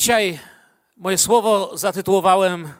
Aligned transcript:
Dzisiaj 0.00 0.38
moje 0.96 1.18
słowo 1.18 1.76
zatytułowałem 1.78 2.72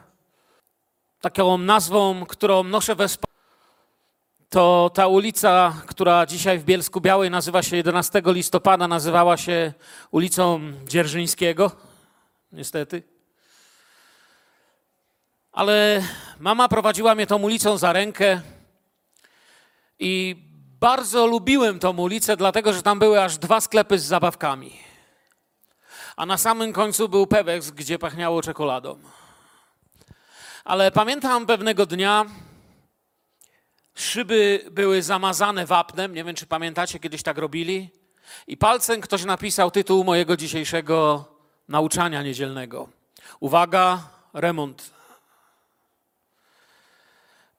taką 1.19 1.57
nazwą, 1.57 2.25
którą 2.25 2.63
noszę 2.63 2.95
we 2.95 3.03
sp- 3.15 3.27
To 4.49 4.91
ta 4.93 5.07
ulica, 5.07 5.81
która 5.87 6.25
dzisiaj 6.25 6.59
w 6.59 6.63
Bielsku 6.63 7.01
Białej 7.01 7.29
nazywa 7.29 7.63
się 7.63 7.77
11 7.77 8.21
listopada, 8.25 8.87
nazywała 8.87 9.37
się 9.37 9.73
ulicą 10.11 10.59
Dzierżyńskiego. 10.87 11.71
Niestety. 12.51 13.03
Ale 15.51 16.03
mama 16.39 16.67
prowadziła 16.69 17.15
mnie 17.15 17.27
tą 17.27 17.41
ulicą 17.41 17.77
za 17.77 17.93
rękę 17.93 18.41
i 19.99 20.35
bardzo 20.79 21.27
lubiłem 21.27 21.79
tą 21.79 21.97
ulicę, 21.97 22.37
dlatego 22.37 22.73
że 22.73 22.81
tam 22.81 22.99
były 22.99 23.21
aż 23.23 23.37
dwa 23.37 23.61
sklepy 23.61 23.99
z 23.99 24.03
zabawkami. 24.03 24.90
A 26.15 26.25
na 26.25 26.37
samym 26.37 26.73
końcu 26.73 27.09
był 27.09 27.27
Pewex, 27.27 27.71
gdzie 27.71 27.99
pachniało 27.99 28.41
czekoladą. 28.41 28.99
Ale 30.63 30.91
pamiętam 30.91 31.45
pewnego 31.45 31.85
dnia, 31.85 32.25
szyby 33.95 34.65
były 34.71 35.01
zamazane 35.01 35.65
wapnem, 35.65 36.13
nie 36.13 36.23
wiem 36.23 36.35
czy 36.35 36.47
pamiętacie, 36.47 36.99
kiedyś 36.99 37.23
tak 37.23 37.37
robili, 37.37 37.89
i 38.47 38.57
palcem 38.57 39.01
ktoś 39.01 39.23
napisał 39.23 39.71
tytuł 39.71 40.03
mojego 40.03 40.37
dzisiejszego 40.37 41.25
nauczania 41.67 42.23
niedzielnego. 42.23 42.89
Uwaga, 43.39 44.09
remont. 44.33 44.91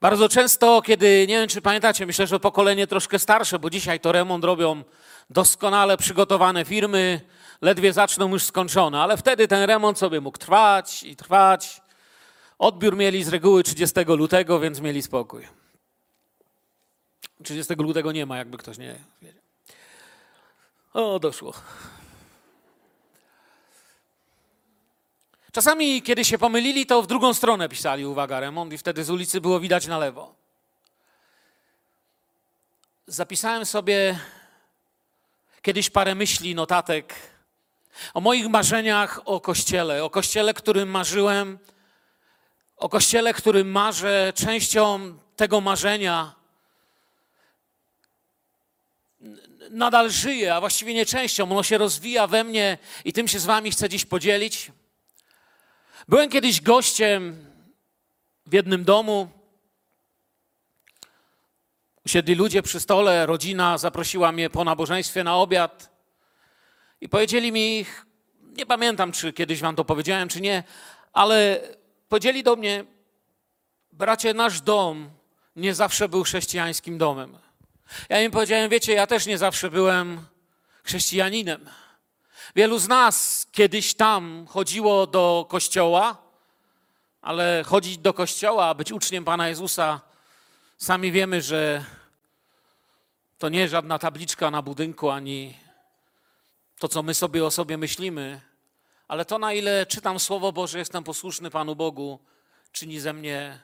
Bardzo 0.01 0.29
często, 0.29 0.81
kiedy, 0.81 1.25
nie 1.27 1.39
wiem 1.39 1.47
czy 1.47 1.61
pamiętacie, 1.61 2.05
myślę, 2.05 2.27
że 2.27 2.39
pokolenie 2.39 2.87
troszkę 2.87 3.19
starsze, 3.19 3.59
bo 3.59 3.69
dzisiaj 3.69 3.99
to 3.99 4.11
remont 4.11 4.43
robią 4.43 4.83
doskonale 5.29 5.97
przygotowane 5.97 6.65
firmy, 6.65 7.21
ledwie 7.63 7.93
zaczną 7.93 8.29
już 8.29 8.43
skończone, 8.43 9.01
ale 9.01 9.17
wtedy 9.17 9.47
ten 9.47 9.63
remont 9.63 9.99
sobie 9.99 10.21
mógł 10.21 10.37
trwać 10.37 11.03
i 11.03 11.15
trwać. 11.15 11.81
Odbiór 12.59 12.97
mieli 12.97 13.23
z 13.23 13.27
reguły 13.27 13.63
30 13.63 13.99
lutego, 14.07 14.59
więc 14.59 14.79
mieli 14.79 15.01
spokój. 15.01 15.47
30 17.43 17.73
lutego 17.73 18.11
nie 18.11 18.25
ma, 18.25 18.37
jakby 18.37 18.57
ktoś 18.57 18.77
nie 18.77 18.95
wiedział. 19.21 19.41
O, 20.93 21.19
doszło. 21.19 21.53
Czasami, 25.51 26.01
kiedy 26.01 26.25
się 26.25 26.37
pomylili, 26.37 26.85
to 26.85 27.01
w 27.01 27.07
drugą 27.07 27.33
stronę 27.33 27.69
pisali, 27.69 28.05
uwaga, 28.05 28.39
remont, 28.39 28.73
i 28.73 28.77
wtedy 28.77 29.03
z 29.03 29.09
ulicy 29.09 29.41
było 29.41 29.59
widać 29.59 29.87
na 29.87 29.97
lewo. 29.97 30.35
Zapisałem 33.07 33.65
sobie 33.65 34.19
kiedyś 35.61 35.89
parę 35.89 36.15
myśli, 36.15 36.55
notatek 36.55 37.32
o 38.13 38.21
moich 38.21 38.47
marzeniach 38.47 39.21
o 39.25 39.41
kościele, 39.41 40.03
o 40.03 40.09
kościele, 40.09 40.53
którym 40.53 40.89
marzyłem, 40.89 41.59
o 42.77 42.89
kościele, 42.89 43.33
którym 43.33 43.71
marzę. 43.71 44.33
Częścią 44.35 45.17
tego 45.35 45.61
marzenia 45.61 46.35
nadal 49.69 50.11
żyje, 50.11 50.55
a 50.55 50.59
właściwie 50.59 50.93
nie 50.93 51.05
częścią, 51.05 51.43
ono 51.43 51.63
się 51.63 51.77
rozwija 51.77 52.27
we 52.27 52.43
mnie 52.43 52.77
i 53.05 53.13
tym 53.13 53.27
się 53.27 53.39
z 53.39 53.45
Wami 53.45 53.71
chcę 53.71 53.89
dziś 53.89 54.05
podzielić. 54.05 54.71
Byłem 56.07 56.29
kiedyś 56.29 56.61
gościem 56.61 57.45
w 58.45 58.53
jednym 58.53 58.83
domu. 58.83 59.29
Usiedli 62.05 62.35
ludzie 62.35 62.63
przy 62.63 62.79
stole, 62.79 63.25
rodzina 63.25 63.77
zaprosiła 63.77 64.31
mnie 64.31 64.49
po 64.49 64.63
nabożeństwie 64.63 65.23
na 65.23 65.35
obiad 65.35 65.92
i 67.03 67.09
powiedzieli 67.09 67.51
mi, 67.51 67.85
nie 68.41 68.65
pamiętam, 68.65 69.11
czy 69.11 69.33
kiedyś 69.33 69.61
wam 69.61 69.75
to 69.75 69.85
powiedziałem, 69.85 70.29
czy 70.29 70.41
nie, 70.41 70.63
ale 71.13 71.61
powiedzieli 72.09 72.43
do 72.43 72.55
mnie, 72.55 72.85
bracie, 73.91 74.33
nasz 74.33 74.61
dom 74.61 75.09
nie 75.55 75.73
zawsze 75.75 76.09
był 76.09 76.23
chrześcijańskim 76.23 76.97
domem. 76.97 77.37
Ja 78.09 78.21
im 78.21 78.31
powiedziałem, 78.31 78.69
wiecie, 78.69 78.93
ja 78.93 79.07
też 79.07 79.25
nie 79.25 79.37
zawsze 79.37 79.69
byłem 79.69 80.25
chrześcijaninem. 80.83 81.69
Wielu 82.55 82.79
z 82.79 82.87
nas 82.87 83.47
kiedyś 83.51 83.93
tam 83.93 84.45
chodziło 84.49 85.07
do 85.07 85.45
kościoła, 85.49 86.17
ale 87.21 87.63
chodzić 87.67 87.97
do 87.97 88.13
kościoła, 88.13 88.73
być 88.73 88.91
uczniem 88.91 89.25
Pana 89.25 89.49
Jezusa, 89.49 90.01
sami 90.77 91.11
wiemy, 91.11 91.41
że 91.41 91.85
to 93.37 93.49
nie 93.49 93.67
żadna 93.67 93.99
tabliczka 93.99 94.51
na 94.51 94.61
budynku, 94.61 95.09
ani 95.09 95.62
to, 96.83 96.87
co 96.89 97.03
my 97.03 97.13
sobie 97.13 97.45
o 97.45 97.51
sobie 97.51 97.77
myślimy, 97.77 98.41
ale 99.07 99.25
to, 99.25 99.39
na 99.39 99.53
ile 99.53 99.85
czytam 99.85 100.19
Słowo 100.19 100.51
Boże, 100.51 100.79
jestem 100.79 101.03
posłuszny 101.03 101.49
Panu 101.49 101.75
Bogu, 101.75 102.19
czyni 102.71 102.99
ze 102.99 103.13
mnie 103.13 103.59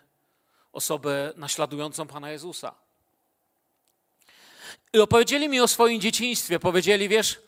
osobę 0.74 1.34
naśladującą 1.36 2.08
Pana 2.08 2.32
Jezusa. 2.32 2.76
I 4.94 5.00
opowiedzieli 5.00 5.50
mi 5.50 5.62
o 5.62 5.68
swoim 5.68 6.02
dzieciństwie. 6.02 6.60
Powiedzieli, 6.60 7.10
wiesz, 7.10 7.42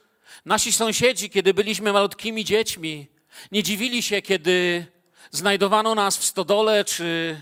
nasi 0.45 0.71
sąsiedzi, 0.73 1.29
kiedy 1.29 1.53
byliśmy 1.53 1.93
malutkimi 1.93 2.45
dziećmi, 2.45 3.07
nie 3.51 3.63
dziwili 3.63 4.03
się, 4.03 4.21
kiedy 4.21 4.85
znajdowano 5.29 5.95
nas 5.95 6.17
w 6.17 6.25
stodole, 6.25 6.85
czy 6.85 7.41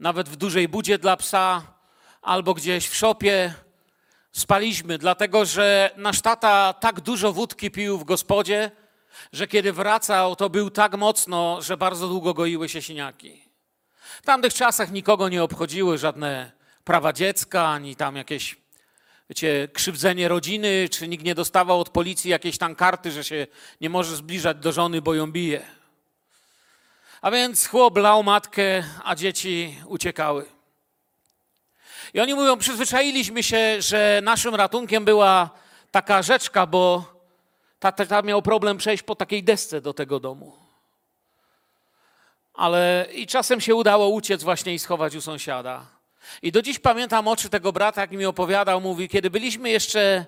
nawet 0.00 0.28
w 0.28 0.36
dużej 0.36 0.68
budzie 0.68 0.98
dla 0.98 1.16
psa, 1.16 1.74
albo 2.22 2.54
gdzieś 2.54 2.88
w 2.88 2.96
szopie. 2.96 3.54
Spaliśmy, 4.36 4.98
dlatego 4.98 5.44
że 5.44 5.90
nasz 5.96 6.20
tata 6.20 6.72
tak 6.72 7.00
dużo 7.00 7.32
wódki 7.32 7.70
pił 7.70 7.98
w 7.98 8.04
gospodzie, 8.04 8.70
że 9.32 9.46
kiedy 9.46 9.72
wracał, 9.72 10.36
to 10.36 10.50
był 10.50 10.70
tak 10.70 10.96
mocno, 10.96 11.62
że 11.62 11.76
bardzo 11.76 12.08
długo 12.08 12.34
goiły 12.34 12.68
się 12.68 12.82
siniaki. 12.82 13.42
W 14.22 14.26
tamtych 14.26 14.54
czasach 14.54 14.92
nikogo 14.92 15.28
nie 15.28 15.42
obchodziły 15.42 15.98
żadne 15.98 16.52
prawa 16.84 17.12
dziecka, 17.12 17.68
ani 17.68 17.96
tam 17.96 18.16
jakieś 18.16 18.56
wiecie, 19.30 19.68
krzywdzenie 19.72 20.28
rodziny, 20.28 20.88
czy 20.90 21.08
nikt 21.08 21.24
nie 21.24 21.34
dostawał 21.34 21.80
od 21.80 21.88
policji 21.88 22.30
jakiejś 22.30 22.58
tam 22.58 22.74
karty, 22.74 23.10
że 23.10 23.24
się 23.24 23.46
nie 23.80 23.90
może 23.90 24.16
zbliżać 24.16 24.56
do 24.56 24.72
żony, 24.72 25.02
bo 25.02 25.14
ją 25.14 25.32
bije. 25.32 25.66
A 27.20 27.30
więc 27.30 27.66
chłop 27.66 27.96
lał 27.96 28.22
matkę, 28.22 28.84
a 29.04 29.14
dzieci 29.14 29.76
uciekały. 29.86 30.55
I 32.16 32.20
oni 32.20 32.34
mówią, 32.34 32.58
przyzwyczailiśmy 32.58 33.42
się, 33.42 33.82
że 33.82 34.20
naszym 34.22 34.54
ratunkiem 34.54 35.04
była 35.04 35.50
taka 35.90 36.22
rzeczka, 36.22 36.66
bo 36.66 37.04
tata 37.78 38.22
miał 38.22 38.42
problem 38.42 38.78
przejść 38.78 39.02
po 39.02 39.14
takiej 39.14 39.44
desce 39.44 39.80
do 39.80 39.94
tego 39.94 40.20
domu. 40.20 40.52
Ale 42.54 43.06
i 43.14 43.26
czasem 43.26 43.60
się 43.60 43.74
udało 43.74 44.08
uciec 44.08 44.42
właśnie 44.42 44.74
i 44.74 44.78
schować 44.78 45.14
u 45.14 45.20
sąsiada. 45.20 45.86
I 46.42 46.52
do 46.52 46.62
dziś 46.62 46.78
pamiętam 46.78 47.28
oczy 47.28 47.48
tego 47.48 47.72
brata, 47.72 48.00
jak 48.00 48.10
mi 48.10 48.24
opowiadał, 48.24 48.80
mówi, 48.80 49.08
kiedy 49.08 49.30
byliśmy 49.30 49.70
jeszcze 49.70 50.26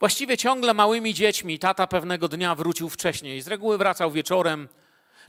właściwie 0.00 0.36
ciągle 0.36 0.74
małymi 0.74 1.14
dziećmi, 1.14 1.58
tata 1.58 1.86
pewnego 1.86 2.28
dnia 2.28 2.54
wrócił 2.54 2.88
wcześniej. 2.88 3.42
Z 3.42 3.48
reguły 3.48 3.78
wracał 3.78 4.10
wieczorem, 4.10 4.68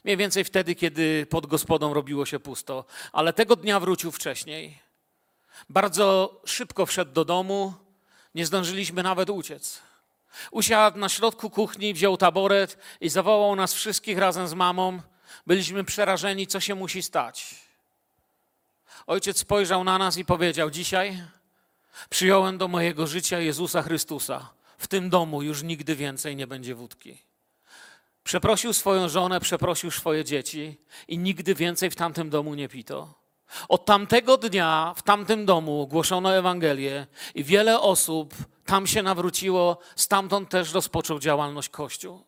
mniej 0.03 0.17
więcej 0.17 0.43
wtedy, 0.43 0.75
kiedy 0.75 1.25
pod 1.25 1.45
gospodą 1.45 1.93
robiło 1.93 2.25
się 2.25 2.39
pusto, 2.39 2.85
ale 3.11 3.33
tego 3.33 3.55
dnia 3.55 3.79
wrócił 3.79 4.11
wcześniej. 4.11 4.82
Bardzo 5.69 6.41
szybko 6.45 6.85
wszedł 6.85 7.11
do 7.11 7.25
domu, 7.25 7.73
nie 8.35 8.45
zdążyliśmy 8.45 9.03
nawet 9.03 9.29
uciec. 9.29 9.81
Usiadł 10.51 10.97
na 10.97 11.09
środku 11.09 11.49
kuchni, 11.49 11.93
wziął 11.93 12.17
taboret 12.17 12.77
i 13.01 13.09
zawołał 13.09 13.55
nas 13.55 13.73
wszystkich 13.73 14.17
razem 14.17 14.47
z 14.47 14.53
mamą. 14.53 15.01
Byliśmy 15.47 15.83
przerażeni, 15.83 16.47
co 16.47 16.59
się 16.59 16.75
musi 16.75 17.03
stać. 17.03 17.55
Ojciec 19.07 19.37
spojrzał 19.37 19.83
na 19.83 19.97
nas 19.97 20.17
i 20.17 20.25
powiedział: 20.25 20.69
Dzisiaj 20.69 21.23
przyjąłem 22.09 22.57
do 22.57 22.67
mojego 22.67 23.07
życia 23.07 23.39
Jezusa 23.39 23.81
Chrystusa. 23.81 24.49
W 24.77 24.87
tym 24.87 25.09
domu 25.09 25.41
już 25.41 25.63
nigdy 25.63 25.95
więcej 25.95 26.35
nie 26.35 26.47
będzie 26.47 26.75
wódki. 26.75 27.17
Przeprosił 28.23 28.73
swoją 28.73 29.09
żonę, 29.09 29.39
przeprosił 29.39 29.91
swoje 29.91 30.25
dzieci 30.25 30.77
i 31.07 31.17
nigdy 31.17 31.55
więcej 31.55 31.89
w 31.89 31.95
tamtym 31.95 32.29
domu 32.29 32.55
nie 32.55 32.69
pito. 32.69 33.22
Od 33.69 33.85
tamtego 33.85 34.37
dnia 34.37 34.93
w 34.97 35.01
tamtym 35.01 35.45
domu 35.45 35.87
głoszono 35.87 36.35
Ewangelię 36.35 37.07
i 37.35 37.43
wiele 37.43 37.79
osób 37.79 38.33
tam 38.65 38.87
się 38.87 39.03
nawróciło, 39.03 39.77
stamtąd 39.95 40.49
też 40.49 40.73
rozpoczął 40.73 41.19
działalność 41.19 41.69
Kościół. 41.69 42.23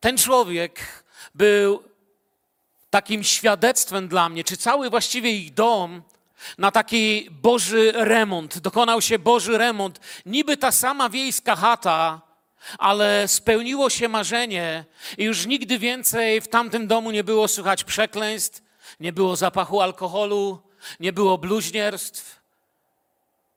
Ten 0.00 0.18
człowiek 0.18 1.04
był 1.34 1.82
takim 2.90 3.24
świadectwem 3.24 4.08
dla 4.08 4.28
mnie, 4.28 4.44
czy 4.44 4.56
cały 4.56 4.90
właściwie 4.90 5.32
ich 5.32 5.54
dom 5.54 6.02
na 6.58 6.70
taki 6.70 7.28
Boży 7.30 7.92
remont, 7.94 8.58
dokonał 8.58 9.00
się 9.00 9.18
Boży 9.18 9.58
remont. 9.58 10.00
Niby 10.26 10.56
ta 10.56 10.72
sama 10.72 11.08
wiejska 11.08 11.56
chata, 11.56 12.20
ale 12.78 13.28
spełniło 13.28 13.90
się 13.90 14.08
marzenie 14.08 14.84
i 15.18 15.24
już 15.24 15.46
nigdy 15.46 15.78
więcej 15.78 16.40
w 16.40 16.48
tamtym 16.48 16.86
domu 16.86 17.10
nie 17.10 17.24
było 17.24 17.48
słychać 17.48 17.84
przekleństw, 17.84 18.62
nie 19.00 19.12
było 19.12 19.36
zapachu 19.36 19.80
alkoholu, 19.80 20.62
nie 21.00 21.12
było 21.12 21.38
bluźnierstw. 21.38 22.42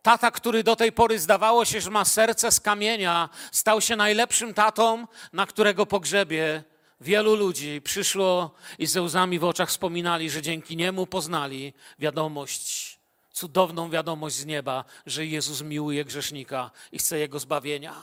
Tata, 0.02 0.32
który 0.32 0.64
do 0.64 0.76
tej 0.76 0.92
pory 0.92 1.20
zdawało 1.20 1.66
się, 1.66 1.82
że 1.82 1.92
ma 1.92 2.06
serce 2.06 2.52
z 2.52 2.60
kamienia, 2.60 3.30
stał 3.52 3.82
się 3.82 3.96
najlepszym 3.96 4.54
tatą, 4.54 5.08
na 5.34 5.46
którego 5.46 5.86
pogrzebie 5.86 6.64
wielu 7.02 7.36
ludzi 7.36 7.82
przyszło 7.82 8.52
i 8.80 8.86
ze 8.86 9.02
łzami 9.02 9.40
w 9.40 9.44
oczach 9.44 9.70
wspominali, 9.70 10.30
że 10.30 10.42
dzięki 10.42 10.78
niemu 10.78 11.08
poznali 11.08 11.74
wiadomość, 12.00 13.00
cudowną 13.32 13.90
wiadomość 13.90 14.36
z 14.36 14.46
nieba, 14.46 14.86
że 15.06 15.26
Jezus 15.26 15.62
miłuje 15.62 16.06
grzesznika 16.06 16.72
i 16.92 16.98
chce 16.98 17.20
jego 17.20 17.40
zbawienia. 17.40 17.94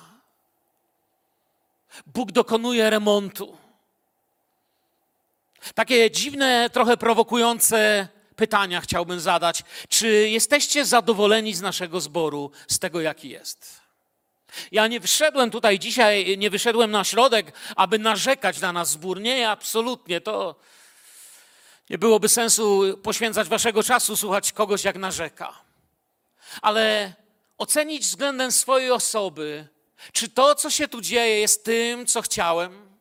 Bóg 2.07 2.33
dokonuje 2.33 2.91
remontu. 2.91 3.62
Takie 5.75 6.11
dziwne, 6.11 6.71
trochę 6.71 6.97
prowokujące 6.97 8.09
pytania 8.37 8.81
chciałbym 8.81 9.21
zadać. 9.21 9.63
Czy 9.89 10.09
jesteście 10.29 10.85
zadowoleni 10.85 11.55
z 11.55 11.61
naszego 11.61 12.01
zboru, 12.01 12.51
z 12.69 12.79
tego 12.79 13.01
jaki 13.01 13.29
jest? 13.29 13.83
Ja 14.73 14.87
nie 14.87 15.01
wyszedłem 15.01 15.51
tutaj 15.51 15.79
dzisiaj, 15.79 16.39
nie 16.39 16.51
wyszedłem 16.51 16.91
na 16.91 17.05
środek, 17.05 17.53
aby 17.77 17.99
narzekać 17.99 18.61
na 18.61 18.73
nas 18.73 18.91
zbór. 18.91 19.21
Nie, 19.21 19.51
absolutnie. 19.51 20.21
To 20.21 20.55
nie 21.91 21.99
byłoby 21.99 22.29
sensu 22.29 22.99
poświęcać 23.03 23.49
waszego 23.49 23.83
czasu, 23.83 24.17
słuchać 24.17 24.53
kogoś 24.53 24.85
jak 24.85 24.97
narzeka. 24.97 25.55
Ale 26.63 27.13
ocenić 27.59 28.03
względem 28.03 28.53
swojej 28.53 28.91
osoby, 28.91 29.69
czy 30.13 30.29
to, 30.29 30.55
co 30.55 30.71
się 30.71 30.89
tu 30.89 31.01
dzieje, 31.01 31.41
jest 31.41 31.65
tym, 31.65 32.07
co 32.07 32.23
chciałem. 32.23 32.92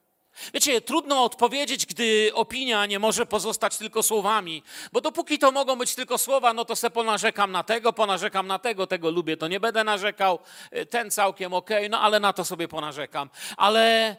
Wiecie, 0.53 0.81
trudno 0.81 1.23
odpowiedzieć, 1.23 1.85
gdy 1.85 2.31
opinia 2.33 2.85
nie 2.85 2.99
może 2.99 3.25
pozostać 3.25 3.77
tylko 3.77 4.03
słowami, 4.03 4.63
bo 4.91 5.01
dopóki 5.01 5.39
to 5.39 5.51
mogą 5.51 5.75
być 5.75 5.95
tylko 5.95 6.17
słowa, 6.17 6.53
no 6.53 6.65
to 6.65 6.75
se 6.75 6.89
ponarzekam 6.89 7.51
na 7.51 7.63
tego, 7.63 7.93
ponarzekam 7.93 8.47
na 8.47 8.59
tego, 8.59 8.87
tego 8.87 9.11
lubię, 9.11 9.37
to 9.37 9.47
nie 9.47 9.59
będę 9.59 9.83
narzekał, 9.83 10.39
y, 10.77 10.85
ten 10.85 11.11
całkiem 11.11 11.53
okej, 11.53 11.77
okay, 11.77 11.89
no 11.89 11.99
ale 11.99 12.19
na 12.19 12.33
to 12.33 12.45
sobie 12.45 12.67
ponarzekam. 12.67 13.29
Ale 13.57 14.15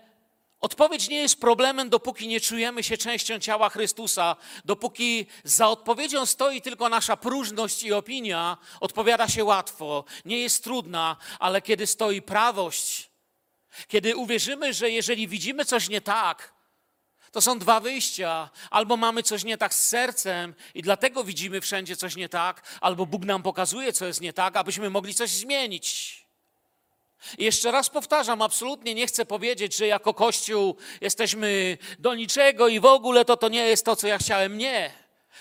odpowiedź 0.61 1.09
nie 1.09 1.17
jest 1.17 1.41
problemem, 1.41 1.89
dopóki 1.89 2.29
nie 2.29 2.41
czujemy 2.41 2.83
się 2.83 2.97
częścią 2.97 3.39
ciała 3.39 3.69
Chrystusa, 3.69 4.37
dopóki 4.65 5.27
za 5.45 5.69
odpowiedzią 5.69 6.27
stoi 6.27 6.63
tylko 6.63 6.89
nasza 6.89 7.17
próżność 7.17 7.83
i 7.83 7.93
opinia, 7.93 8.57
odpowiada 8.81 9.29
się 9.29 9.45
łatwo, 9.45 10.05
nie 10.25 10.39
jest 10.39 10.65
trudna, 10.65 11.17
ale 11.39 11.63
kiedy 11.63 11.87
stoi 11.87 12.23
prawość, 12.23 13.12
kiedy 13.89 14.17
uwierzymy, 14.17 14.75
że 14.75 14.91
jeżeli 14.91 15.29
widzimy 15.29 15.65
coś 15.65 15.89
nie 15.89 16.01
tak, 16.01 16.53
to 17.33 17.41
są 17.41 17.59
dwa 17.59 17.81
wyjścia. 17.81 18.51
Albo 18.71 18.97
mamy 18.97 19.23
coś 19.23 19.45
nie 19.45 19.59
tak 19.59 19.75
z 19.75 19.89
sercem 19.89 20.55
i 20.75 20.83
dlatego 20.83 21.25
widzimy 21.25 21.61
wszędzie 21.61 21.97
coś 21.97 22.17
nie 22.17 22.29
tak, 22.29 22.79
albo 22.81 23.07
Bóg 23.07 23.25
nam 23.25 23.43
pokazuje, 23.43 23.93
co 23.93 24.07
jest 24.07 24.21
nie 24.21 24.33
tak, 24.33 24.57
abyśmy 24.57 24.91
mogli 24.91 25.15
coś 25.15 25.31
zmienić. 25.31 26.23
I 27.39 27.45
jeszcze 27.45 27.71
raz 27.71 27.91
powtarzam, 27.91 28.43
absolutnie 28.43 28.95
nie 28.95 29.07
chcę 29.07 29.27
powiedzieć, 29.27 29.77
że 29.77 29.87
jako 29.87 30.15
Kościół 30.15 30.77
jesteśmy 31.01 31.79
do 31.99 32.15
niczego 32.15 32.69
i 32.69 32.81
w 32.81 32.85
ogóle 32.85 33.25
to 33.25 33.37
to 33.37 33.49
nie 33.49 33.67
jest 33.67 33.85
to, 33.85 33.97
co 33.97 34.07
ja 34.07 34.19
chciałem. 34.19 34.59
Nie. 34.59 34.93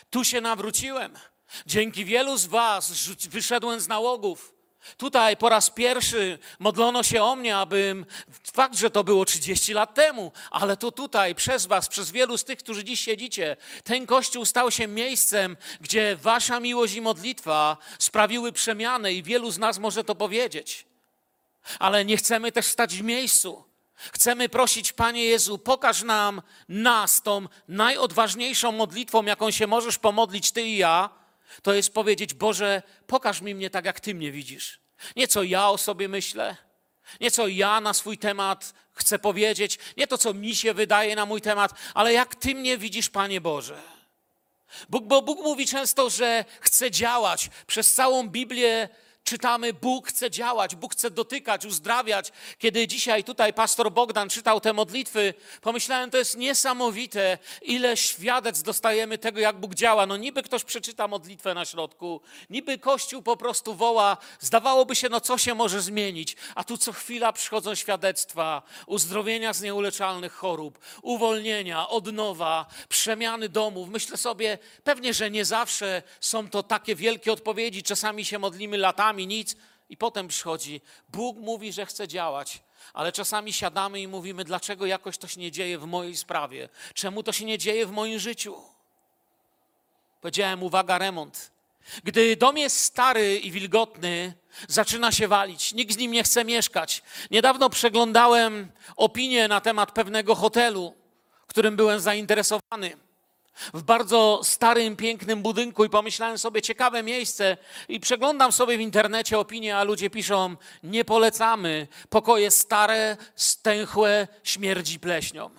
Tu 0.09 0.23
się 0.23 0.41
nawróciłem. 0.41 1.17
Dzięki 1.65 2.05
wielu 2.05 2.37
z 2.37 2.45
Was 2.45 3.07
wyszedłem 3.29 3.79
z 3.79 3.87
nałogów. 3.87 4.53
Tutaj 4.97 5.37
po 5.37 5.49
raz 5.49 5.69
pierwszy 5.69 6.39
modlono 6.59 7.03
się 7.03 7.23
o 7.23 7.35
mnie, 7.35 7.57
abym, 7.57 8.05
fakt, 8.53 8.77
że 8.77 8.89
to 8.89 9.03
było 9.03 9.25
30 9.25 9.73
lat 9.73 9.93
temu, 9.93 10.31
ale 10.51 10.77
to 10.77 10.91
tutaj 10.91 11.35
przez 11.35 11.65
Was, 11.65 11.87
przez 11.87 12.11
wielu 12.11 12.37
z 12.37 12.43
tych, 12.43 12.59
którzy 12.59 12.83
dziś 12.83 12.99
siedzicie, 12.99 13.57
ten 13.83 14.05
kościół 14.05 14.45
stał 14.45 14.71
się 14.71 14.87
miejscem, 14.87 15.57
gdzie 15.81 16.15
Wasza 16.15 16.59
miłość 16.59 16.93
i 16.93 17.01
modlitwa 17.01 17.77
sprawiły 17.99 18.51
przemianę 18.51 19.13
i 19.13 19.23
wielu 19.23 19.51
z 19.51 19.57
nas 19.57 19.79
może 19.79 20.03
to 20.03 20.15
powiedzieć. 20.15 20.85
Ale 21.79 22.05
nie 22.05 22.17
chcemy 22.17 22.51
też 22.51 22.65
stać 22.65 22.95
w 22.95 23.03
miejscu. 23.03 23.63
Chcemy 23.95 24.49
prosić, 24.49 24.93
Panie 24.93 25.25
Jezu, 25.25 25.57
pokaż 25.57 26.03
nam 26.03 26.41
nas 26.69 27.21
tą 27.21 27.47
najodważniejszą 27.67 28.71
modlitwą, 28.71 29.23
jaką 29.23 29.51
się 29.51 29.67
możesz 29.67 29.97
pomodlić 29.97 30.51
Ty 30.51 30.61
i 30.61 30.77
ja, 30.77 31.09
to 31.63 31.73
jest 31.73 31.93
powiedzieć: 31.93 32.33
Boże, 32.33 32.81
pokaż 33.07 33.41
mi 33.41 33.55
mnie 33.55 33.69
tak, 33.69 33.85
jak 33.85 33.99
Ty 33.99 34.15
mnie 34.15 34.31
widzisz. 34.31 34.79
Nie 35.15 35.27
co 35.27 35.43
ja 35.43 35.69
o 35.69 35.77
sobie 35.77 36.07
myślę, 36.07 36.55
nie 37.19 37.31
co 37.31 37.47
ja 37.47 37.81
na 37.81 37.93
swój 37.93 38.17
temat 38.17 38.73
chcę 38.93 39.19
powiedzieć, 39.19 39.79
nie 39.97 40.07
to, 40.07 40.17
co 40.17 40.33
mi 40.33 40.55
się 40.55 40.73
wydaje 40.73 41.15
na 41.15 41.25
mój 41.25 41.41
temat, 41.41 41.71
ale 41.93 42.13
jak 42.13 42.35
Ty 42.35 42.55
mnie 42.55 42.77
widzisz, 42.77 43.09
Panie 43.09 43.41
Boże. 43.41 43.81
Bóg, 44.89 45.05
bo 45.05 45.21
Bóg 45.21 45.39
mówi 45.39 45.67
często, 45.67 46.09
że 46.09 46.45
chce 46.59 46.91
działać. 46.91 47.49
Przez 47.67 47.93
całą 47.93 48.29
Biblię 48.29 48.89
czytamy, 49.23 49.73
Bóg 49.73 50.07
chce 50.07 50.31
działać, 50.31 50.75
Bóg 50.75 50.93
chce 50.93 51.11
dotykać, 51.11 51.65
uzdrawiać. 51.65 52.31
Kiedy 52.57 52.87
dzisiaj 52.87 53.23
tutaj 53.23 53.53
pastor 53.53 53.91
Bogdan 53.91 54.29
czytał 54.29 54.61
te 54.61 54.73
modlitwy, 54.73 55.33
pomyślałem, 55.61 56.11
to 56.11 56.17
jest 56.17 56.37
niesamowite, 56.37 57.37
ile 57.61 57.97
świadectw 57.97 58.63
dostajemy 58.63 59.17
tego, 59.17 59.39
jak 59.39 59.59
Bóg 59.59 59.75
działa. 59.75 60.05
No 60.05 60.17
niby 60.17 60.43
ktoś 60.43 60.63
przeczyta 60.63 61.07
modlitwę 61.07 61.53
na 61.53 61.65
środku, 61.65 62.21
niby 62.49 62.77
Kościół 62.77 63.21
po 63.21 63.37
prostu 63.37 63.75
woła, 63.75 64.17
zdawałoby 64.39 64.95
się, 64.95 65.09
no 65.09 65.21
co 65.21 65.37
się 65.37 65.55
może 65.55 65.81
zmienić, 65.81 66.35
a 66.55 66.63
tu 66.63 66.77
co 66.77 66.93
chwila 66.93 67.33
przychodzą 67.33 67.75
świadectwa 67.75 68.61
uzdrowienia 68.85 69.53
z 69.53 69.61
nieuleczalnych 69.61 70.33
chorób, 70.33 70.79
uwolnienia, 71.01 71.89
odnowa, 71.89 72.65
przemiany 72.89 73.49
domów. 73.49 73.89
Myślę 73.89 74.17
sobie, 74.17 74.57
pewnie, 74.83 75.13
że 75.13 75.31
nie 75.31 75.45
zawsze 75.45 76.03
są 76.19 76.49
to 76.49 76.63
takie 76.63 76.95
wielkie 76.95 77.31
odpowiedzi, 77.31 77.83
czasami 77.83 78.25
się 78.25 78.39
modlimy 78.39 78.77
latami, 78.77 79.10
nic 79.17 79.55
i 79.89 79.97
potem 79.97 80.27
przychodzi. 80.27 80.81
Bóg 81.09 81.37
mówi, 81.37 81.73
że 81.73 81.85
chce 81.85 82.07
działać, 82.07 82.63
ale 82.93 83.11
czasami 83.11 83.53
siadamy 83.53 84.01
i 84.01 84.07
mówimy, 84.07 84.43
dlaczego 84.43 84.85
jakoś 84.85 85.17
to 85.17 85.27
się 85.27 85.39
nie 85.39 85.51
dzieje 85.51 85.77
w 85.77 85.85
mojej 85.85 86.17
sprawie? 86.17 86.69
Czemu 86.93 87.23
to 87.23 87.31
się 87.31 87.45
nie 87.45 87.57
dzieje 87.57 87.85
w 87.85 87.91
moim 87.91 88.19
życiu? 88.19 88.55
Powiedziałem, 90.21 90.63
uwaga, 90.63 90.97
remont. 90.97 91.51
Gdy 92.03 92.35
dom 92.35 92.57
jest 92.57 92.79
stary 92.79 93.39
i 93.39 93.51
wilgotny, 93.51 94.33
zaczyna 94.67 95.11
się 95.11 95.27
walić. 95.27 95.73
Nikt 95.73 95.93
z 95.93 95.97
nim 95.97 96.11
nie 96.11 96.23
chce 96.23 96.45
mieszkać. 96.45 97.01
Niedawno 97.31 97.69
przeglądałem 97.69 98.71
opinię 98.95 99.47
na 99.47 99.61
temat 99.61 99.91
pewnego 99.91 100.35
hotelu, 100.35 100.93
którym 101.47 101.75
byłem 101.75 101.99
zainteresowany 101.99 102.97
w 103.73 103.83
bardzo 103.83 104.41
starym, 104.43 104.95
pięknym 104.95 105.41
budynku 105.41 105.85
i 105.85 105.89
pomyślałem 105.89 106.37
sobie, 106.37 106.61
ciekawe 106.61 107.03
miejsce 107.03 107.57
i 107.87 107.99
przeglądam 107.99 108.51
sobie 108.51 108.77
w 108.77 108.81
internecie 108.81 109.39
opinie, 109.39 109.77
a 109.77 109.83
ludzie 109.83 110.09
piszą, 110.09 110.55
nie 110.83 111.05
polecamy, 111.05 111.87
pokoje 112.09 112.51
stare, 112.51 113.17
stęchłe, 113.35 114.27
śmierdzi 114.43 114.99
pleśnią. 114.99 115.49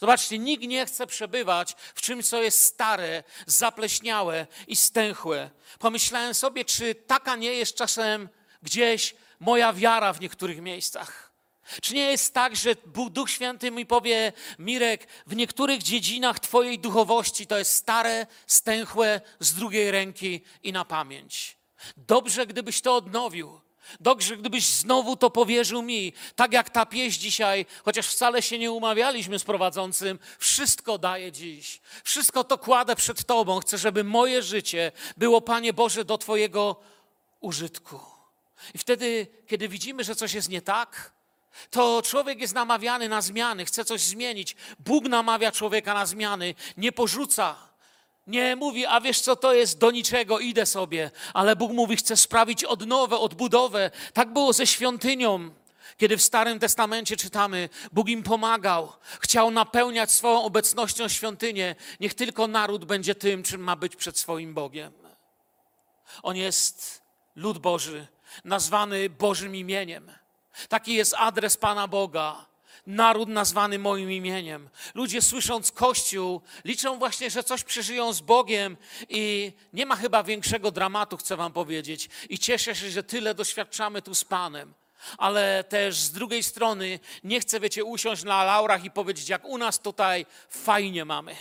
Zobaczcie, 0.00 0.38
nikt 0.38 0.64
nie 0.64 0.86
chce 0.86 1.06
przebywać 1.06 1.76
w 1.94 2.02
czymś, 2.02 2.28
co 2.28 2.42
jest 2.42 2.64
stare, 2.64 3.22
zapleśniałe 3.46 4.46
i 4.66 4.76
stęchłe. 4.76 5.50
Pomyślałem 5.78 6.34
sobie, 6.34 6.64
czy 6.64 6.94
taka 6.94 7.36
nie 7.36 7.54
jest 7.54 7.74
czasem 7.74 8.28
gdzieś 8.62 9.14
moja 9.40 9.72
wiara 9.72 10.12
w 10.12 10.20
niektórych 10.20 10.60
miejscach. 10.60 11.31
Czy 11.82 11.94
nie 11.94 12.10
jest 12.10 12.34
tak, 12.34 12.56
że 12.56 12.74
Duch 13.10 13.30
Święty 13.30 13.70
mi 13.70 13.86
powie, 13.86 14.32
Mirek, 14.58 15.06
w 15.26 15.36
niektórych 15.36 15.82
dziedzinach 15.82 16.40
Twojej 16.40 16.78
duchowości 16.78 17.46
to 17.46 17.58
jest 17.58 17.74
stare, 17.74 18.26
stęchłe, 18.46 19.20
z 19.40 19.54
drugiej 19.54 19.90
ręki 19.90 20.40
i 20.62 20.72
na 20.72 20.84
pamięć. 20.84 21.56
Dobrze, 21.96 22.46
gdybyś 22.46 22.80
to 22.80 22.96
odnowił. 22.96 23.60
Dobrze, 24.00 24.36
gdybyś 24.36 24.66
znowu 24.66 25.16
to 25.16 25.30
powierzył 25.30 25.82
mi, 25.82 26.12
tak 26.36 26.52
jak 26.52 26.70
ta 26.70 26.86
pieśń 26.86 27.20
dzisiaj, 27.20 27.66
chociaż 27.84 28.06
wcale 28.06 28.42
się 28.42 28.58
nie 28.58 28.72
umawialiśmy 28.72 29.38
z 29.38 29.44
prowadzącym, 29.44 30.18
wszystko 30.38 30.98
daję 30.98 31.32
dziś. 31.32 31.80
Wszystko 32.04 32.44
to 32.44 32.58
kładę 32.58 32.96
przed 32.96 33.24
Tobą. 33.24 33.60
Chcę, 33.60 33.78
żeby 33.78 34.04
moje 34.04 34.42
życie 34.42 34.92
było, 35.16 35.40
Panie 35.40 35.72
Boże, 35.72 36.04
do 36.04 36.18
Twojego 36.18 36.76
użytku. 37.40 38.00
I 38.74 38.78
wtedy, 38.78 39.26
kiedy 39.46 39.68
widzimy, 39.68 40.04
że 40.04 40.14
coś 40.14 40.32
jest 40.32 40.48
nie 40.48 40.62
tak, 40.62 41.12
to 41.70 42.02
człowiek 42.02 42.40
jest 42.40 42.54
namawiany 42.54 43.08
na 43.08 43.20
zmiany, 43.20 43.64
chce 43.64 43.84
coś 43.84 44.00
zmienić. 44.00 44.56
Bóg 44.78 45.04
namawia 45.04 45.52
człowieka 45.52 45.94
na 45.94 46.06
zmiany, 46.06 46.54
nie 46.76 46.92
porzuca. 46.92 47.56
Nie 48.26 48.56
mówi, 48.56 48.86
a 48.86 49.00
wiesz 49.00 49.20
co 49.20 49.36
to 49.36 49.54
jest, 49.54 49.78
do 49.78 49.90
niczego, 49.90 50.38
idę 50.38 50.66
sobie. 50.66 51.10
Ale 51.34 51.56
Bóg 51.56 51.72
mówi, 51.72 51.96
chce 51.96 52.16
sprawić 52.16 52.64
odnowę, 52.64 53.18
odbudowę. 53.18 53.90
Tak 54.12 54.32
było 54.32 54.52
ze 54.52 54.66
świątynią. 54.66 55.50
Kiedy 55.96 56.16
w 56.16 56.22
Starym 56.22 56.58
Testamencie 56.58 57.16
czytamy, 57.16 57.68
Bóg 57.92 58.08
im 58.08 58.22
pomagał, 58.22 58.92
chciał 59.20 59.50
napełniać 59.50 60.10
swoją 60.10 60.42
obecnością 60.42 61.08
świątynię. 61.08 61.74
Niech 62.00 62.14
tylko 62.14 62.46
naród 62.46 62.84
będzie 62.84 63.14
tym, 63.14 63.42
czym 63.42 63.60
ma 63.60 63.76
być 63.76 63.96
przed 63.96 64.18
swoim 64.18 64.54
Bogiem. 64.54 64.92
On 66.22 66.36
jest 66.36 67.02
lud 67.36 67.58
Boży, 67.58 68.06
nazwany 68.44 69.10
Bożym 69.10 69.56
imieniem. 69.56 70.12
Taki 70.68 70.94
jest 70.94 71.14
adres 71.18 71.56
Pana 71.56 71.88
Boga. 71.88 72.46
naród 72.86 73.28
nazwany 73.28 73.78
moim 73.78 74.12
imieniem. 74.12 74.68
Ludzie 74.94 75.22
słysząc 75.22 75.72
Kościół, 75.72 76.40
liczą 76.64 76.98
właśnie, 76.98 77.30
że 77.30 77.44
coś 77.44 77.64
przeżyją 77.64 78.12
z 78.12 78.20
Bogiem 78.20 78.76
i 79.08 79.52
nie 79.72 79.86
ma 79.86 79.96
chyba 79.96 80.22
większego 80.22 80.70
dramatu, 80.70 81.16
chcę 81.16 81.36
wam 81.36 81.52
powiedzieć. 81.52 82.08
I 82.28 82.38
cieszę 82.38 82.74
się, 82.74 82.90
że 82.90 83.02
tyle 83.02 83.34
doświadczamy 83.34 84.02
tu 84.02 84.14
z 84.14 84.24
Panem. 84.24 84.74
Ale 85.18 85.64
też 85.64 85.96
z 86.00 86.12
drugiej 86.12 86.42
strony 86.42 87.00
nie 87.24 87.40
chcę, 87.40 87.60
wiecie, 87.60 87.84
usiąść 87.84 88.24
na 88.24 88.44
laurach 88.44 88.84
i 88.84 88.90
powiedzieć, 88.90 89.28
jak 89.28 89.44
u 89.44 89.58
nas 89.58 89.80
tutaj 89.80 90.26
fajnie 90.48 91.04
mamy. 91.04 91.36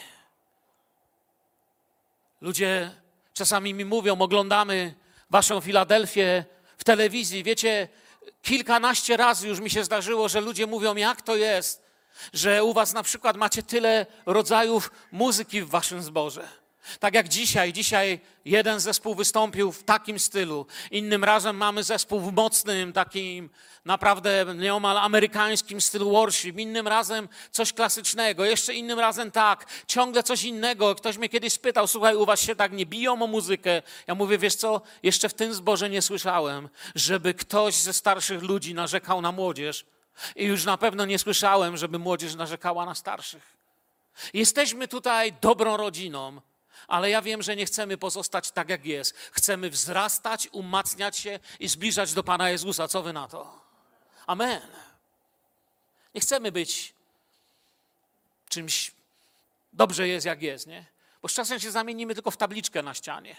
Ludzie 2.42 2.92
czasami 3.34 3.74
mi 3.74 3.86
mówią, 3.86 4.22
oglądamy 4.22 4.94
waszą 5.30 5.62
Filadelfię 5.62 6.46
w 6.78 6.84
telewizji. 6.84 7.44
Wiecie, 7.44 7.88
kilkanaście 8.42 9.18
razy 9.18 9.48
już 9.48 9.60
mi 9.60 9.70
się 9.70 9.84
zdarzyło, 9.84 10.30
że 10.30 10.42
ludzie 10.42 10.68
mówią, 10.68 10.96
jak 10.96 11.22
to 11.22 11.36
jest, 11.36 11.84
że 12.34 12.64
u 12.64 12.74
was 12.74 12.94
na 12.94 13.04
przykład 13.04 13.38
macie 13.38 13.64
tyle 13.64 14.06
rodzajów 14.26 14.92
muzyki 15.12 15.62
w 15.62 15.70
waszym 15.70 16.02
zborze. 16.02 16.61
Tak 17.00 17.14
jak 17.14 17.30
dzisiaj. 17.30 17.74
Dzisiaj 17.74 18.20
jeden 18.46 18.80
zespół 18.80 19.16
wystąpił 19.16 19.72
w 19.72 19.84
takim 19.84 20.20
stylu, 20.20 20.66
innym 20.92 21.24
razem 21.24 21.58
mamy 21.58 21.84
zespół 21.84 22.20
w 22.20 22.34
mocnym, 22.34 22.94
takim 22.94 23.50
naprawdę 23.86 24.46
nieomal 24.56 24.98
amerykańskim 24.98 25.82
stylu 25.82 26.12
worship, 26.12 26.58
innym 26.58 26.88
razem 26.88 27.30
coś 27.52 27.74
klasycznego, 27.74 28.46
jeszcze 28.46 28.74
innym 28.74 29.00
razem 29.00 29.32
tak, 29.32 29.66
ciągle 29.88 30.24
coś 30.24 30.44
innego. 30.44 30.96
Ktoś 30.96 31.18
mnie 31.18 31.30
kiedyś 31.30 31.54
spytał, 31.54 31.88
słuchaj, 31.88 32.16
u 32.16 32.26
was 32.26 32.42
się 32.42 32.56
tak 32.56 32.72
nie 32.72 32.86
biją 32.86 33.24
o 33.24 33.28
muzykę? 33.28 33.82
Ja 34.08 34.16
mówię, 34.16 34.38
wiesz 34.38 34.56
co, 34.56 34.82
jeszcze 35.04 35.30
w 35.30 35.34
tym 35.34 35.54
zborze 35.54 35.90
nie 35.90 36.02
słyszałem, 36.02 36.70
żeby 36.96 37.34
ktoś 37.34 37.76
ze 37.76 37.94
starszych 37.94 38.44
ludzi 38.44 38.74
narzekał 38.74 39.22
na 39.22 39.32
młodzież 39.32 39.86
i 40.36 40.46
już 40.46 40.66
na 40.66 40.78
pewno 40.78 41.06
nie 41.06 41.20
słyszałem, 41.20 41.78
żeby 41.78 42.00
młodzież 42.00 42.36
narzekała 42.36 42.86
na 42.86 42.96
starszych. 42.96 43.58
Jesteśmy 44.34 44.88
tutaj 44.88 45.34
dobrą 45.42 45.78
rodziną, 45.78 46.42
ale 46.88 47.10
ja 47.10 47.22
wiem, 47.22 47.42
że 47.42 47.56
nie 47.56 47.66
chcemy 47.66 47.98
pozostać 47.98 48.52
tak, 48.52 48.70
jak 48.70 48.86
jest. 48.86 49.18
Chcemy 49.32 49.70
wzrastać, 49.70 50.50
umacniać 50.52 51.18
się 51.18 51.40
i 51.60 51.68
zbliżać 51.68 52.14
do 52.14 52.24
Pana 52.24 52.50
Jezusa. 52.50 52.88
Co 52.88 53.02
wy 53.02 53.14
na 53.14 53.28
to? 53.28 53.62
Amen. 54.28 54.62
Nie 56.16 56.22
chcemy 56.22 56.52
być 56.52 56.94
czymś, 58.50 58.92
dobrze 59.74 60.08
jest, 60.08 60.26
jak 60.26 60.42
jest, 60.42 60.68
nie? 60.68 60.86
Bo 61.22 61.28
z 61.28 61.34
czasem 61.34 61.60
się 61.60 61.72
zamienimy 61.72 62.14
tylko 62.14 62.32
w 62.32 62.38
tabliczkę 62.38 62.84
na 62.84 62.94
ścianie. 62.94 63.36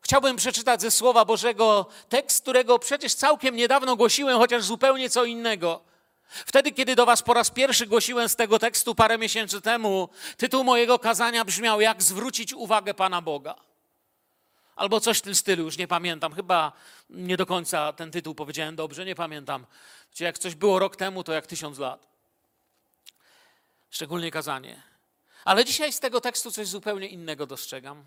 Chciałbym 0.00 0.36
przeczytać 0.36 0.80
ze 0.80 0.90
Słowa 0.90 1.24
Bożego 1.24 1.86
tekst, 2.08 2.42
którego 2.42 2.78
przecież 2.78 3.14
całkiem 3.14 3.56
niedawno 3.56 3.96
głosiłem, 3.96 4.38
chociaż 4.38 4.64
zupełnie 4.64 5.10
co 5.10 5.24
innego. 5.24 5.80
Wtedy, 6.28 6.72
kiedy 6.72 6.96
do 6.96 7.06
Was 7.06 7.22
po 7.22 7.34
raz 7.34 7.50
pierwszy 7.50 7.86
głosiłem 7.86 8.28
z 8.28 8.36
tego 8.36 8.58
tekstu 8.58 8.94
parę 8.94 9.18
miesięcy 9.18 9.60
temu, 9.60 10.08
tytuł 10.36 10.64
mojego 10.64 10.98
kazania 10.98 11.44
brzmiał: 11.44 11.80
Jak 11.80 12.02
zwrócić 12.02 12.54
uwagę 12.54 12.94
Pana 12.94 13.22
Boga. 13.22 13.54
Albo 14.76 15.00
coś 15.00 15.18
w 15.18 15.22
tym 15.22 15.34
stylu, 15.34 15.64
już 15.64 15.78
nie 15.78 15.88
pamiętam. 15.88 16.32
Chyba 16.32 16.72
nie 17.10 17.36
do 17.36 17.46
końca 17.46 17.92
ten 17.92 18.10
tytuł 18.10 18.34
powiedziałem 18.34 18.76
dobrze, 18.76 19.04
nie 19.04 19.14
pamiętam. 19.14 19.66
Czyli 20.12 20.26
jak 20.26 20.38
coś 20.38 20.54
było 20.54 20.78
rok 20.78 20.96
temu, 20.96 21.24
to 21.24 21.32
jak 21.32 21.46
tysiąc 21.46 21.78
lat. 21.78 22.06
Szczególnie 23.90 24.30
kazanie. 24.30 24.82
Ale 25.44 25.64
dzisiaj 25.64 25.92
z 25.92 26.00
tego 26.00 26.20
tekstu 26.20 26.50
coś 26.50 26.66
zupełnie 26.66 27.08
innego 27.08 27.46
dostrzegam. 27.46 28.04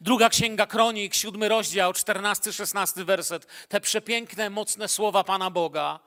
Druga 0.00 0.28
księga 0.28 0.66
kronik, 0.66 1.14
siódmy 1.14 1.48
rozdział, 1.48 1.92
czternasty, 1.92 2.52
szesnasty 2.52 3.04
werset. 3.04 3.46
Te 3.68 3.80
przepiękne, 3.80 4.50
mocne 4.50 4.88
słowa 4.88 5.24
Pana 5.24 5.50
Boga 5.50 6.00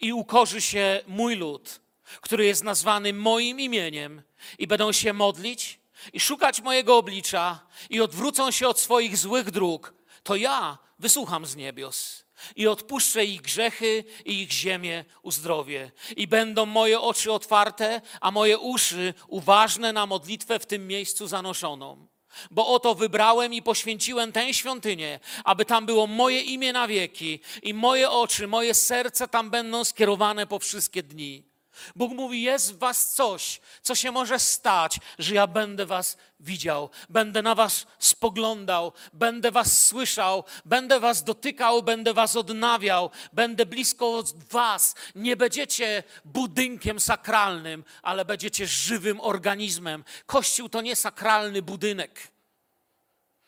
i 0.00 0.12
ukorzy 0.12 0.60
się 0.60 1.02
mój 1.06 1.36
lud, 1.36 1.80
który 2.20 2.46
jest 2.46 2.64
nazwany 2.64 3.12
moim 3.12 3.60
imieniem, 3.60 4.22
i 4.58 4.66
będą 4.66 4.92
się 4.92 5.12
modlić 5.12 5.80
i 6.12 6.20
szukać 6.20 6.60
mojego 6.60 6.96
oblicza 6.96 7.66
i 7.90 8.00
odwrócą 8.00 8.50
się 8.50 8.68
od 8.68 8.80
swoich 8.80 9.16
złych 9.16 9.50
dróg, 9.50 9.94
to 10.22 10.36
ja 10.36 10.78
wysłucham 10.98 11.46
z 11.46 11.56
niebios 11.56 12.26
i 12.56 12.66
odpuszczę 12.66 13.24
ich 13.24 13.42
grzechy 13.42 14.04
i 14.24 14.42
ich 14.42 14.52
ziemię 14.52 15.04
uzdrowię. 15.22 15.90
I 16.16 16.26
będą 16.26 16.66
moje 16.66 17.00
oczy 17.00 17.32
otwarte, 17.32 18.00
a 18.20 18.30
moje 18.30 18.58
uszy 18.58 19.14
uważne 19.28 19.92
na 19.92 20.06
modlitwę 20.06 20.58
w 20.58 20.66
tym 20.66 20.86
miejscu 20.86 21.26
zanoszoną. 21.26 22.06
Bo 22.50 22.66
oto 22.66 22.94
wybrałem 22.94 23.54
i 23.54 23.62
poświęciłem 23.62 24.32
tę 24.32 24.54
świątynię, 24.54 25.20
aby 25.44 25.64
tam 25.64 25.86
było 25.86 26.06
moje 26.06 26.40
imię 26.40 26.72
na 26.72 26.88
wieki 26.88 27.40
i 27.62 27.74
moje 27.74 28.10
oczy, 28.10 28.46
moje 28.46 28.74
serce 28.74 29.28
tam 29.28 29.50
będą 29.50 29.84
skierowane 29.84 30.46
po 30.46 30.58
wszystkie 30.58 31.02
dni. 31.02 31.55
Bóg 31.96 32.12
mówi: 32.12 32.42
Jest 32.42 32.74
w 32.74 32.78
Was 32.78 33.14
coś, 33.14 33.60
co 33.82 33.94
się 33.94 34.10
może 34.12 34.38
stać, 34.38 34.98
że 35.18 35.34
ja 35.34 35.46
będę 35.46 35.86
Was 35.86 36.16
widział, 36.40 36.90
będę 37.08 37.42
na 37.42 37.54
Was 37.54 37.86
spoglądał, 37.98 38.92
będę 39.12 39.50
Was 39.50 39.86
słyszał, 39.86 40.44
będę 40.64 41.00
Was 41.00 41.24
dotykał, 41.24 41.82
będę 41.82 42.14
Was 42.14 42.36
odnawiał, 42.36 43.10
będę 43.32 43.66
blisko 43.66 44.24
Was. 44.50 44.94
Nie 45.14 45.36
będziecie 45.36 46.02
budynkiem 46.24 47.00
sakralnym, 47.00 47.84
ale 48.02 48.24
będziecie 48.24 48.66
żywym 48.66 49.20
organizmem. 49.20 50.04
Kościół 50.26 50.68
to 50.68 50.80
nie 50.80 50.96
sakralny 50.96 51.62
budynek. 51.62 52.35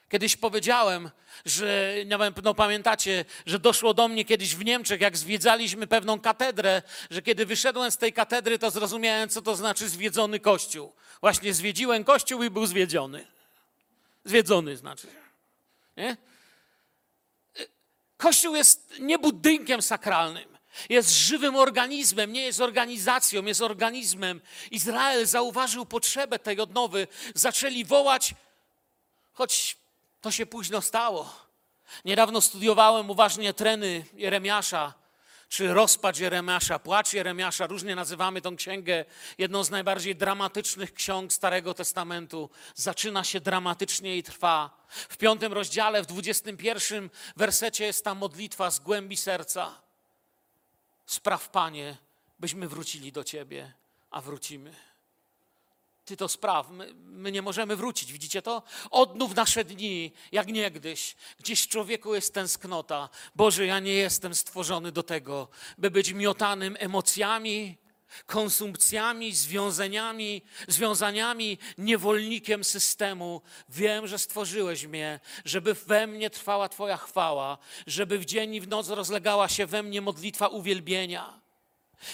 Kiedyś 0.09 0.37
powiedziałem, 0.37 1.11
że 1.45 1.95
no 2.43 2.55
pamiętacie, 2.55 3.25
że 3.47 3.59
doszło 3.59 3.95
do 3.95 4.09
mnie 4.09 4.25
kiedyś 4.25 4.57
w 4.57 4.65
Niemczech, 4.65 5.01
jak 5.01 5.17
zwiedzaliśmy 5.17 5.87
pewną 5.87 6.21
katedrę, 6.21 6.83
że 7.11 7.23
kiedy 7.23 7.47
wyszedłem 7.47 7.91
z 7.91 7.97
tej 7.97 8.13
katedry, 8.13 8.59
to 8.59 8.71
zrozumiałem, 8.71 9.29
co 9.29 9.43
to 9.43 9.57
znaczy 9.57 9.89
zwiedzony 9.89 10.41
kościół. 10.41 10.93
Właśnie 11.21 11.55
zwiedziłem 11.55 12.05
kościół 12.05 12.43
i 12.43 12.51
był 12.51 12.67
zwiedziony. 12.67 13.27
Zwiedzony 14.25 14.77
znaczy. 14.77 15.07
Nie? 15.97 16.17
Kościół 18.17 18.57
jest 18.57 18.95
nie 19.01 19.19
budynkiem 19.19 19.83
sakralnym. 19.83 20.59
Jest 20.89 21.11
żywym 21.11 21.57
organizmem, 21.57 22.33
nie 22.33 22.43
jest 22.43 22.61
organizacją, 22.61 23.45
jest 23.45 23.63
organizmem. 23.63 24.41
Izrael 24.71 25.27
zauważył 25.27 25.87
potrzebę 25.87 26.39
tej 26.39 26.61
odnowy. 26.61 27.09
Zaczęli 27.35 27.85
wołać, 27.85 28.35
choć 29.33 29.77
to 30.21 30.31
się 30.31 30.47
późno 30.47 30.83
stało. 30.83 31.49
Niedawno 32.05 32.41
studiowałem 32.41 33.11
uważnie 33.11 33.55
treny 33.55 34.05
Jeremiasza, 34.15 34.95
czy 35.49 35.75
rozpacz 35.75 36.19
Jeremiasza, 36.19 36.79
płacz 36.79 37.13
Jeremiasza. 37.13 37.67
Różnie 37.67 37.97
nazywamy 37.97 38.41
tą 38.41 38.57
księgę 38.57 39.05
jedną 39.39 39.65
z 39.65 39.71
najbardziej 39.71 40.17
dramatycznych 40.17 40.95
ksiąg 40.95 41.33
Starego 41.33 41.75
Testamentu. 41.75 42.51
Zaczyna 42.75 43.25
się 43.25 43.41
dramatycznie 43.41 44.17
i 44.17 44.23
trwa. 44.23 44.87
W 44.89 45.17
piątym 45.17 45.53
rozdziale, 45.53 46.03
w 46.03 46.07
dwudziestym 46.07 46.57
pierwszym 46.57 47.11
wersecie 47.37 47.85
jest 47.85 48.05
ta 48.05 48.15
modlitwa 48.15 48.71
z 48.71 48.81
głębi 48.81 49.17
serca. 49.17 49.81
Spraw, 51.07 51.49
Panie, 51.49 51.97
byśmy 52.39 52.69
wrócili 52.69 53.13
do 53.13 53.25
Ciebie, 53.25 53.73
a 54.11 54.21
wrócimy. 54.21 54.88
Ty 56.09 56.17
to 56.17 56.29
spraw. 56.29 56.71
My, 56.71 56.95
my, 56.95 57.33
nie 57.33 57.43
możemy 57.43 57.77
wrócić, 57.77 58.13
widzicie 58.13 58.43
to? 58.43 58.63
Odnów 58.91 59.35
nasze 59.35 59.65
dni, 59.65 60.13
jak 60.33 60.49
niegdyś. 60.49 61.17
Gdzieś 61.39 61.63
w 61.63 61.69
człowieku 61.69 62.15
jest 62.15 62.35
tęsknota. 62.35 63.09
Boże, 63.35 63.67
ja 63.67 63.81
nie 63.81 63.93
jestem 63.93 64.35
stworzony 64.35 64.93
do 64.93 65.03
tego, 65.03 65.49
by 65.79 65.91
być 65.91 66.13
miotanym 66.13 66.77
emocjami, 66.79 67.77
konsumpcjami, 68.27 69.33
związaniami, 69.33 70.43
związaniami, 70.69 71.59
niewolnikiem 71.79 72.65
systemu. 72.65 73.43
Wiem, 73.69 74.07
że 74.07 74.19
stworzyłeś 74.19 74.87
mnie, 74.87 75.21
żeby 75.45 75.75
we 75.75 76.07
mnie 76.07 76.31
trwała 76.31 76.69
Twoja 76.69 76.97
chwała, 76.97 77.59
żeby 77.87 78.19
w 78.19 78.25
dzień 78.25 78.55
i 78.55 78.61
w 78.61 78.69
noc 78.69 78.89
rozlegała 78.89 79.49
się 79.49 79.67
we 79.67 79.83
mnie 79.83 80.01
modlitwa 80.01 80.49
uwielbienia. 80.49 81.48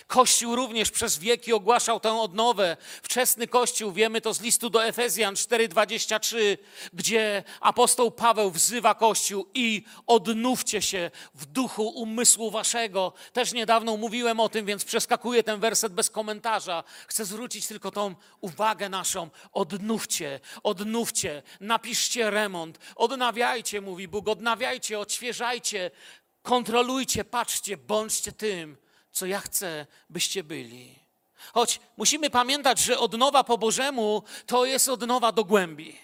Kościół 0.06 0.56
również 0.56 0.90
przez 0.90 1.18
wieki 1.18 1.52
ogłaszał 1.52 2.00
tę 2.00 2.20
odnowę. 2.20 2.76
Wczesny 3.02 3.46
Kościół, 3.46 3.92
wiemy 3.92 4.20
to 4.20 4.34
z 4.34 4.40
listu 4.40 4.70
do 4.70 4.84
Efezjan 4.84 5.34
4:23, 5.34 6.58
gdzie 6.92 7.44
apostoł 7.60 8.10
Paweł 8.10 8.50
wzywa 8.50 8.94
Kościół 8.94 9.50
i 9.54 9.84
odnówcie 10.06 10.82
się 10.82 11.10
w 11.34 11.46
duchu 11.46 11.88
umysłu 11.88 12.50
waszego. 12.50 13.12
Też 13.32 13.52
niedawno 13.52 13.96
mówiłem 13.96 14.40
o 14.40 14.48
tym, 14.48 14.66
więc 14.66 14.84
przeskakuję 14.84 15.42
ten 15.42 15.60
werset 15.60 15.92
bez 15.92 16.10
komentarza. 16.10 16.84
Chcę 17.06 17.24
zwrócić 17.24 17.66
tylko 17.66 17.90
tą 17.90 18.14
uwagę 18.40 18.88
naszą. 18.88 19.30
Odnówcie, 19.52 20.40
odnówcie, 20.62 21.42
napiszcie 21.60 22.30
remont, 22.30 22.78
odnawiajcie, 22.96 23.80
mówi 23.80 24.08
Bóg, 24.08 24.28
odnawiajcie, 24.28 24.98
odświeżajcie, 24.98 25.90
kontrolujcie, 26.42 27.24
patrzcie, 27.24 27.76
bądźcie 27.76 28.32
tym, 28.32 28.83
co 29.14 29.26
ja 29.26 29.40
chcę, 29.40 29.87
byście 30.11 30.44
byli. 30.44 30.99
Choć 31.52 31.80
musimy 31.97 32.30
pamiętać, 32.30 32.78
że 32.78 32.99
odnowa 32.99 33.44
po 33.44 33.59
Bożemu 33.59 34.23
to 34.47 34.64
jest 34.64 34.88
odnowa 34.88 35.33
do 35.33 35.44
głębi. 35.44 35.99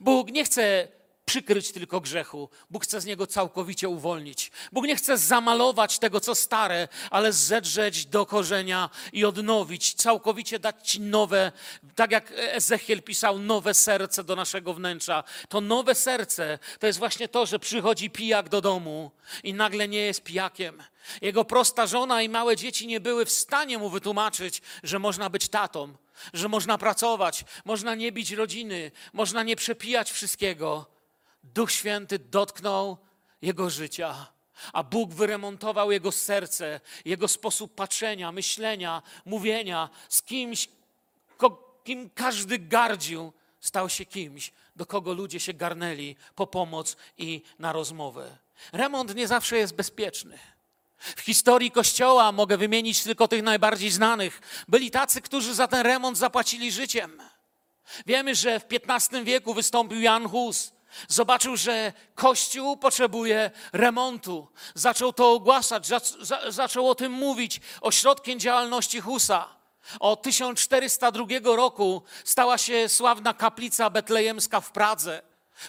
Bóg 0.00 0.30
nie 0.30 0.44
chce 0.44 0.88
przykryć 1.30 1.72
tylko 1.72 2.00
grzechu. 2.00 2.48
Bóg 2.70 2.84
chce 2.84 3.00
z 3.00 3.04
niego 3.04 3.26
całkowicie 3.26 3.88
uwolnić. 3.88 4.50
Bóg 4.72 4.86
nie 4.86 4.96
chce 4.96 5.18
zamalować 5.18 5.98
tego, 5.98 6.20
co 6.20 6.34
stare, 6.34 6.88
ale 7.10 7.32
zedrzeć 7.32 8.06
do 8.06 8.26
korzenia 8.26 8.90
i 9.12 9.24
odnowić, 9.24 9.94
całkowicie 9.94 10.58
dać 10.58 10.90
ci 10.90 11.00
nowe, 11.00 11.52
tak 11.94 12.10
jak 12.10 12.32
Ezechiel 12.36 13.02
pisał, 13.02 13.38
nowe 13.38 13.74
serce 13.74 14.24
do 14.24 14.36
naszego 14.36 14.74
wnętrza. 14.74 15.24
To 15.48 15.60
nowe 15.60 15.94
serce 15.94 16.58
to 16.78 16.86
jest 16.86 16.98
właśnie 16.98 17.28
to, 17.28 17.46
że 17.46 17.58
przychodzi 17.58 18.10
pijak 18.10 18.48
do 18.48 18.60
domu 18.60 19.10
i 19.44 19.54
nagle 19.54 19.88
nie 19.88 20.00
jest 20.00 20.22
pijakiem. 20.22 20.82
Jego 21.22 21.44
prosta 21.44 21.86
żona 21.86 22.22
i 22.22 22.28
małe 22.28 22.56
dzieci 22.56 22.86
nie 22.86 23.00
były 23.00 23.24
w 23.24 23.30
stanie 23.30 23.78
mu 23.78 23.90
wytłumaczyć, 23.90 24.62
że 24.82 24.98
można 24.98 25.30
być 25.30 25.48
tatą 25.48 25.94
że 26.32 26.48
można 26.48 26.78
pracować, 26.78 27.44
można 27.64 27.94
nie 27.94 28.12
bić 28.12 28.30
rodziny, 28.30 28.90
można 29.12 29.42
nie 29.42 29.56
przepijać 29.56 30.10
wszystkiego. 30.12 30.99
Duch 31.42 31.72
Święty 31.72 32.18
dotknął 32.18 32.96
jego 33.42 33.70
życia, 33.70 34.26
a 34.72 34.82
Bóg 34.82 35.14
wyremontował 35.14 35.92
jego 35.92 36.12
serce, 36.12 36.80
jego 37.04 37.28
sposób 37.28 37.74
patrzenia, 37.74 38.32
myślenia, 38.32 39.02
mówienia 39.24 39.90
z 40.08 40.22
kimś, 40.22 40.68
kim 41.84 42.10
każdy 42.14 42.58
gardził, 42.58 43.32
stał 43.60 43.88
się 43.88 44.04
kimś, 44.04 44.52
do 44.76 44.86
kogo 44.86 45.12
ludzie 45.12 45.40
się 45.40 45.54
garnęli 45.54 46.16
po 46.34 46.46
pomoc 46.46 46.96
i 47.18 47.42
na 47.58 47.72
rozmowę. 47.72 48.38
Remont 48.72 49.14
nie 49.14 49.28
zawsze 49.28 49.56
jest 49.56 49.74
bezpieczny. 49.74 50.38
W 50.98 51.20
historii 51.20 51.70
Kościoła 51.70 52.32
mogę 52.32 52.56
wymienić 52.56 53.02
tylko 53.02 53.28
tych 53.28 53.42
najbardziej 53.42 53.90
znanych. 53.90 54.40
Byli 54.68 54.90
tacy, 54.90 55.20
którzy 55.20 55.54
za 55.54 55.68
ten 55.68 55.80
remont 55.80 56.18
zapłacili 56.18 56.72
życiem. 56.72 57.22
Wiemy, 58.06 58.34
że 58.34 58.60
w 58.60 58.64
XV 58.88 59.24
wieku 59.24 59.54
wystąpił 59.54 60.00
Jan 60.00 60.28
Hus. 60.28 60.72
Zobaczył, 61.08 61.56
że 61.56 61.92
Kościół 62.14 62.76
potrzebuje 62.76 63.50
remontu. 63.72 64.48
Zaczął 64.74 65.12
to 65.12 65.32
ogłaszać, 65.32 65.88
zaczął 66.48 66.88
o 66.88 66.94
tym 66.94 67.12
mówić. 67.12 67.60
Ośrodkiem 67.80 68.40
działalności 68.40 69.00
Husa. 69.00 69.48
Od 70.00 70.22
1402 70.22 71.56
roku 71.56 72.02
stała 72.24 72.58
się 72.58 72.88
sławna 72.88 73.34
kaplica 73.34 73.90
betlejemska 73.90 74.60
w 74.60 74.72
Pradze. 74.72 75.22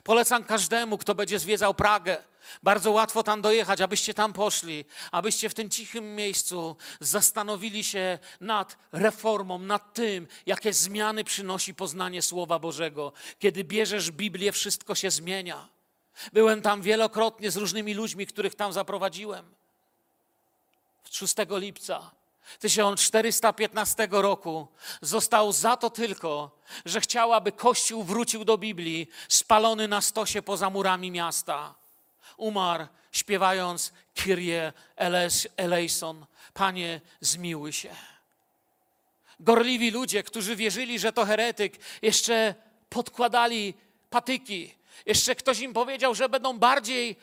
Polecam 0.03 0.43
każdemu, 0.43 0.97
kto 0.97 1.15
będzie 1.15 1.39
zwiedzał 1.39 1.73
Pragę. 1.73 2.30
Bardzo 2.63 2.91
łatwo 2.91 3.23
tam 3.23 3.41
dojechać, 3.41 3.81
abyście 3.81 4.13
tam 4.13 4.33
poszli, 4.33 4.85
abyście 5.11 5.49
w 5.49 5.53
tym 5.53 5.69
cichym 5.69 6.15
miejscu 6.15 6.75
zastanowili 6.99 7.83
się 7.83 8.19
nad 8.41 8.77
reformą, 8.91 9.59
nad 9.59 9.93
tym, 9.93 10.27
jakie 10.45 10.73
zmiany 10.73 11.23
przynosi 11.23 11.75
poznanie 11.75 12.21
Słowa 12.21 12.59
Bożego. 12.59 13.13
Kiedy 13.39 13.63
bierzesz 13.63 14.11
Biblię, 14.11 14.51
wszystko 14.51 14.95
się 14.95 15.11
zmienia. 15.11 15.67
Byłem 16.33 16.61
tam 16.61 16.81
wielokrotnie 16.81 17.51
z 17.51 17.57
różnymi 17.57 17.93
ludźmi, 17.93 18.27
których 18.27 18.55
tam 18.55 18.73
zaprowadziłem. 18.73 19.45
6 21.11 21.35
lipca 21.49 22.11
1415 22.59 24.07
roku 24.11 24.67
został 25.01 25.51
za 25.51 25.77
to 25.77 25.89
tylko, 25.89 26.59
że 26.85 27.01
chciał, 27.01 27.33
aby 27.33 27.51
Kościół 27.51 28.03
wrócił 28.03 28.45
do 28.45 28.57
Biblii, 28.57 29.07
spalony 29.29 29.87
na 29.87 30.01
stosie 30.01 30.41
poza 30.41 30.69
murami 30.69 31.11
miasta 31.11 31.80
umarł 32.41 32.87
śpiewając 33.11 33.93
Kyrie 34.15 34.73
eleison, 35.57 36.25
Panie 36.53 37.01
zmiłuj 37.21 37.73
się. 37.73 37.95
Gorliwi 39.39 39.91
ludzie, 39.91 40.23
którzy 40.23 40.55
wierzyli, 40.55 40.99
że 40.99 41.13
to 41.13 41.25
heretyk, 41.25 41.77
jeszcze 42.01 42.55
podkładali 42.89 43.73
patyki. 44.09 44.75
Jeszcze 45.05 45.35
ktoś 45.35 45.59
im 45.59 45.73
powiedział, 45.73 46.15
że 46.15 46.29
będą 46.29 46.59
bardziej 46.59 47.15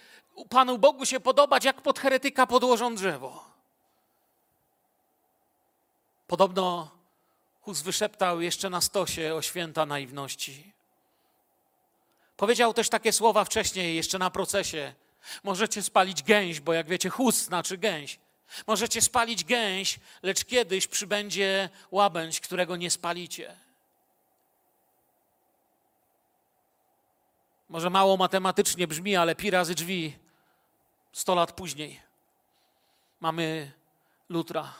Panu 0.48 0.78
Bogu 0.78 1.06
się 1.06 1.20
podobać, 1.20 1.64
jak 1.64 1.82
pod 1.82 1.98
heretyka 1.98 2.46
podłożą 2.46 2.94
drzewo. 2.94 3.44
Podobno 6.26 6.90
Hus 7.60 7.80
wyszeptał 7.80 8.40
jeszcze 8.40 8.70
na 8.70 8.80
stosie 8.80 9.34
o 9.34 9.42
święta 9.42 9.86
naiwności. 9.86 10.72
Powiedział 12.36 12.74
też 12.74 12.88
takie 12.88 13.12
słowa 13.12 13.44
wcześniej, 13.44 13.96
jeszcze 13.96 14.18
na 14.18 14.30
procesie. 14.30 14.94
Możecie 15.42 15.82
spalić 15.82 16.22
gęś, 16.22 16.60
bo 16.60 16.72
jak 16.72 16.88
wiecie, 16.88 17.10
chust 17.10 17.44
znaczy 17.44 17.78
gęś. 17.78 18.18
Możecie 18.66 19.02
spalić 19.02 19.44
gęś, 19.44 19.98
lecz 20.22 20.44
kiedyś 20.44 20.86
przybędzie 20.86 21.68
łabędź, 21.90 22.40
którego 22.40 22.76
nie 22.76 22.90
spalicie. 22.90 23.56
Może 27.68 27.90
mało 27.90 28.16
matematycznie 28.16 28.86
brzmi, 28.86 29.16
ale 29.16 29.34
pi 29.34 29.50
razy 29.50 29.74
drzwi. 29.74 30.16
Sto 31.12 31.34
lat 31.34 31.52
później 31.52 32.08
mamy 33.20 33.72
Lutra. 34.28 34.74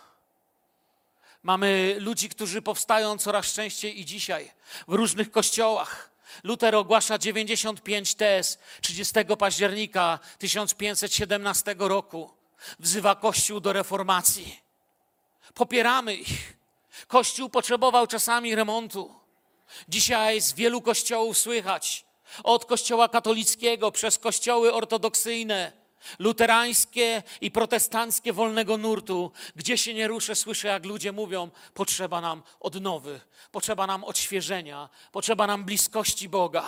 Mamy 1.42 1.96
ludzi, 1.98 2.28
którzy 2.28 2.62
powstają 2.62 3.18
coraz 3.18 3.52
częściej 3.52 4.00
i 4.00 4.04
dzisiaj 4.04 4.50
w 4.88 4.92
różnych 4.94 5.30
kościołach. 5.30 6.10
Luther 6.42 6.74
ogłasza 6.74 7.18
95 7.18 8.14
tez 8.14 8.58
30 8.80 9.14
października 9.38 10.18
1517 10.38 11.74
roku. 11.78 12.30
Wzywa 12.78 13.14
Kościół 13.14 13.60
do 13.60 13.72
reformacji. 13.72 14.60
Popieramy 15.54 16.14
ich. 16.14 16.56
Kościół 17.06 17.48
potrzebował 17.48 18.06
czasami 18.06 18.54
remontu. 18.54 19.14
Dzisiaj 19.88 20.40
z 20.40 20.52
wielu 20.52 20.82
kościołów 20.82 21.38
słychać, 21.38 22.04
od 22.44 22.64
kościoła 22.64 23.08
katolickiego 23.08 23.92
przez 23.92 24.18
kościoły 24.18 24.72
ortodoksyjne, 24.72 25.72
luterańskie 26.18 27.22
i 27.40 27.50
protestanckie 27.50 28.32
wolnego 28.32 28.76
nurtu, 28.76 29.32
gdzie 29.56 29.78
się 29.78 29.94
nie 29.94 30.08
ruszę, 30.08 30.34
słyszę, 30.34 30.68
jak 30.68 30.84
ludzie 30.84 31.12
mówią: 31.12 31.50
potrzeba 31.74 32.20
nam 32.20 32.42
odnowy, 32.60 33.20
potrzeba 33.52 33.86
nam 33.86 34.04
odświeżenia, 34.04 34.88
potrzeba 35.12 35.46
nam 35.46 35.64
bliskości 35.64 36.28
Boga. 36.28 36.64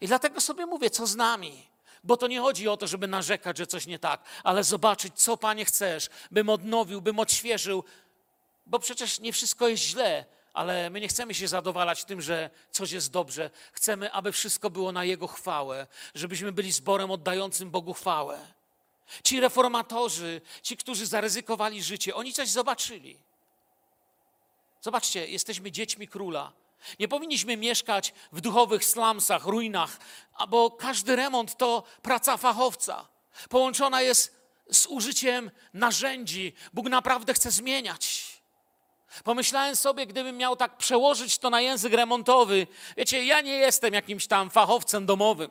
I 0.00 0.06
dlatego 0.06 0.40
sobie 0.40 0.66
mówię, 0.66 0.90
co 0.90 1.06
z 1.06 1.16
nami? 1.16 1.68
Bo 2.04 2.16
to 2.16 2.26
nie 2.26 2.40
chodzi 2.40 2.68
o 2.68 2.76
to, 2.76 2.86
żeby 2.86 3.08
narzekać, 3.08 3.58
że 3.58 3.66
coś 3.66 3.86
nie 3.86 3.98
tak, 3.98 4.22
ale 4.44 4.64
zobaczyć, 4.64 5.14
co 5.14 5.36
Panie 5.36 5.64
chcesz, 5.64 6.08
bym 6.30 6.48
odnowił, 6.48 7.02
bym 7.02 7.18
odświeżył, 7.18 7.84
bo 8.66 8.78
przecież 8.78 9.20
nie 9.20 9.32
wszystko 9.32 9.68
jest 9.68 9.82
źle, 9.82 10.24
ale 10.58 10.90
my 10.90 11.00
nie 11.00 11.08
chcemy 11.08 11.34
się 11.34 11.48
zadowalać 11.48 12.04
tym, 12.04 12.20
że 12.20 12.50
coś 12.70 12.92
jest 12.92 13.10
dobrze. 13.10 13.50
Chcemy, 13.72 14.12
aby 14.12 14.32
wszystko 14.32 14.70
było 14.70 14.92
na 14.92 15.04
Jego 15.04 15.26
chwałę, 15.26 15.86
żebyśmy 16.14 16.52
byli 16.52 16.72
zborem 16.72 17.10
oddającym 17.10 17.70
Bogu 17.70 17.94
chwałę. 17.94 18.38
Ci 19.24 19.40
reformatorzy, 19.40 20.40
ci, 20.62 20.76
którzy 20.76 21.06
zaryzykowali 21.06 21.82
życie, 21.82 22.14
oni 22.14 22.32
coś 22.32 22.48
zobaczyli. 22.48 23.16
Zobaczcie, 24.80 25.26
jesteśmy 25.26 25.72
dziećmi 25.72 26.08
króla. 26.08 26.52
Nie 26.98 27.08
powinniśmy 27.08 27.56
mieszkać 27.56 28.14
w 28.32 28.40
duchowych 28.40 28.84
slumsach, 28.84 29.44
ruinach, 29.44 29.98
bo 30.48 30.70
każdy 30.70 31.16
remont 31.16 31.56
to 31.56 31.82
praca 32.02 32.36
fachowca. 32.36 33.08
Połączona 33.48 34.02
jest 34.02 34.40
z 34.70 34.86
użyciem 34.86 35.50
narzędzi. 35.74 36.52
Bóg 36.72 36.88
naprawdę 36.88 37.34
chce 37.34 37.50
zmieniać. 37.50 38.37
Pomyślałem 39.24 39.76
sobie, 39.76 40.06
gdybym 40.06 40.36
miał 40.36 40.56
tak 40.56 40.76
przełożyć 40.76 41.38
to 41.38 41.50
na 41.50 41.60
język 41.60 41.92
remontowy. 41.92 42.66
Wiecie, 42.96 43.24
ja 43.24 43.40
nie 43.40 43.54
jestem 43.54 43.94
jakimś 43.94 44.26
tam 44.26 44.50
fachowcem 44.50 45.06
domowym. 45.06 45.50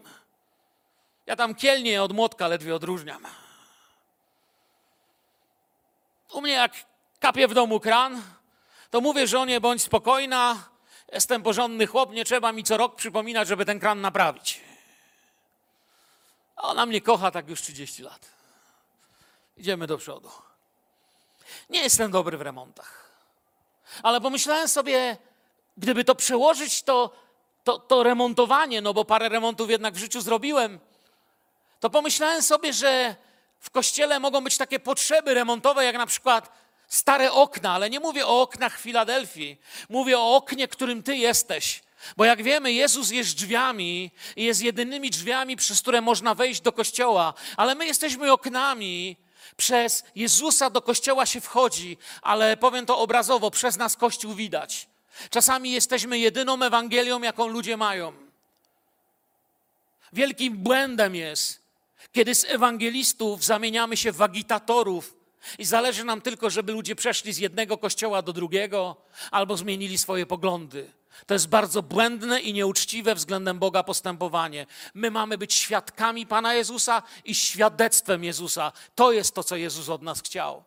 Ja 1.26 1.36
tam 1.36 1.56
kielnie 1.56 2.04
od 2.04 2.14
młotka 2.14 2.48
ledwie 2.48 2.76
odróżniam. 2.76 3.28
U 6.32 6.42
mnie 6.42 6.54
jak 6.54 6.72
kapie 7.20 7.48
w 7.48 7.54
domu 7.54 7.80
kran, 7.80 8.22
to 8.90 9.02
mówię 9.02 9.28
żonie, 9.28 9.62
bądź 9.62 9.84
spokojna, 9.84 10.70
jestem 11.12 11.44
porządny 11.44 11.88
chłop, 11.88 12.12
nie 12.12 12.26
trzeba 12.26 12.52
mi 12.52 12.64
co 12.64 12.78
rok 12.78 12.96
przypominać, 12.96 13.48
żeby 13.48 13.66
ten 13.66 13.80
kran 13.80 14.02
naprawić. 14.02 14.62
A 16.56 16.62
ona 16.62 16.86
mnie 16.86 17.02
kocha 17.02 17.32
tak 17.32 17.50
już 17.50 17.62
30 17.62 18.04
lat. 18.04 18.30
Idziemy 19.58 19.88
do 19.88 19.98
przodu. 19.98 20.32
Nie 21.70 21.80
jestem 21.80 22.12
dobry 22.12 22.38
w 22.38 22.42
remontach. 22.42 23.07
Ale 24.04 24.22
pomyślałem 24.22 24.68
sobie, 24.68 25.18
gdyby 25.78 26.04
to 26.04 26.16
przełożyć, 26.16 26.84
to, 26.84 27.12
to, 27.64 27.80
to 27.80 28.04
remontowanie, 28.04 28.82
no 28.82 28.94
bo 28.94 29.06
parę 29.06 29.30
remontów 29.30 29.70
jednak 29.70 29.94
w 29.94 29.98
życiu 29.98 30.22
zrobiłem, 30.22 30.80
to 31.80 31.90
pomyślałem 31.90 32.42
sobie, 32.42 32.74
że 32.74 33.16
w 33.60 33.70
kościele 33.70 34.20
mogą 34.20 34.44
być 34.44 34.58
takie 34.58 34.80
potrzeby 34.80 35.34
remontowe, 35.34 35.86
jak 35.86 35.98
na 35.98 36.06
przykład 36.06 36.52
stare 36.88 37.32
okna, 37.32 37.72
ale 37.72 37.90
nie 37.90 38.00
mówię 38.00 38.28
o 38.28 38.42
oknach 38.42 38.80
Filadelfii. 38.80 39.58
Mówię 39.90 40.20
o 40.20 40.36
oknie, 40.36 40.68
którym 40.68 41.04
ty 41.04 41.16
jesteś. 41.16 41.82
Bo 42.18 42.26
jak 42.26 42.44
wiemy, 42.44 42.72
Jezus 42.72 43.12
jest 43.12 43.36
drzwiami 43.36 44.12
i 44.36 44.44
jest 44.44 44.62
jedynymi 44.62 45.10
drzwiami, 45.10 45.56
przez 45.56 45.82
które 45.82 46.02
można 46.02 46.36
wejść 46.36 46.62
do 46.62 46.72
kościoła, 46.72 47.34
ale 47.58 47.76
my 47.76 47.86
jesteśmy 47.86 48.32
oknami. 48.32 49.18
Przez 49.58 50.04
Jezusa 50.16 50.70
do 50.70 50.82
kościoła 50.82 51.26
się 51.26 51.42
wchodzi, 51.42 51.98
ale 52.22 52.58
powiem 52.58 52.86
to 52.86 53.00
obrazowo, 53.00 53.52
przez 53.52 53.78
nas 53.78 53.96
kościół 53.96 54.34
widać. 54.34 54.88
Czasami 55.30 55.72
jesteśmy 55.72 56.20
jedyną 56.20 56.64
Ewangelią, 56.64 57.22
jaką 57.22 57.48
ludzie 57.48 57.78
mają. 57.78 58.14
Wielkim 60.14 60.58
błędem 60.58 61.16
jest, 61.16 61.62
kiedy 62.12 62.36
z 62.36 62.46
ewangelistów 62.46 63.44
zamieniamy 63.44 63.98
się 63.98 64.12
w 64.12 64.22
agitatorów 64.22 65.16
i 65.60 65.66
zależy 65.66 66.04
nam 66.04 66.22
tylko, 66.22 66.50
żeby 66.50 66.72
ludzie 66.72 66.96
przeszli 66.96 67.34
z 67.34 67.38
jednego 67.38 67.78
kościoła 67.78 68.22
do 68.22 68.34
drugiego 68.34 68.96
albo 69.32 69.58
zmienili 69.58 69.98
swoje 69.98 70.26
poglądy. 70.26 70.97
To 71.26 71.34
jest 71.34 71.48
bardzo 71.48 71.84
błędne 71.84 72.42
i 72.42 72.54
nieuczciwe 72.54 73.16
względem 73.16 73.60
Boga 73.60 73.84
postępowanie. 73.84 74.66
My 74.94 75.12
mamy 75.12 75.38
być 75.38 75.54
świadkami 75.54 76.28
Pana 76.28 76.54
Jezusa 76.54 77.04
i 77.26 77.36
świadectwem 77.36 78.24
Jezusa. 78.24 78.72
To 78.96 79.12
jest 79.12 79.36
to, 79.36 79.44
co 79.44 79.56
Jezus 79.56 79.90
od 79.90 80.02
nas 80.02 80.22
chciał. 80.22 80.64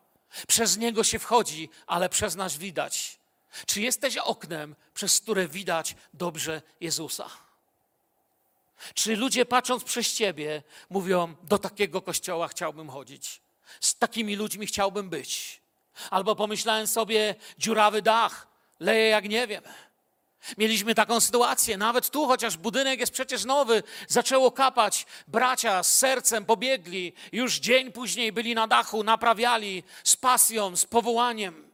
Przez 0.47 0.77
Niego 0.77 1.03
się 1.03 1.19
wchodzi, 1.19 1.69
ale 1.87 2.09
przez 2.09 2.35
nas 2.35 2.57
widać. 2.57 3.19
Czy 3.65 3.81
jesteś 3.81 4.17
oknem, 4.17 4.75
przez 4.93 5.21
które 5.21 5.47
widać 5.47 5.95
dobrze 6.13 6.61
Jezusa? 6.79 7.29
Czy 8.93 9.15
ludzie 9.15 9.45
patrząc 9.45 9.83
przez 9.83 10.13
Ciebie 10.13 10.63
mówią, 10.89 11.35
do 11.43 11.57
takiego 11.57 12.01
kościoła 12.01 12.47
chciałbym 12.47 12.89
chodzić? 12.89 13.41
Z 13.79 13.95
takimi 13.95 14.35
ludźmi 14.35 14.67
chciałbym 14.67 15.09
być. 15.09 15.61
Albo 16.09 16.35
pomyślałem 16.35 16.87
sobie, 16.87 17.35
dziurawy 17.57 18.01
dach, 18.01 18.47
leje 18.79 19.07
jak 19.07 19.29
nie 19.29 19.47
wiem. 19.47 19.63
Mieliśmy 20.57 20.95
taką 20.95 21.19
sytuację, 21.19 21.77
nawet 21.77 22.09
tu, 22.09 22.27
chociaż 22.27 22.57
budynek 22.57 22.99
jest 22.99 23.13
przecież 23.13 23.45
nowy, 23.45 23.83
zaczęło 24.07 24.51
kapać. 24.51 25.05
Bracia 25.27 25.83
z 25.83 25.97
sercem 25.97 26.45
pobiegli, 26.45 27.13
już 27.31 27.59
dzień 27.59 27.91
później 27.91 28.31
byli 28.31 28.55
na 28.55 28.67
dachu, 28.67 29.03
naprawiali 29.03 29.83
z 30.03 30.15
pasją, 30.17 30.75
z 30.75 30.85
powołaniem. 30.85 31.70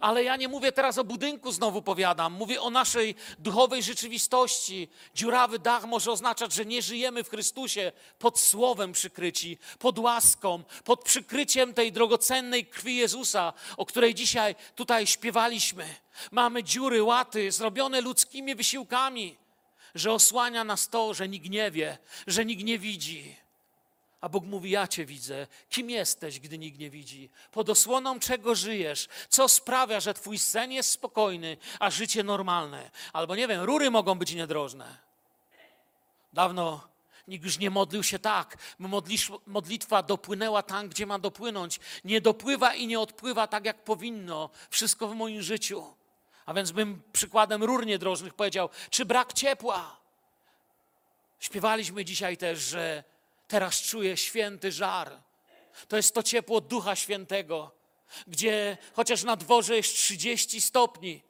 Ale 0.00 0.24
ja 0.24 0.36
nie 0.36 0.48
mówię 0.48 0.72
teraz 0.72 0.98
o 0.98 1.04
budynku, 1.04 1.52
znowu 1.52 1.82
powiadam. 1.82 2.32
Mówię 2.32 2.60
o 2.60 2.70
naszej 2.70 3.14
duchowej 3.38 3.82
rzeczywistości. 3.82 4.88
Dziurawy 5.14 5.58
dach 5.58 5.84
może 5.84 6.12
oznaczać, 6.12 6.52
że 6.52 6.64
nie 6.64 6.82
żyjemy 6.82 7.24
w 7.24 7.30
Chrystusie 7.30 7.92
pod 8.18 8.40
słowem 8.40 8.92
przykryci, 8.92 9.58
pod 9.78 9.98
łaską, 9.98 10.62
pod 10.84 11.04
przykryciem 11.04 11.74
tej 11.74 11.92
drogocennej 11.92 12.66
krwi 12.66 12.96
Jezusa, 12.96 13.52
o 13.76 13.86
której 13.86 14.14
dzisiaj 14.14 14.54
tutaj 14.74 15.06
śpiewaliśmy. 15.06 15.94
Mamy 16.30 16.64
dziury, 16.64 17.02
łaty 17.02 17.52
zrobione 17.52 18.00
ludzkimi 18.00 18.54
wysiłkami, 18.54 19.36
że 19.94 20.12
osłania 20.12 20.64
nas 20.64 20.88
to, 20.88 21.14
że 21.14 21.28
nikt 21.28 21.50
nie 21.50 21.70
wie, 21.70 21.98
że 22.26 22.44
nikt 22.44 22.64
nie 22.64 22.78
widzi. 22.78 23.36
A 24.20 24.28
Bóg 24.28 24.44
mówi: 24.44 24.70
Ja 24.70 24.88
Cię 24.88 25.04
widzę. 25.04 25.46
Kim 25.70 25.90
jesteś, 25.90 26.40
gdy 26.40 26.58
nikt 26.58 26.78
nie 26.78 26.90
widzi? 26.90 27.30
Pod 27.52 27.70
osłoną 27.70 28.20
czego 28.20 28.54
żyjesz? 28.54 29.08
Co 29.28 29.48
sprawia, 29.48 30.00
że 30.00 30.14
Twój 30.14 30.38
sen 30.38 30.72
jest 30.72 30.90
spokojny, 30.90 31.56
a 31.80 31.90
życie 31.90 32.22
normalne? 32.22 32.90
Albo 33.12 33.36
nie 33.36 33.48
wiem, 33.48 33.62
rury 33.62 33.90
mogą 33.90 34.14
być 34.14 34.32
niedrożne. 34.32 34.98
Dawno 36.32 36.90
nikt 37.28 37.44
już 37.44 37.58
nie 37.58 37.70
modlił 37.70 38.02
się 38.02 38.18
tak. 38.18 38.56
Modlisz, 38.78 39.32
modlitwa 39.46 40.02
dopłynęła 40.02 40.62
tam, 40.62 40.88
gdzie 40.88 41.06
ma 41.06 41.18
dopłynąć. 41.18 41.80
Nie 42.04 42.20
dopływa 42.20 42.74
i 42.74 42.86
nie 42.86 43.00
odpływa 43.00 43.46
tak, 43.46 43.64
jak 43.64 43.84
powinno. 43.84 44.50
Wszystko 44.70 45.08
w 45.08 45.14
moim 45.14 45.42
życiu. 45.42 45.94
A 46.46 46.54
więc 46.54 46.70
bym 46.70 47.02
przykładem 47.12 47.64
rur 47.64 47.86
niedrożnych 47.86 48.34
powiedział, 48.34 48.68
czy 48.90 49.04
brak 49.04 49.32
ciepła? 49.32 49.96
Śpiewaliśmy 51.40 52.04
dzisiaj 52.04 52.36
też, 52.36 52.58
że 52.58 53.04
Teraz 53.50 53.80
czuję 53.82 54.16
święty 54.16 54.72
żar. 54.72 55.22
To 55.88 55.96
jest 55.96 56.14
to 56.14 56.22
ciepło 56.22 56.60
Ducha 56.60 56.96
Świętego, 56.96 57.70
gdzie 58.26 58.78
chociaż 58.94 59.22
na 59.22 59.36
dworze 59.36 59.76
jest 59.76 59.94
30 59.94 60.60
stopni, 60.60 61.22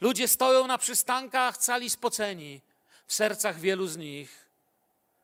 ludzie 0.00 0.28
stoją 0.28 0.66
na 0.66 0.78
przystankach 0.78 1.56
cali 1.56 1.90
spoceni. 1.90 2.60
W 3.06 3.14
sercach 3.14 3.60
wielu 3.60 3.86
z 3.86 3.96
nich 3.96 4.48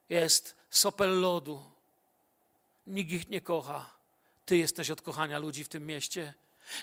jest 0.08 0.56
sopel 0.70 1.20
lodu. 1.20 1.70
Nikt 2.86 3.12
ich 3.12 3.28
nie 3.28 3.40
kocha. 3.40 3.90
Ty 4.44 4.56
jesteś 4.56 4.90
od 4.90 5.02
kochania 5.02 5.38
ludzi 5.38 5.64
w 5.64 5.68
tym 5.68 5.86
mieście. 5.86 6.34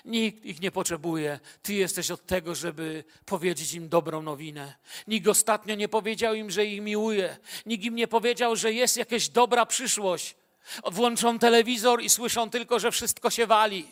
Nikt 0.04 0.44
ich 0.44 0.60
nie 0.60 0.70
potrzebuje. 0.70 1.40
Ty 1.62 1.74
jesteś 1.74 2.10
od 2.10 2.26
tego, 2.26 2.54
żeby 2.54 3.04
powiedzieć 3.26 3.74
im 3.74 3.88
dobrą 3.88 4.22
nowinę. 4.22 4.74
Nikt 5.06 5.28
ostatnio 5.28 5.74
nie 5.74 5.88
powiedział 5.88 6.34
im, 6.34 6.50
że 6.50 6.66
ich 6.66 6.82
miłuje. 6.82 7.36
Nikt 7.66 7.84
im 7.84 7.94
nie 7.94 8.08
powiedział, 8.08 8.56
że 8.56 8.72
jest 8.72 8.96
jakaś 8.96 9.28
dobra 9.28 9.66
przyszłość. 9.66 10.36
Włączą 10.92 11.38
telewizor 11.38 12.02
i 12.02 12.10
słyszą 12.10 12.50
tylko, 12.50 12.78
że 12.78 12.90
wszystko 12.90 13.30
się 13.30 13.46
wali. 13.46 13.86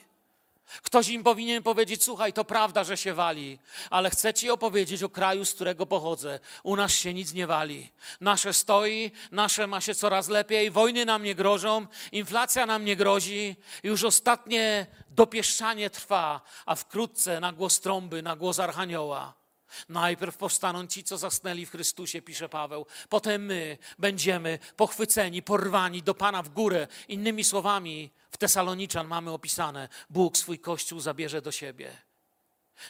Ktoś 0.82 1.08
im 1.08 1.22
powinien 1.24 1.62
powiedzieć: 1.62 2.04
Słuchaj, 2.04 2.32
to 2.32 2.44
prawda, 2.44 2.84
że 2.84 2.96
się 2.96 3.14
wali, 3.14 3.58
ale 3.90 4.10
chcę 4.10 4.34
ci 4.34 4.50
opowiedzieć 4.50 5.02
o 5.02 5.08
kraju, 5.08 5.44
z 5.44 5.54
którego 5.54 5.86
pochodzę. 5.86 6.40
U 6.62 6.76
nas 6.76 6.92
się 6.92 7.14
nic 7.14 7.32
nie 7.32 7.46
wali. 7.46 7.92
Nasze 8.20 8.54
stoi, 8.54 9.10
nasze 9.30 9.66
ma 9.66 9.80
się 9.80 9.94
coraz 9.94 10.28
lepiej, 10.28 10.70
wojny 10.70 11.04
nam 11.04 11.22
nie 11.22 11.34
grożą, 11.34 11.86
inflacja 12.12 12.66
nam 12.66 12.84
nie 12.84 12.96
grozi. 12.96 13.56
Już 13.82 14.04
ostatnie 14.04 14.86
dopieszczanie 15.10 15.90
trwa, 15.90 16.40
a 16.66 16.74
wkrótce 16.74 17.40
na 17.40 17.52
głos 17.52 17.80
trąby, 17.80 18.22
na 18.22 18.36
głos 18.36 18.58
archanioła. 18.58 19.42
Najpierw 19.88 20.36
powstaną 20.36 20.86
ci, 20.86 21.04
co 21.04 21.18
zasnęli 21.18 21.66
w 21.66 21.70
Chrystusie, 21.70 22.22
pisze 22.22 22.48
Paweł. 22.48 22.86
Potem 23.08 23.44
my 23.44 23.78
będziemy 23.98 24.58
pochwyceni, 24.76 25.42
porwani 25.42 26.02
do 26.02 26.14
Pana 26.14 26.42
w 26.42 26.48
górę. 26.48 26.86
Innymi 27.08 27.44
słowami, 27.44 28.10
Tesaloniczan 28.42 29.06
mamy 29.06 29.30
opisane: 29.30 29.88
Bóg 30.10 30.36
swój 30.36 30.58
kościół 30.58 31.00
zabierze 31.00 31.42
do 31.42 31.52
siebie. 31.52 31.96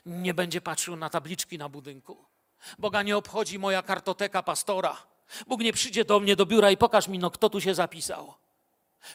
Nie 0.06 0.34
będzie 0.34 0.60
patrzył 0.60 0.96
na 0.96 1.10
tabliczki 1.10 1.58
na 1.58 1.68
budynku. 1.68 2.24
Boga 2.78 3.02
nie 3.02 3.16
obchodzi 3.16 3.58
moja 3.58 3.82
kartoteka 3.82 4.42
pastora. 4.42 4.96
Bóg 5.46 5.60
nie 5.60 5.72
przyjdzie 5.72 6.04
do 6.04 6.20
mnie 6.20 6.36
do 6.36 6.46
biura 6.46 6.70
i 6.70 6.76
pokaż 6.76 7.08
mi, 7.08 7.18
no 7.18 7.30
kto 7.30 7.50
tu 7.50 7.60
się 7.60 7.74
zapisał. 7.74 8.34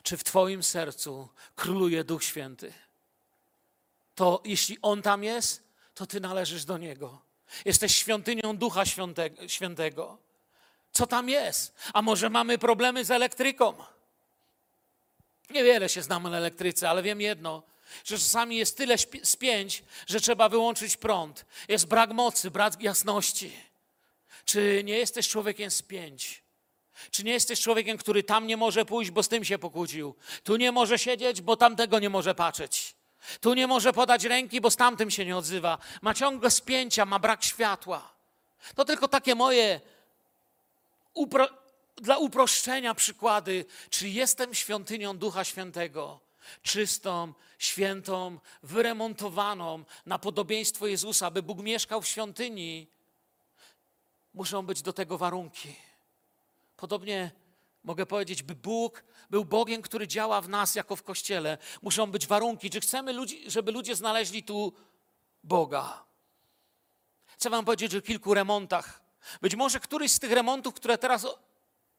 Czy 0.03 0.17
w 0.17 0.23
Twoim 0.23 0.63
sercu 0.63 1.29
króluje 1.55 2.03
Duch 2.03 2.23
Święty? 2.23 2.73
To 4.15 4.41
jeśli 4.45 4.77
On 4.81 5.01
tam 5.01 5.23
jest, 5.23 5.63
to 5.93 6.07
Ty 6.07 6.19
należysz 6.19 6.65
do 6.65 6.77
Niego. 6.77 7.21
Jesteś 7.65 7.95
świątynią 7.95 8.57
Ducha 8.57 8.83
Świętego. 9.47 10.17
Co 10.91 11.07
tam 11.07 11.29
jest? 11.29 11.75
A 11.93 12.01
może 12.01 12.29
mamy 12.29 12.57
problemy 12.57 13.05
z 13.05 13.11
elektryką? 13.11 13.96
Niewiele 15.49 15.89
się 15.89 16.01
znam 16.01 16.23
na 16.23 16.37
elektryce, 16.37 16.89
ale 16.89 17.03
wiem 17.03 17.21
jedno, 17.21 17.63
że 18.05 18.17
czasami 18.17 18.57
jest 18.57 18.77
tyle 18.77 18.95
spięć, 19.23 19.83
że 20.07 20.19
trzeba 20.19 20.49
wyłączyć 20.49 20.97
prąd. 20.97 21.45
Jest 21.67 21.85
brak 21.85 22.11
mocy, 22.11 22.51
brak 22.51 22.81
jasności. 22.81 23.51
Czy 24.45 24.81
nie 24.83 24.97
jesteś 24.97 25.29
człowiekiem 25.29 25.71
spięć? 25.71 26.43
Czy 27.11 27.23
nie 27.23 27.31
jesteś 27.31 27.61
człowiekiem, 27.61 27.97
który 27.97 28.23
tam 28.23 28.47
nie 28.47 28.57
może 28.57 28.85
pójść, 28.85 29.11
bo 29.11 29.23
z 29.23 29.27
tym 29.27 29.45
się 29.45 29.59
pokłócił? 29.59 30.15
Tu 30.43 30.55
nie 30.55 30.71
może 30.71 30.99
siedzieć, 30.99 31.41
bo 31.41 31.57
tamtego 31.57 31.99
nie 31.99 32.09
może 32.09 32.35
patrzeć. 32.35 32.95
Tu 33.41 33.53
nie 33.53 33.67
może 33.67 33.93
podać 33.93 34.23
ręki, 34.23 34.61
bo 34.61 34.71
z 34.71 34.75
tamtym 34.75 35.11
się 35.11 35.25
nie 35.25 35.37
odzywa. 35.37 35.77
Ma 36.01 36.13
ciągle 36.13 36.51
spięcia, 36.51 37.05
ma 37.05 37.19
brak 37.19 37.43
światła. 37.43 38.13
To 38.75 38.85
tylko 38.85 39.07
takie 39.07 39.35
moje 39.35 39.81
upro 41.13 41.47
dla 42.01 42.17
uproszczenia 42.17 42.93
przykłady. 42.93 43.65
Czy 43.89 44.09
jestem 44.09 44.53
świątynią 44.53 45.17
Ducha 45.17 45.43
Świętego? 45.43 46.19
Czystą, 46.61 47.33
świętą, 47.57 48.39
wyremontowaną 48.63 49.83
na 50.05 50.19
podobieństwo 50.19 50.87
Jezusa, 50.87 51.31
by 51.31 51.43
Bóg 51.43 51.59
mieszkał 51.59 52.01
w 52.01 52.07
świątyni. 52.07 52.87
Muszą 54.33 54.65
być 54.65 54.81
do 54.81 54.93
tego 54.93 55.17
warunki. 55.17 55.75
Podobnie 56.77 57.31
mogę 57.83 58.05
powiedzieć, 58.05 58.43
by 58.43 58.55
Bóg 58.55 59.03
był 59.29 59.45
Bogiem, 59.45 59.81
który 59.81 60.07
działa 60.07 60.41
w 60.41 60.49
nas 60.49 60.75
jako 60.75 60.95
w 60.95 61.03
Kościele. 61.03 61.57
Muszą 61.81 62.11
być 62.11 62.27
warunki. 62.27 62.69
Czy 62.69 62.79
chcemy, 62.79 63.13
ludzi, 63.13 63.43
żeby 63.51 63.71
ludzie 63.71 63.95
znaleźli 63.95 64.43
tu 64.43 64.73
Boga? 65.43 66.03
Chcę 67.25 67.49
wam 67.49 67.65
powiedzieć 67.65 67.95
o 67.95 68.01
kilku 68.01 68.33
remontach. 68.33 69.01
Być 69.41 69.55
może 69.55 69.79
któryś 69.79 70.11
z 70.11 70.19
tych 70.19 70.31
remontów, 70.31 70.73
które 70.73 70.97
teraz 70.97 71.27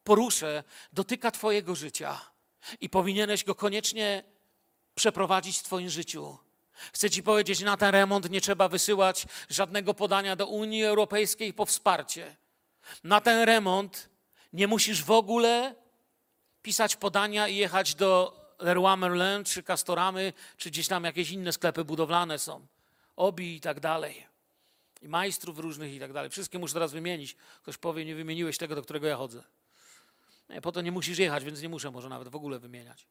poruszę, 0.08 0.64
dotyka 0.92 1.30
twojego 1.30 1.74
życia 1.74 2.20
i 2.80 2.88
powinieneś 2.88 3.44
go 3.44 3.54
koniecznie 3.54 4.24
przeprowadzić 4.94 5.58
w 5.58 5.62
twoim 5.62 5.90
życiu. 5.90 6.38
Chcę 6.92 7.10
ci 7.10 7.22
powiedzieć, 7.22 7.60
na 7.60 7.76
ten 7.76 7.90
remont 7.90 8.30
nie 8.30 8.40
trzeba 8.40 8.68
wysyłać 8.68 9.26
żadnego 9.48 9.94
podania 9.94 10.36
do 10.36 10.46
Unii 10.46 10.84
Europejskiej 10.84 11.54
po 11.54 11.66
wsparcie. 11.66 12.36
Na 13.04 13.20
ten 13.20 13.42
remont 13.42 14.08
nie 14.52 14.66
musisz 14.66 15.04
w 15.04 15.10
ogóle 15.10 15.74
pisać 16.62 16.96
podania 16.96 17.48
i 17.48 17.56
jechać 17.56 17.94
do 17.94 18.12
Leroy 18.58 18.96
Merlin, 18.96 19.44
czy 19.44 19.62
Castoramy, 19.62 20.32
czy 20.56 20.70
gdzieś 20.70 20.88
tam 20.88 21.04
jakieś 21.04 21.30
inne 21.30 21.52
sklepy 21.52 21.84
budowlane 21.84 22.38
są. 22.38 22.66
Obi 23.16 23.56
i 23.56 23.60
tak 23.60 23.80
dalej. 23.80 24.26
I 25.02 25.08
majstrów 25.08 25.58
różnych 25.58 25.94
i 25.94 26.00
tak 26.00 26.12
dalej. 26.12 26.30
Wszystkie 26.30 26.58
muszę 26.58 26.74
teraz 26.74 26.92
wymienić. 26.92 27.36
Ktoś 27.62 27.76
powie, 27.76 28.04
nie 28.04 28.14
wymieniłeś 28.14 28.58
tego, 28.58 28.74
do 28.74 28.82
którego 28.82 29.06
ja 29.06 29.16
chodzę. 29.16 29.57
Nie, 30.48 30.60
po 30.60 30.72
to 30.72 30.80
nie 30.80 30.92
musisz 30.92 31.18
jechać, 31.18 31.44
więc 31.44 31.62
nie 31.62 31.68
muszę 31.68 31.90
może 31.90 32.08
nawet 32.08 32.28
w 32.28 32.36
ogóle 32.36 32.58
wymieniać. 32.58 33.06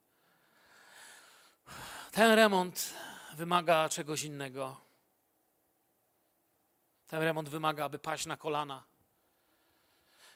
Ten 2.11 2.35
remont 2.35 2.93
wymaga 3.33 3.89
czegoś 3.89 4.23
innego. 4.23 4.81
Ten 7.07 7.21
remont 7.21 7.49
wymaga, 7.49 7.85
aby 7.85 7.99
paść 7.99 8.25
na 8.25 8.37
kolana 8.37 8.83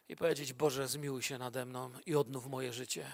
i 0.09 0.15
powiedzieć: 0.15 0.53
Boże, 0.53 0.87
zmiłuj 0.87 1.23
się 1.23 1.37
nade 1.37 1.65
mną 1.65 1.91
i 2.05 2.15
odnów 2.15 2.47
moje 2.47 2.73
życie. 2.73 3.11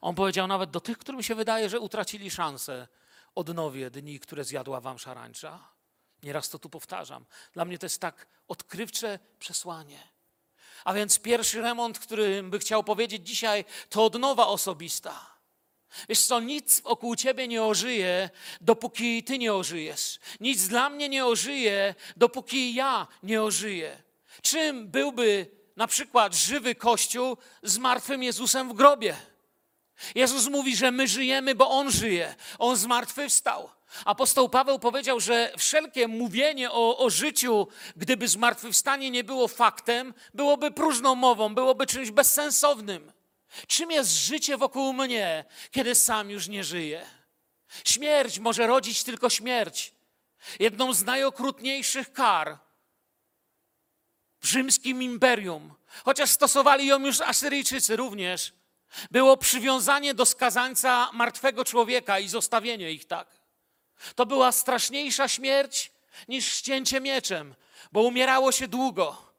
On 0.00 0.14
powiedział 0.14 0.46
nawet 0.46 0.70
do 0.70 0.80
tych, 0.80 0.98
którym 0.98 1.22
się 1.22 1.34
wydaje, 1.34 1.68
że 1.68 1.80
utracili 1.80 2.30
szansę: 2.30 2.88
Odnowię 3.34 3.90
dni, 3.90 4.20
które 4.20 4.44
zjadła 4.44 4.80
wam 4.80 4.98
szarańcza. 4.98 5.68
Nieraz 6.22 6.48
to 6.48 6.58
tu 6.58 6.70
powtarzam. 6.70 7.26
Dla 7.52 7.64
mnie 7.64 7.78
to 7.78 7.86
jest 7.86 8.00
tak 8.00 8.26
odkrywcze 8.48 9.18
przesłanie. 9.38 10.08
A 10.84 10.94
więc 10.94 11.18
pierwszy 11.18 11.62
remont, 11.62 11.98
który 11.98 12.42
by 12.42 12.58
chciał 12.58 12.84
powiedzieć 12.84 13.26
dzisiaj, 13.26 13.64
to 13.88 14.04
odnowa 14.04 14.46
osobista. 14.46 15.30
Wiesz 16.08 16.20
co, 16.20 16.40
nic 16.40 16.80
wokół 16.80 17.16
ciebie 17.16 17.48
nie 17.48 17.62
ożyje, 17.62 18.30
dopóki 18.60 19.24
ty 19.24 19.38
nie 19.38 19.54
ożyjesz. 19.54 20.18
Nic 20.40 20.68
dla 20.68 20.90
mnie 20.90 21.08
nie 21.08 21.26
ożyje, 21.26 21.94
dopóki 22.16 22.74
ja 22.74 23.06
nie 23.22 23.42
ożyję. 23.42 24.02
Czym 24.42 24.88
byłby 24.88 25.46
na 25.76 25.86
przykład 25.86 26.34
żywy 26.34 26.74
Kościół 26.74 27.36
z 27.62 27.78
martwym 27.78 28.22
Jezusem 28.22 28.68
w 28.68 28.72
grobie? 28.72 29.16
Jezus 30.14 30.48
mówi, 30.48 30.76
że 30.76 30.90
my 30.90 31.08
żyjemy, 31.08 31.54
bo 31.54 31.70
On 31.70 31.90
żyje. 31.90 32.34
On 32.58 32.76
zmartwychwstał. 32.76 33.70
Apostoł 34.04 34.48
Paweł 34.48 34.78
powiedział, 34.78 35.20
że 35.20 35.52
wszelkie 35.58 36.08
mówienie 36.08 36.70
o, 36.70 36.98
o 36.98 37.10
życiu, 37.10 37.68
gdyby 37.96 38.28
zmartwychwstanie 38.28 39.10
nie 39.10 39.24
było 39.24 39.48
faktem, 39.48 40.14
byłoby 40.34 40.70
próżną 40.70 41.14
mową, 41.14 41.54
byłoby 41.54 41.86
czymś 41.86 42.10
bezsensownym. 42.10 43.12
Czym 43.66 43.90
jest 43.90 44.10
życie 44.10 44.56
wokół 44.56 44.92
mnie, 44.92 45.44
kiedy 45.70 45.94
sam 45.94 46.30
już 46.30 46.48
nie 46.48 46.64
żyję? 46.64 47.06
Śmierć 47.84 48.38
może 48.38 48.66
rodzić 48.66 49.04
tylko 49.04 49.30
śmierć. 49.30 49.94
Jedną 50.58 50.92
z 50.92 51.04
najokrutniejszych 51.04 52.12
kar 52.12 52.58
w 54.40 54.46
rzymskim 54.46 55.02
imperium, 55.02 55.74
chociaż 56.04 56.30
stosowali 56.30 56.86
ją 56.86 57.06
już 57.06 57.20
Asyryjczycy 57.20 57.96
również, 57.96 58.52
było 59.10 59.36
przywiązanie 59.36 60.14
do 60.14 60.26
skazańca 60.26 61.10
martwego 61.12 61.64
człowieka 61.64 62.18
i 62.18 62.28
zostawienie 62.28 62.92
ich 62.92 63.06
tak. 63.06 63.40
To 64.14 64.26
była 64.26 64.52
straszniejsza 64.52 65.28
śmierć 65.28 65.92
niż 66.28 66.46
ścięcie 66.46 67.00
mieczem, 67.00 67.54
bo 67.92 68.02
umierało 68.02 68.52
się 68.52 68.68
długo. 68.68 69.30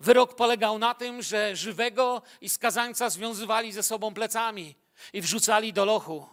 Wyrok 0.00 0.34
polegał 0.34 0.78
na 0.78 0.94
tym, 0.94 1.22
że 1.22 1.56
żywego 1.56 2.22
i 2.40 2.48
skazańca 2.48 3.10
związywali 3.10 3.72
ze 3.72 3.82
sobą 3.82 4.14
plecami 4.14 4.74
i 5.12 5.20
wrzucali 5.20 5.72
do 5.72 5.84
lochu. 5.84 6.26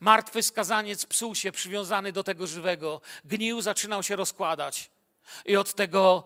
Martwy 0.00 0.42
skazaniec 0.42 1.06
psuł 1.06 1.34
się 1.34 1.52
przywiązany 1.52 2.12
do 2.12 2.24
tego 2.24 2.46
żywego, 2.46 3.00
gnił, 3.24 3.60
zaczynał 3.60 4.02
się 4.02 4.16
rozkładać. 4.16 4.90
I 5.44 5.56
od 5.56 5.74
tego, 5.74 6.24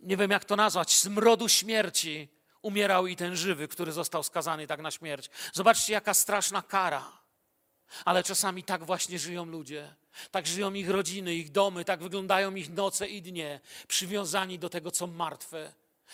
nie 0.00 0.16
wiem 0.16 0.30
jak 0.30 0.44
to 0.44 0.56
nazwać, 0.56 0.96
smrodu 0.96 1.48
śmierci 1.48 2.28
umierał 2.62 3.06
i 3.06 3.16
ten 3.16 3.36
żywy, 3.36 3.68
który 3.68 3.92
został 3.92 4.22
skazany 4.22 4.66
tak 4.66 4.80
na 4.80 4.90
śmierć. 4.90 5.30
Zobaczcie, 5.52 5.92
jaka 5.92 6.14
straszna 6.14 6.62
kara. 6.62 7.18
Ale 8.04 8.22
czasami 8.22 8.64
tak 8.64 8.84
właśnie 8.84 9.18
żyją 9.18 9.44
ludzie. 9.44 9.94
Tak 10.30 10.46
żyją 10.46 10.74
ich 10.74 10.90
rodziny, 10.90 11.34
ich 11.34 11.50
domy, 11.50 11.84
tak 11.84 12.02
wyglądają 12.02 12.54
ich 12.54 12.70
noce 12.70 13.08
i 13.08 13.22
dnie, 13.22 13.60
przywiązani 13.88 14.58
do 14.58 14.68
tego, 14.68 14.90
co 14.90 15.06
martwe, 15.06 15.72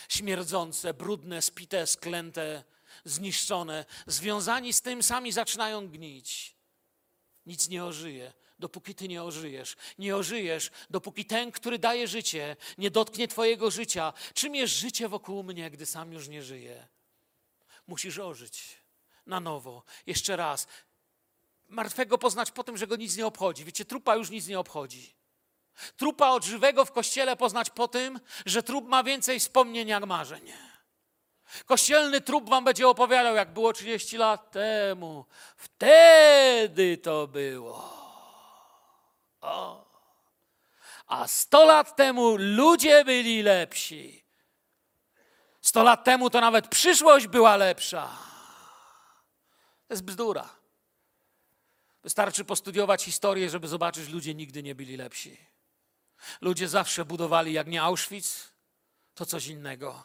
śmierdzące, 0.08 0.94
brudne, 0.94 1.42
spite, 1.42 1.86
sklęte, 1.86 2.64
zniszczone. 3.04 3.84
Związani 4.06 4.72
z 4.72 4.82
tym 4.82 5.02
sami 5.02 5.32
zaczynają 5.32 5.88
gnić. 5.88 6.56
Nic 7.46 7.68
nie 7.68 7.84
ożyje, 7.84 8.32
dopóki 8.58 8.94
ty 8.94 9.08
nie 9.08 9.22
ożyjesz. 9.22 9.76
Nie 9.98 10.16
ożyjesz, 10.16 10.70
dopóki 10.90 11.24
ten, 11.24 11.52
który 11.52 11.78
daje 11.78 12.08
życie, 12.08 12.56
nie 12.78 12.90
dotknie 12.90 13.28
twojego 13.28 13.70
życia. 13.70 14.12
Czym 14.34 14.54
jest 14.54 14.74
życie 14.74 15.08
wokół 15.08 15.42
mnie, 15.42 15.70
gdy 15.70 15.86
sam 15.86 16.12
już 16.12 16.28
nie 16.28 16.42
żyję? 16.42 16.88
Musisz 17.86 18.18
ożyć 18.18 18.82
na 19.26 19.40
nowo, 19.40 19.82
jeszcze 20.06 20.36
raz 20.36 20.66
martwego 21.68 22.18
poznać 22.18 22.50
po 22.50 22.64
tym, 22.64 22.76
że 22.76 22.86
go 22.86 22.96
nic 22.96 23.16
nie 23.16 23.26
obchodzi. 23.26 23.64
Wiecie, 23.64 23.84
trupa 23.84 24.16
już 24.16 24.30
nic 24.30 24.46
nie 24.46 24.58
obchodzi. 24.58 25.14
Trupa 25.96 26.28
od 26.28 26.44
żywego 26.44 26.84
w 26.84 26.92
kościele 26.92 27.36
poznać 27.36 27.70
po 27.70 27.88
tym, 27.88 28.20
że 28.46 28.62
trup 28.62 28.88
ma 28.88 29.02
więcej 29.04 29.40
wspomnień 29.40 29.88
jak 29.88 30.06
marzeń. 30.06 30.52
Kościelny 31.66 32.20
trup 32.20 32.48
wam 32.48 32.64
będzie 32.64 32.88
opowiadał, 32.88 33.34
jak 33.34 33.52
było 33.52 33.72
30 33.72 34.16
lat 34.16 34.50
temu. 34.50 35.24
Wtedy 35.56 36.96
to 36.96 37.26
było. 37.26 38.03
O. 39.44 39.84
A 41.06 41.28
100 41.28 41.64
lat 41.64 41.96
temu 41.96 42.36
ludzie 42.38 43.04
byli 43.04 43.42
lepsi. 43.42 44.24
100 45.60 45.82
lat 45.82 46.04
temu 46.04 46.30
to 46.30 46.40
nawet 46.40 46.68
przyszłość 46.68 47.26
była 47.26 47.56
lepsza. 47.56 48.18
To 49.88 49.94
jest 49.94 50.04
bzdura. 50.04 50.48
Wystarczy 52.02 52.44
postudiować 52.44 53.02
historię, 53.04 53.50
żeby 53.50 53.68
zobaczyć, 53.68 54.04
że 54.04 54.12
ludzie 54.12 54.34
nigdy 54.34 54.62
nie 54.62 54.74
byli 54.74 54.96
lepsi. 54.96 55.36
Ludzie 56.40 56.68
zawsze 56.68 57.04
budowali, 57.04 57.52
jak 57.52 57.66
nie 57.66 57.82
Auschwitz, 57.82 58.52
to 59.14 59.26
coś 59.26 59.46
innego. 59.46 60.04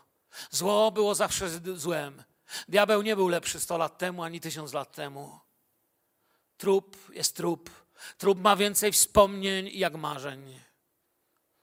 Zło 0.51 0.91
było 0.91 1.15
zawsze 1.15 1.49
złem. 1.75 2.23
Diabeł 2.67 3.01
nie 3.01 3.15
był 3.15 3.27
lepszy 3.27 3.59
100 3.59 3.77
lat 3.77 3.97
temu 3.97 4.23
ani 4.23 4.39
tysiąc 4.39 4.73
lat 4.73 4.91
temu. 4.91 5.39
Trup 6.57 6.97
jest 7.13 7.35
trup. 7.35 7.88
Trup 8.17 8.39
ma 8.39 8.55
więcej 8.55 8.91
wspomnień 8.91 9.69
jak 9.73 9.95
marzeń. 9.95 10.59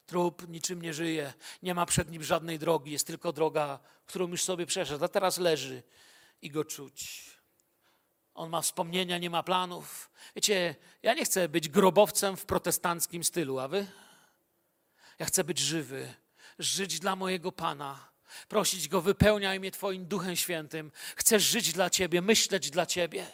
Trup 0.06 0.48
niczym 0.48 0.82
nie 0.82 0.94
żyje, 0.94 1.32
nie 1.62 1.74
ma 1.74 1.86
przed 1.86 2.10
nim 2.10 2.24
żadnej 2.24 2.58
drogi, 2.58 2.92
jest 2.92 3.06
tylko 3.06 3.32
droga, 3.32 3.78
którą 4.06 4.28
już 4.28 4.42
sobie 4.42 4.66
przeszedł, 4.66 5.04
a 5.04 5.08
teraz 5.08 5.38
leży 5.38 5.82
i 6.42 6.50
go 6.50 6.64
czuć. 6.64 7.30
On 8.34 8.50
ma 8.50 8.62
wspomnienia, 8.62 9.18
nie 9.18 9.30
ma 9.30 9.42
planów. 9.42 10.10
Wiecie, 10.36 10.74
ja 11.02 11.14
nie 11.14 11.24
chcę 11.24 11.48
być 11.48 11.68
grobowcem 11.68 12.36
w 12.36 12.46
protestanckim 12.46 13.24
stylu, 13.24 13.58
a 13.58 13.68
wy? 13.68 13.86
Ja 15.18 15.26
chcę 15.26 15.44
być 15.44 15.58
żywy, 15.58 16.14
żyć 16.58 17.00
dla 17.00 17.16
mojego 17.16 17.52
Pana, 17.52 18.08
prosić 18.48 18.88
Go, 18.88 19.00
wypełniaj 19.00 19.60
mnie 19.60 19.70
Twoim 19.70 20.06
Duchem 20.06 20.36
Świętym. 20.36 20.92
Chcę 21.16 21.40
żyć 21.40 21.72
dla 21.72 21.90
Ciebie, 21.90 22.22
myśleć 22.22 22.70
dla 22.70 22.86
Ciebie. 22.86 23.26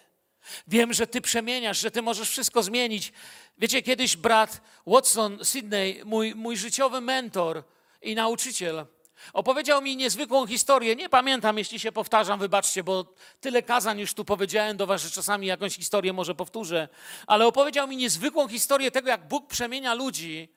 Wiem, 0.68 0.92
że 0.92 1.06
Ty 1.06 1.20
przemieniasz, 1.20 1.80
że 1.80 1.90
Ty 1.90 2.02
możesz 2.02 2.30
wszystko 2.30 2.62
zmienić. 2.62 3.12
Wiecie, 3.58 3.82
kiedyś 3.82 4.16
brat 4.16 4.60
Watson 4.86 5.44
Sydney, 5.44 6.02
mój, 6.04 6.34
mój 6.34 6.56
życiowy 6.56 7.00
mentor 7.00 7.64
i 8.02 8.14
nauczyciel, 8.14 8.86
Opowiedział 9.32 9.82
mi 9.82 9.96
niezwykłą 9.96 10.46
historię. 10.46 10.96
Nie 10.96 11.08
pamiętam, 11.08 11.58
jeśli 11.58 11.80
się 11.80 11.92
powtarzam, 11.92 12.38
wybaczcie, 12.38 12.84
bo 12.84 13.14
tyle 13.40 13.62
kazań 13.62 14.00
już 14.00 14.14
tu 14.14 14.24
powiedziałem 14.24 14.76
do 14.76 14.86
Was, 14.86 15.02
że 15.02 15.10
czasami 15.10 15.46
jakąś 15.46 15.76
historię 15.76 16.12
może 16.12 16.34
powtórzę. 16.34 16.88
Ale 17.26 17.46
opowiedział 17.46 17.88
mi 17.88 17.96
niezwykłą 17.96 18.48
historię 18.48 18.90
tego, 18.90 19.08
jak 19.08 19.28
Bóg 19.28 19.46
przemienia 19.46 19.94
ludzi. 19.94 20.48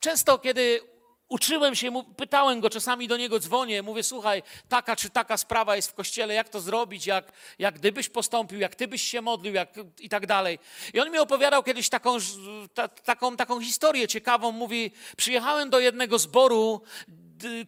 Często, 0.00 0.38
kiedy 0.38 0.80
uczyłem 1.28 1.74
się, 1.74 2.04
pytałem 2.16 2.60
go, 2.60 2.70
czasami 2.70 3.08
do 3.08 3.16
niego 3.16 3.38
dzwonię, 3.38 3.82
mówię, 3.82 4.02
słuchaj, 4.02 4.42
taka 4.68 4.96
czy 4.96 5.10
taka 5.10 5.36
sprawa 5.36 5.76
jest 5.76 5.90
w 5.90 5.94
kościele, 5.94 6.34
jak 6.34 6.48
to 6.48 6.60
zrobić, 6.60 7.06
jak, 7.06 7.32
jak 7.58 7.74
gdybyś 7.74 8.08
postąpił, 8.08 8.58
jak 8.58 8.74
ty 8.74 8.88
byś 8.88 9.02
się 9.02 9.20
modlił, 9.20 9.54
jak, 9.54 9.68
i 10.00 10.08
tak 10.08 10.26
dalej. 10.26 10.58
I 10.94 11.00
on 11.00 11.10
mi 11.10 11.18
opowiadał 11.18 11.62
kiedyś 11.62 11.88
taką, 11.88 12.16
ta, 12.74 12.88
taką, 12.88 13.36
taką 13.36 13.60
historię 13.60 14.08
ciekawą. 14.08 14.52
Mówi, 14.52 14.90
przyjechałem 15.16 15.70
do 15.70 15.80
jednego 15.80 16.18
zboru, 16.18 16.82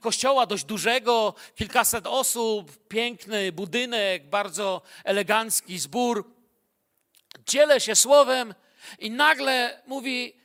kościoła 0.01 0.47
dość 0.47 0.65
dużego, 0.65 1.35
kilkaset 1.55 2.07
osób, 2.07 2.89
piękny 2.89 3.53
budynek, 3.53 4.31
bardzo 4.31 4.83
elegancki 5.05 5.79
zbór. 5.79 6.31
Dzielę 7.47 7.81
się 7.81 7.95
słowem 7.95 8.55
i 8.99 9.11
nagle 9.11 9.83
mówi: 9.87 10.39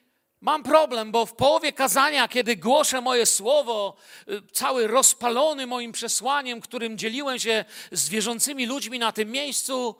Mam 0.43 0.63
problem, 0.63 1.11
bo 1.11 1.25
w 1.25 1.33
połowie 1.33 1.73
kazania, 1.73 2.27
kiedy 2.27 2.55
głoszę 2.55 3.01
moje 3.01 3.25
słowo, 3.25 3.95
y, 4.29 4.41
cały 4.51 4.87
rozpalony 4.87 5.67
moim 5.67 5.91
przesłaniem, 5.91 6.61
którym 6.61 6.97
dzieliłem 6.97 7.39
się 7.39 7.65
z 7.91 8.09
wierzącymi 8.09 8.65
ludźmi 8.65 8.99
na 8.99 9.11
tym 9.11 9.31
miejscu, 9.31 9.95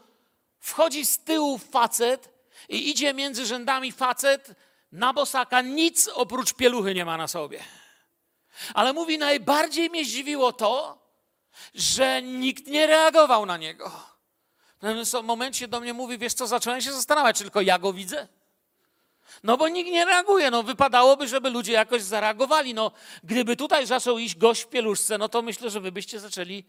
wchodzi 0.60 1.06
z 1.06 1.20
tyłu 1.20 1.58
facet 1.58 2.30
i 2.70 2.90
idzie 2.90 3.14
między 3.14 3.46
rzędami 3.46 3.92
facet 3.92 4.56
na 4.92 5.14
bosaka, 5.14 5.62
nic 5.62 6.08
oprócz 6.08 6.54
pieluchy 6.54 6.96
nie 6.96 7.06
ma 7.06 7.18
na 7.18 7.28
sobie. 7.28 7.64
Ale 8.74 8.94
mówi, 8.94 9.18
najbardziej 9.18 9.90
mnie 9.90 10.06
zdziwiło 10.06 10.54
to, 10.54 10.98
że 11.74 12.22
nikt 12.22 12.68
nie 12.68 12.88
reagował 12.88 13.46
na 13.46 13.58
niego. 13.58 13.92
W 14.78 14.80
pewnym 14.80 15.26
momencie 15.26 15.68
do 15.68 15.80
mnie 15.80 15.94
mówi, 15.94 16.18
wiesz 16.18 16.34
co, 16.34 16.48
zacząłem 16.48 16.82
się 16.82 16.92
zastanawiać, 16.92 17.38
czy 17.38 17.44
tylko 17.44 17.62
ja 17.62 17.80
go 17.80 17.94
widzę. 17.94 18.28
No 19.44 19.58
bo 19.58 19.68
nikt 19.68 19.92
nie 19.92 20.06
reaguje, 20.06 20.52
no 20.52 20.64
wypadałoby, 20.64 21.28
żeby 21.28 21.50
ludzie 21.50 21.74
jakoś 21.74 22.02
zareagowali. 22.02 22.74
No 22.74 22.92
gdyby 23.24 23.56
tutaj 23.56 23.86
zaczął 23.86 24.18
iść 24.18 24.38
gość 24.38 24.64
w 24.64 24.68
pieluszce, 24.68 25.18
no 25.18 25.30
to 25.30 25.42
myślę, 25.42 25.70
że 25.70 25.80
wy 25.80 25.92
byście 25.92 26.20
zaczęli 26.20 26.64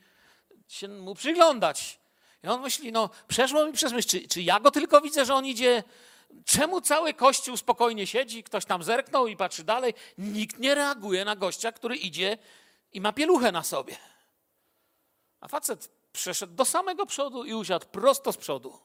się 0.68 0.88
mu 0.88 1.14
przyglądać. 1.14 2.00
I 2.44 2.48
on 2.48 2.62
myśli, 2.62 2.92
no 2.92 3.10
przeszło 3.28 3.66
mi 3.66 3.72
przez 3.72 3.92
myśl, 3.92 4.08
czy, 4.08 4.28
czy 4.28 4.42
ja 4.42 4.60
go 4.60 4.70
tylko 4.70 5.00
widzę, 5.00 5.24
że 5.24 5.34
on 5.34 5.46
idzie 5.46 5.82
Czemu 6.44 6.80
cały 6.80 7.14
kościół 7.14 7.56
spokojnie 7.56 8.06
siedzi, 8.06 8.42
ktoś 8.42 8.64
tam 8.64 8.82
zerknął 8.82 9.26
i 9.26 9.36
patrzy 9.36 9.64
dalej? 9.64 9.94
Nikt 10.18 10.58
nie 10.58 10.74
reaguje 10.74 11.24
na 11.24 11.36
gościa, 11.36 11.72
który 11.72 11.96
idzie 11.96 12.38
i 12.92 13.00
ma 13.00 13.12
pieluchę 13.12 13.52
na 13.52 13.62
sobie. 13.62 13.96
A 15.40 15.48
facet 15.48 15.90
przeszedł 16.12 16.54
do 16.54 16.64
samego 16.64 17.06
przodu 17.06 17.44
i 17.44 17.54
usiadł 17.54 17.86
prosto 17.86 18.32
z 18.32 18.36
przodu. 18.36 18.78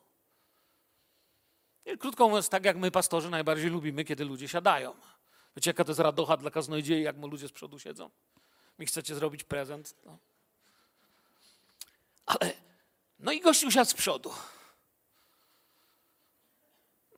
I 1.85 1.97
krótko 1.97 2.29
mówiąc, 2.29 2.49
tak 2.49 2.65
jak 2.65 2.77
my, 2.77 2.91
pastorzy, 2.91 3.29
najbardziej 3.29 3.69
lubimy, 3.69 4.05
kiedy 4.05 4.25
ludzie 4.25 4.47
siadają. 4.47 4.95
Wiecie, 5.55 5.69
jaka 5.69 5.83
to 5.83 5.89
jest 5.89 5.99
radocha 5.99 6.37
dla 6.37 6.51
kaznodziei, 6.51 7.03
jak 7.03 7.17
mu 7.17 7.27
ludzie 7.27 7.47
z 7.47 7.51
przodu 7.51 7.79
siedzą? 7.79 8.09
Mi 8.79 8.85
chcecie 8.85 9.15
zrobić 9.15 9.43
prezent? 9.43 9.95
No. 10.05 10.17
Ale, 12.25 12.53
no 13.19 13.31
i 13.31 13.41
gość 13.41 13.63
usiadł 13.63 13.89
z 13.89 13.93
przodu. 13.93 14.33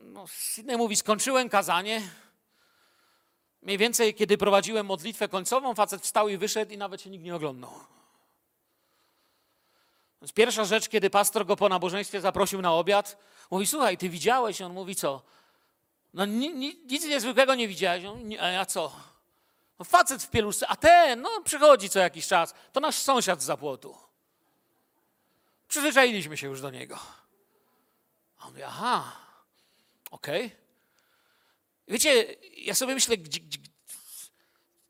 No, 0.02 0.28
Sydney 0.28 0.78
mówi, 0.78 0.96
skończyłem 0.96 1.50
kazanie. 1.50 2.02
Mniej 3.62 3.78
więcej, 3.78 4.14
kiedy 4.14 4.38
prowadziłem 4.38 4.86
modlitwę 4.86 5.28
końcową, 5.28 5.76
facet 5.76 6.02
wstał 6.02 6.30
i 6.30 6.38
wyszedł 6.38 6.72
i 6.72 6.78
nawet 6.78 7.02
się 7.02 7.10
nikt 7.10 7.24
nie 7.24 7.36
oglądał. 7.36 7.72
Więc 10.22 10.34
pierwsza 10.34 10.66
rzecz, 10.66 10.90
kiedy 10.90 11.10
pastor 11.10 11.46
go 11.46 11.56
po 11.56 11.70
nabożeństwie 11.70 12.22
zaprosił 12.22 12.62
na 12.62 12.74
obiad, 12.74 13.18
mówi, 13.52 13.68
słuchaj, 13.68 13.98
ty 13.98 14.10
widziałeś? 14.10 14.62
On 14.62 14.74
mówi, 14.74 14.96
co? 14.96 15.22
No 16.14 16.26
ni, 16.26 16.54
ni, 16.54 16.80
nic 16.86 17.06
niezwykłego 17.06 17.56
nie 17.56 17.68
widziałeś. 17.68 18.04
Nie, 18.24 18.60
a 18.60 18.66
co? 18.66 18.92
No 19.80 19.86
facet 19.86 20.24
w 20.24 20.30
pieluszce, 20.30 20.68
a 20.68 20.76
ten, 20.76 21.22
no 21.22 21.30
przychodzi 21.44 21.90
co 21.90 22.00
jakiś 22.00 22.28
czas. 22.28 22.54
To 22.74 22.80
nasz 22.80 22.96
sąsiad 22.96 23.42
z 23.42 23.46
zapłotu. 23.46 23.98
Przyzwyczailiśmy 25.68 26.38
się 26.38 26.48
już 26.48 26.62
do 26.62 26.70
niego. 26.70 27.00
A 28.38 28.44
on 28.46 28.50
mówi, 28.50 28.64
aha, 28.64 29.16
okej. 30.12 30.56
Wiecie, 31.88 32.36
ja 32.58 32.76
sobie 32.76 32.94
myślę, 32.94 33.16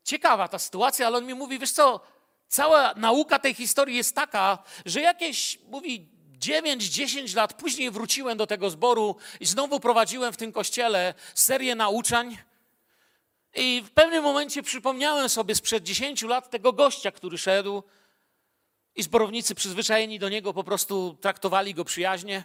ciekawa 0.04 0.48
ta 0.48 0.58
sytuacja, 0.58 1.06
ale 1.06 1.18
on 1.18 1.26
mi 1.26 1.34
mówi, 1.34 1.58
wiesz 1.58 1.72
co, 1.72 2.00
cała 2.52 2.94
nauka 2.96 3.38
tej 3.38 3.54
historii 3.54 3.96
jest 3.96 4.14
taka, 4.14 4.58
że 4.86 5.00
jakieś, 5.00 5.58
mówi, 5.68 6.08
9-10 6.38 7.36
lat 7.36 7.54
później 7.54 7.90
wróciłem 7.90 8.38
do 8.38 8.46
tego 8.46 8.70
zboru 8.70 9.16
i 9.40 9.46
znowu 9.46 9.80
prowadziłem 9.80 10.32
w 10.32 10.36
tym 10.36 10.52
kościele 10.52 11.14
serię 11.34 11.74
nauczań. 11.74 12.38
I 13.54 13.82
w 13.86 13.90
pewnym 13.90 14.24
momencie 14.24 14.62
przypomniałem 14.62 15.28
sobie 15.28 15.54
sprzed 15.54 15.84
10 15.84 16.22
lat 16.22 16.50
tego 16.50 16.72
gościa, 16.72 17.10
który 17.12 17.38
szedł, 17.38 17.82
i 18.94 19.02
zborownicy 19.02 19.54
przyzwyczajeni 19.54 20.18
do 20.18 20.28
niego 20.28 20.54
po 20.54 20.64
prostu 20.64 21.18
traktowali 21.20 21.74
go 21.74 21.84
przyjaźnie. 21.84 22.44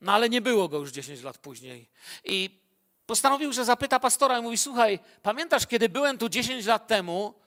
No 0.00 0.12
ale 0.12 0.28
nie 0.28 0.40
było 0.40 0.68
go 0.68 0.78
już 0.78 0.90
10 0.90 1.22
lat 1.22 1.38
później. 1.38 1.90
I 2.24 2.50
postanowił, 3.06 3.52
że 3.52 3.64
zapyta 3.64 4.00
pastora 4.00 4.38
i 4.38 4.42
mówi: 4.42 4.58
Słuchaj, 4.58 4.98
pamiętasz, 5.22 5.66
kiedy 5.66 5.88
byłem 5.88 6.18
tu 6.18 6.28
10 6.28 6.66
lat 6.66 6.86
temu? 6.86 7.43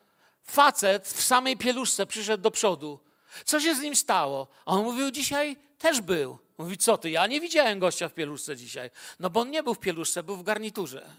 Facet 0.47 1.07
w 1.07 1.23
samej 1.23 1.57
pieluszce 1.57 2.05
przyszedł 2.05 2.43
do 2.43 2.51
przodu. 2.51 2.99
Co 3.45 3.59
się 3.59 3.75
z 3.75 3.79
nim 3.79 3.95
stało? 3.95 4.47
A 4.65 4.71
on 4.71 4.83
mówił: 4.83 5.11
Dzisiaj 5.11 5.57
też 5.77 6.01
był. 6.01 6.39
Mówi: 6.57 6.77
Co 6.77 6.97
ty? 6.97 7.09
Ja 7.09 7.27
nie 7.27 7.41
widziałem 7.41 7.79
gościa 7.79 8.09
w 8.09 8.13
pieluszce 8.13 8.57
dzisiaj. 8.57 8.89
No 9.19 9.29
bo 9.29 9.39
on 9.39 9.51
nie 9.51 9.63
był 9.63 9.73
w 9.73 9.79
pieluszce, 9.79 10.23
był 10.23 10.37
w 10.37 10.43
garniturze. 10.43 11.09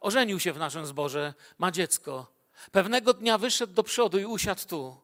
Ożenił 0.00 0.40
się 0.40 0.52
w 0.52 0.58
naszym 0.58 0.86
zborze, 0.86 1.34
ma 1.58 1.70
dziecko. 1.70 2.32
Pewnego 2.72 3.14
dnia 3.14 3.38
wyszedł 3.38 3.72
do 3.72 3.82
przodu 3.82 4.18
i 4.18 4.24
usiadł 4.24 4.66
tu. 4.66 4.96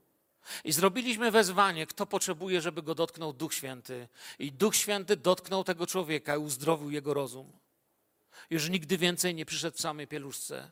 I 0.65 0.73
zrobiliśmy 0.73 1.31
wezwanie, 1.31 1.87
kto 1.87 2.07
potrzebuje, 2.07 2.61
żeby 2.61 2.83
go 2.83 2.95
dotknął 2.95 3.33
Duch 3.33 3.55
Święty. 3.55 4.09
I 4.39 4.53
Duch 4.53 4.77
Święty 4.77 5.17
dotknął 5.17 5.65
tego 5.65 5.87
człowieka 5.87 6.37
i 6.37 6.39
uzdrowił 6.39 6.91
jego 6.91 7.15
rozum. 7.15 7.53
Już 8.51 8.69
nigdy 8.69 8.99
więcej 8.99 9.35
nie 9.35 9.47
przyszedł 9.47 9.77
w 9.77 9.81
samej 9.81 10.07
pieluszce. 10.07 10.71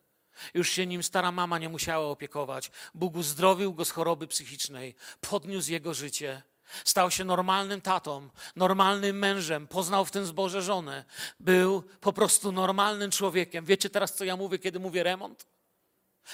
Już 0.55 0.71
się 0.71 0.87
nim 0.87 1.03
stara 1.03 1.33
mama 1.33 1.59
nie 1.59 1.69
musiała 1.69 2.07
opiekować. 2.07 2.71
Bóg 2.95 3.17
uzdrowił 3.17 3.75
go 3.75 3.85
z 3.85 3.91
choroby 3.91 4.27
psychicznej, 4.27 4.95
podniósł 5.21 5.71
jego 5.71 5.95
życie. 5.95 6.43
Stał 6.85 7.11
się 7.11 7.25
normalnym 7.25 7.81
tatą, 7.81 8.29
normalnym 8.57 9.19
mężem, 9.19 9.67
poznał 9.67 10.05
w 10.05 10.11
tym 10.11 10.27
zborze 10.27 10.63
żonę. 10.63 11.05
Był 11.41 11.83
po 12.01 12.13
prostu 12.13 12.53
normalnym 12.53 13.11
człowiekiem. 13.11 13.65
Wiecie 13.65 13.91
teraz, 13.91 14.15
co 14.15 14.25
ja 14.25 14.37
mówię, 14.37 14.59
kiedy 14.59 14.81
mówię 14.81 15.03
remont? 15.03 15.47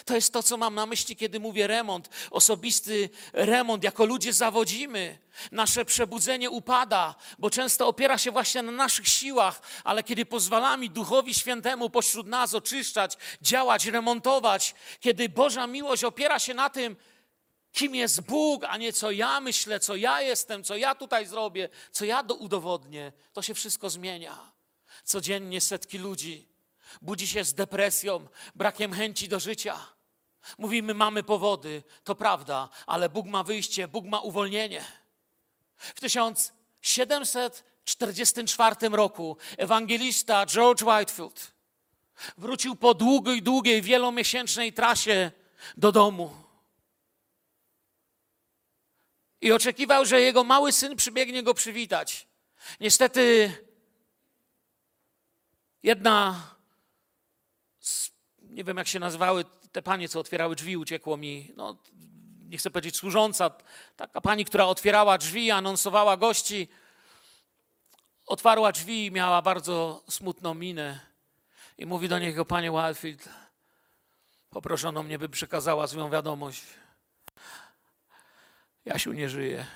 To 0.05 0.15
jest 0.15 0.33
to, 0.33 0.43
co 0.43 0.57
mam 0.57 0.75
na 0.75 0.87
myśli, 0.87 1.17
kiedy 1.17 1.41
mówię 1.41 1.67
remont, 1.67 2.09
osobisty 2.31 3.11
remont. 3.33 3.85
Jako 3.85 4.05
ludzie 4.05 4.33
zawodzimy, 4.33 5.19
nasze 5.53 5.85
przebudzenie 5.85 6.51
upada, 6.51 7.15
bo 7.39 7.51
często 7.51 7.89
opiera 7.89 8.19
się 8.19 8.31
właśnie 8.31 8.63
na 8.63 8.73
naszych 8.73 9.09
siłach, 9.09 9.61
ale 9.85 10.03
kiedy 10.03 10.27
pozwalamy 10.27 10.89
Duchowi 10.89 11.35
Świętemu 11.35 11.91
pośród 11.91 12.27
nas 12.27 12.55
oczyszczać, 12.55 13.17
działać, 13.43 13.87
remontować, 13.87 14.75
kiedy 15.01 15.29
Boża 15.29 15.67
miłość 15.67 16.05
opiera 16.05 16.39
się 16.39 16.55
na 16.55 16.71
tym, 16.71 16.97
kim 17.73 17.95
jest 17.95 18.21
Bóg, 18.21 18.65
a 18.65 18.77
nie 18.77 18.93
co 18.93 19.11
ja 19.11 19.41
myślę, 19.41 19.81
co 19.81 19.97
ja 19.97 20.23
jestem, 20.23 20.65
co 20.65 20.77
ja 20.77 20.95
tutaj 20.95 21.27
zrobię, 21.27 21.69
co 21.93 22.05
ja 22.05 22.23
do 22.23 22.35
udowodnię, 22.35 23.13
to 23.33 23.43
się 23.43 23.55
wszystko 23.55 23.91
zmienia. 23.91 24.53
Codziennie 25.05 25.61
setki 25.61 25.99
ludzi 25.99 26.48
budzi 27.03 27.27
się 27.27 27.45
z 27.45 27.55
depresją, 27.55 28.29
brakiem 28.55 28.93
chęci 28.93 29.29
do 29.29 29.41
życia. 29.41 29.87
Mówimy, 30.59 30.95
mamy 30.95 31.23
powody, 31.23 31.83
to 32.05 32.15
prawda, 32.15 32.69
ale 32.87 33.09
Bóg 33.09 33.27
ma 33.27 33.43
wyjście, 33.43 33.89
Bóg 33.89 34.07
ma 34.07 34.21
uwolnienie. 34.21 34.85
W 35.77 36.01
1744 36.01 38.89
roku 38.89 39.37
ewangelista 39.57 40.47
George 40.47 40.83
Whitefield 40.83 41.53
wrócił 42.39 42.77
po 42.77 42.95
długiej, 42.95 43.43
długiej, 43.43 43.83
wielomiesięcznej 43.83 44.73
trasie 44.73 45.31
do 45.77 45.93
domu. 45.93 46.49
I 49.41 49.53
oczekiwał, 49.53 50.07
że 50.07 50.21
jego 50.21 50.45
mały 50.45 50.73
syn 50.73 50.97
przybiegnie 50.97 51.43
go 51.43 51.55
przywitać. 51.55 52.27
Niestety, 52.81 53.53
jedna 55.83 56.41
nie 58.59 58.65
wiem 58.65 58.77
jak 58.77 58.89
się 58.89 59.01
nazywały 59.01 59.45
te 59.73 59.83
panie, 59.83 60.09
co 60.09 60.21
otwierały 60.21 60.57
drzwi, 60.57 60.77
uciekło 60.77 61.17
mi, 61.17 61.53
no, 61.57 61.77
nie 62.49 62.59
chcę 62.59 62.71
powiedzieć 62.71 62.97
służąca, 62.97 63.51
taka 63.97 64.21
pani, 64.21 64.45
która 64.45 64.67
otwierała 64.67 65.19
drzwi, 65.19 65.51
anonsowała 65.51 66.17
gości, 66.17 66.69
otwarła 68.27 68.73
drzwi 68.73 69.07
i 69.07 69.11
miała 69.11 69.43
bardzo 69.43 70.05
smutną 70.09 70.55
minę 70.55 71.01
i 71.79 71.87
mówi 71.87 72.09
do 72.09 72.19
niego, 72.19 72.45
panie 72.45 72.71
Wildfield, 72.71 73.29
poproszono 74.51 75.03
mnie, 75.03 75.19
by 75.19 75.29
przekazała 75.29 75.87
złą 75.87 76.11
wiadomość. 76.11 76.63
Jasiu 78.85 79.13
nie 79.13 79.29
żyje, 79.29 79.67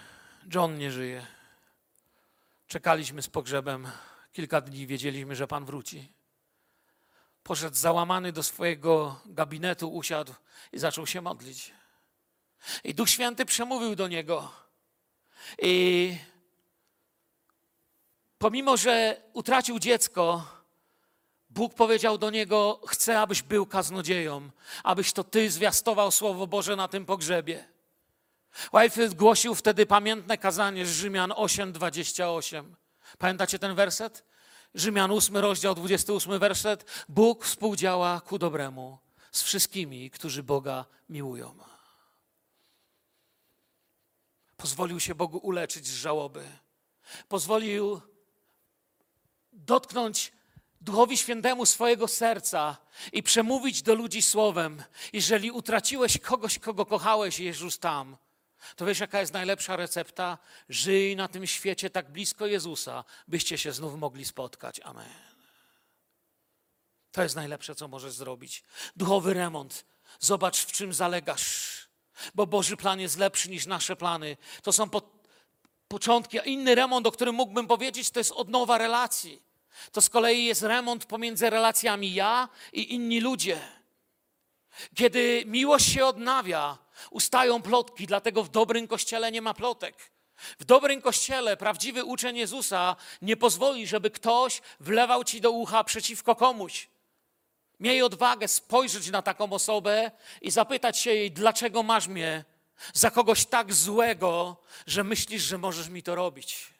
John 0.55 0.79
nie 0.79 0.91
żyje. 0.91 1.27
Czekaliśmy 2.67 3.23
z 3.23 3.29
pogrzebem 3.29 3.89
kilka 4.33 4.61
dni, 4.61 4.87
wiedzieliśmy, 4.87 5.37
że 5.37 5.47
pan 5.47 5.65
wróci. 5.65 6.22
Poszedł 7.43 7.77
załamany 7.77 8.33
do 8.33 8.43
swojego 8.43 9.21
gabinetu, 9.27 9.95
usiadł 9.95 10.35
i 10.73 10.79
zaczął 10.79 11.07
się 11.07 11.21
modlić. 11.21 11.73
I 12.85 12.95
Duch 12.95 13.11
Święty 13.11 13.45
przemówił 13.45 13.97
do 13.97 14.09
niego. 14.09 14.53
I 15.59 16.17
pomimo, 18.39 18.77
że 18.77 19.23
utracił 19.33 19.79
dziecko, 19.79 20.47
Bóg 21.51 21.75
powiedział 21.75 22.19
do 22.19 22.31
niego: 22.31 22.81
Chcę, 22.87 23.21
abyś 23.21 23.43
był 23.43 23.67
kaznodzieją, 23.67 24.51
abyś 24.85 25.13
to 25.13 25.25
ty 25.25 25.51
zwiastował 25.51 26.11
Słowo 26.11 26.47
Boże 26.47 26.77
na 26.77 26.89
tym 26.89 27.07
pogrzebie. 27.07 27.69
Whitefield 28.73 29.15
głosił 29.15 29.55
wtedy 29.55 29.87
pamiętne 29.87 30.39
kazanie 30.39 30.87
z 30.87 30.93
Rzymian 30.93 31.31
8:28. 31.31 32.65
Pamiętacie 33.19 33.59
ten 33.59 33.75
werset? 33.75 34.25
Rzymian 34.75 35.11
8, 35.11 35.37
rozdział 35.37 35.75
28, 35.75 36.39
werset. 36.39 37.05
Bóg 37.09 37.45
współdziała 37.45 38.21
ku 38.21 38.39
dobremu 38.39 38.99
z 39.33 39.43
wszystkimi, 39.43 40.11
którzy 40.11 40.43
Boga 40.43 40.85
miłują. 41.09 41.55
Pozwolił 44.57 45.01
się 45.01 45.15
Bogu 45.15 45.39
uleczyć 45.39 45.87
z 45.87 45.95
żałoby. 45.95 46.45
Pozwolił 47.29 48.01
dotknąć 49.53 50.33
Duchowi 50.81 51.17
Świętemu 51.17 51.67
swojego 51.67 52.09
serca 52.09 52.77
i 53.13 53.23
przemówić 53.23 53.83
do 53.83 53.95
ludzi 53.95 54.23
słowem. 54.23 54.83
Jeżeli 55.13 55.51
utraciłeś 55.51 56.19
kogoś, 56.19 56.59
kogo 56.59 56.87
kochałeś, 56.87 57.41
Jezus 57.41 57.79
tam, 57.79 58.17
to 58.77 58.87
wiesz, 58.87 59.01
jaka 59.01 59.21
jest 59.21 59.33
najlepsza 59.33 59.77
recepta? 59.77 60.39
Żyj 60.69 61.17
na 61.17 61.29
tym 61.29 61.47
świecie 61.47 61.91
tak 61.91 62.11
blisko 62.11 62.47
Jezusa, 62.47 63.05
byście 63.29 63.59
się 63.59 63.73
znów 63.73 63.99
mogli 63.99 64.25
spotkać. 64.25 64.81
Amen. 64.81 65.33
To 67.13 67.23
jest 67.23 67.37
najlepsze, 67.37 67.75
co 67.75 67.89
możesz 67.89 68.13
zrobić. 68.13 68.63
Duchowy 68.97 69.35
remont. 69.35 69.85
Zobacz, 70.21 70.59
w 70.59 70.73
czym 70.73 70.93
zalegasz, 70.93 71.89
bo 72.35 72.47
Boży 72.47 72.77
plan 72.77 73.01
jest 73.01 73.19
lepszy 73.19 73.51
niż 73.51 73.67
nasze 73.67 73.97
plany. 73.97 74.37
To 74.63 74.73
są 74.73 74.91
po, 74.91 75.03
początki. 75.89 76.41
A 76.41 76.43
inny 76.43 76.75
remont, 76.75 77.07
o 77.07 77.13
którym 77.13 77.35
mógłbym 77.35 77.67
powiedzieć, 77.67 78.11
to 78.11 78.21
jest 78.21 78.33
odnowa 78.33 78.79
relacji. 78.79 79.43
To 79.93 80.01
z 80.01 80.09
kolei 80.09 80.45
jest 80.45 80.63
remont 80.63 81.05
pomiędzy 81.05 81.51
relacjami 81.51 82.15
ja 82.15 82.49
i 82.73 82.95
inni 82.95 83.21
ludzie. 83.21 83.82
Kiedy 84.95 85.45
miłość 85.47 85.93
się 85.93 86.07
odnawia, 86.07 86.79
ustają 87.11 87.63
plotki, 87.63 88.07
dlatego 88.07 88.45
w 88.45 88.49
dobrym 88.49 88.89
kościele 88.89 89.33
nie 89.33 89.43
ma 89.43 89.55
plotek. 89.55 90.13
W 90.59 90.65
dobrym 90.65 91.03
kościele 91.03 91.57
prawdziwy 91.57 92.05
uczeń 92.05 92.37
Jezusa 92.37 92.97
nie 93.23 93.37
pozwoli, 93.37 93.87
żeby 93.87 94.11
ktoś 94.11 94.63
wlewał 94.81 95.25
ci 95.25 95.41
do 95.41 95.51
ucha 95.51 95.85
przeciwko 95.85 96.37
komuś. 96.37 96.89
Miej 97.81 98.03
odwagę 98.03 98.49
spojrzeć 98.49 99.11
na 99.11 99.23
taką 99.23 99.53
osobę 99.53 100.11
i 100.41 100.51
zapytać 100.51 100.99
się 100.99 101.15
jej, 101.15 101.31
dlaczego 101.31 101.83
masz 101.83 102.09
mnie 102.09 102.45
za 102.95 103.11
kogoś 103.11 103.47
tak 103.47 103.75
złego, 103.75 104.57
że 104.87 105.05
myślisz, 105.05 105.43
że 105.43 105.59
możesz 105.59 105.89
mi 105.89 106.03
to 106.03 106.15
robić. 106.15 106.72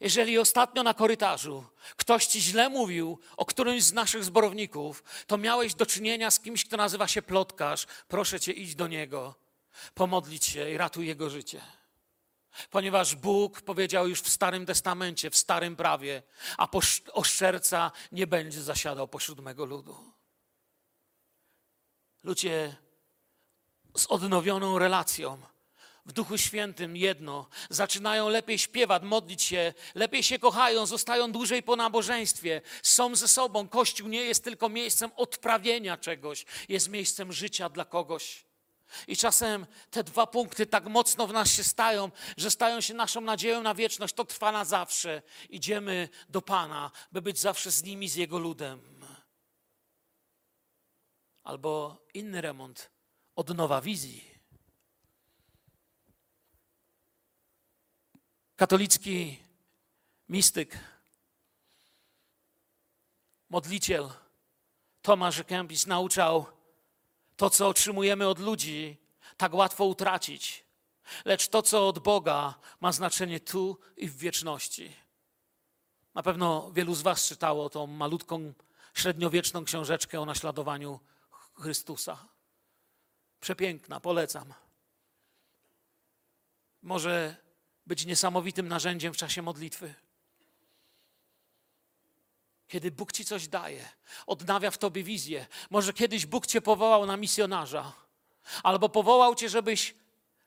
Jeżeli 0.00 0.38
ostatnio 0.38 0.82
na 0.82 0.94
korytarzu 0.94 1.64
ktoś 1.96 2.26
ci 2.26 2.40
źle 2.40 2.68
mówił 2.68 3.18
o 3.36 3.44
którymś 3.44 3.82
z 3.82 3.92
naszych 3.92 4.24
zborowników, 4.24 5.04
to 5.26 5.38
miałeś 5.38 5.74
do 5.74 5.86
czynienia 5.86 6.30
z 6.30 6.40
kimś, 6.40 6.64
kto 6.64 6.76
nazywa 6.76 7.08
się 7.08 7.22
plotkarz, 7.22 7.86
proszę 8.08 8.40
cię, 8.40 8.52
idź 8.52 8.74
do 8.74 8.86
niego, 8.86 9.34
pomodlić 9.94 10.44
się 10.44 10.70
i 10.70 10.76
ratuj 10.76 11.06
jego 11.06 11.30
życie. 11.30 11.60
Ponieważ 12.70 13.14
Bóg 13.14 13.62
powiedział 13.62 14.08
już 14.08 14.20
w 14.20 14.28
Starym 14.28 14.66
Testamencie, 14.66 15.30
w 15.30 15.36
Starym 15.36 15.76
Prawie, 15.76 16.22
a 16.58 16.68
oszczerca 17.12 17.92
nie 18.12 18.26
będzie 18.26 18.62
zasiadał 18.62 19.08
pośród 19.08 19.40
mego 19.40 19.64
ludu. 19.64 20.12
Ludzie 22.22 22.76
z 23.96 24.06
odnowioną 24.06 24.78
relacją, 24.78 25.42
w 26.06 26.12
Duchu 26.12 26.38
Świętym 26.38 26.96
jedno, 26.96 27.48
zaczynają 27.70 28.28
lepiej 28.28 28.58
śpiewać, 28.58 29.02
modlić 29.02 29.42
się, 29.42 29.74
lepiej 29.94 30.22
się 30.22 30.38
kochają, 30.38 30.86
zostają 30.86 31.32
dłużej 31.32 31.62
po 31.62 31.76
nabożeństwie, 31.76 32.62
są 32.82 33.14
ze 33.14 33.28
sobą. 33.28 33.68
Kościół 33.68 34.08
nie 34.08 34.20
jest 34.20 34.44
tylko 34.44 34.68
miejscem 34.68 35.10
odprawienia 35.16 35.96
czegoś, 35.96 36.44
jest 36.68 36.88
miejscem 36.88 37.32
życia 37.32 37.68
dla 37.68 37.84
kogoś. 37.84 38.46
I 39.08 39.16
czasem 39.16 39.66
te 39.90 40.04
dwa 40.04 40.26
punkty 40.26 40.66
tak 40.66 40.86
mocno 40.86 41.26
w 41.26 41.32
nas 41.32 41.52
się 41.52 41.64
stają, 41.64 42.10
że 42.36 42.50
stają 42.50 42.80
się 42.80 42.94
naszą 42.94 43.20
nadzieją 43.20 43.62
na 43.62 43.74
wieczność. 43.74 44.14
To 44.14 44.24
trwa 44.24 44.52
na 44.52 44.64
zawsze. 44.64 45.22
Idziemy 45.50 46.08
do 46.28 46.42
Pana, 46.42 46.90
by 47.12 47.22
być 47.22 47.38
zawsze 47.38 47.70
z 47.70 47.82
nimi, 47.82 48.08
z 48.08 48.14
Jego 48.14 48.38
ludem. 48.38 48.80
Albo 51.42 52.02
inny 52.14 52.40
remont, 52.40 52.90
odnowa 53.36 53.80
wizji. 53.80 54.35
Katolicki 58.56 59.38
mistyk, 60.28 60.78
modliciel 63.48 64.10
Tomasz 65.02 65.42
Kempis 65.42 65.86
nauczał, 65.86 66.46
to, 67.36 67.50
co 67.50 67.68
otrzymujemy 67.68 68.28
od 68.28 68.38
ludzi, 68.38 68.96
tak 69.36 69.54
łatwo 69.54 69.84
utracić, 69.84 70.64
lecz 71.24 71.48
to, 71.48 71.62
co 71.62 71.88
od 71.88 71.98
Boga, 71.98 72.54
ma 72.80 72.92
znaczenie 72.92 73.40
tu 73.40 73.78
i 73.96 74.08
w 74.08 74.16
wieczności. 74.16 74.96
Na 76.14 76.22
pewno 76.22 76.70
wielu 76.72 76.94
z 76.94 77.02
Was 77.02 77.28
czytało 77.28 77.70
tą 77.70 77.86
malutką, 77.86 78.52
średniowieczną 78.94 79.64
książeczkę 79.64 80.20
o 80.20 80.26
naśladowaniu 80.26 81.00
Chrystusa. 81.54 82.28
Przepiękna, 83.40 84.00
polecam. 84.00 84.54
Może 86.82 87.45
być 87.86 88.06
niesamowitym 88.06 88.68
narzędziem 88.68 89.14
w 89.14 89.16
czasie 89.16 89.42
modlitwy. 89.42 89.94
Kiedy 92.68 92.90
Bóg 92.90 93.12
ci 93.12 93.24
coś 93.24 93.48
daje, 93.48 93.88
odnawia 94.26 94.70
w 94.70 94.78
tobie 94.78 95.02
wizję. 95.02 95.46
Może 95.70 95.92
kiedyś 95.92 96.26
Bóg 96.26 96.46
cię 96.46 96.60
powołał 96.60 97.06
na 97.06 97.16
misjonarza, 97.16 97.92
albo 98.62 98.88
powołał 98.88 99.34
cię, 99.34 99.48
żebyś 99.48 99.94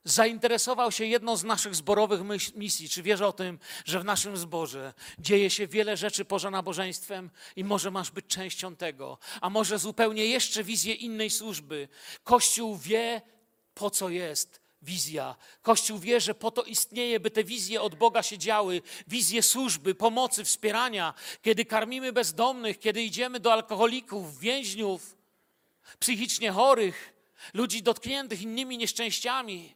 zainteresował 0.04 0.92
się 0.92 1.06
jedną 1.06 1.38
z 1.38 1.44
naszych 1.44 1.76
zborowych 1.76 2.22
misji. 2.56 2.90
Czy 2.90 3.04
wiesz 3.04 3.22
o 3.22 3.34
tym, 3.34 3.60
że 3.86 4.00
w 4.00 4.06
naszym 4.06 4.38
zborze 4.38 4.94
dzieje 5.20 5.50
się 5.50 5.68
wiele 5.68 5.98
rzeczy 5.98 6.26
poza 6.26 6.50
nabożeństwem 6.52 7.30
i 7.56 7.64
może 7.64 7.92
masz 7.92 8.12
być 8.12 8.26
częścią 8.26 8.76
tego, 8.76 9.18
a 9.42 9.50
może 9.50 9.80
zupełnie 9.80 10.26
jeszcze 10.26 10.64
wizję 10.64 10.94
innej 10.94 11.30
służby. 11.30 11.88
Kościół 12.24 12.78
wie, 12.78 13.22
po 13.74 13.90
co 13.90 14.10
jest 14.10 14.62
wizja. 14.82 15.36
Kościół 15.62 16.00
wie, 16.00 16.22
że 16.22 16.36
po 16.36 16.52
to 16.52 16.64
istnieje, 16.64 17.20
by 17.20 17.32
te 17.32 17.44
wizje 17.44 17.82
od 17.82 17.96
Boga 17.96 18.24
się 18.24 18.38
działy, 18.38 18.82
wizje 19.08 19.44
służby, 19.44 19.96
pomocy, 19.96 20.44
wspierania, 20.44 21.14
kiedy 21.42 21.66
karmimy 21.66 22.14
bezdomnych, 22.14 22.80
kiedy 22.80 23.04
idziemy 23.04 23.40
do 23.40 23.54
alkoholików, 23.54 24.40
więźniów, 24.40 25.18
psychicznie 26.00 26.52
chorych, 26.52 27.14
ludzi 27.54 27.84
dotkniętych 27.84 28.42
innymi 28.42 28.78
nieszczęściami. 28.78 29.76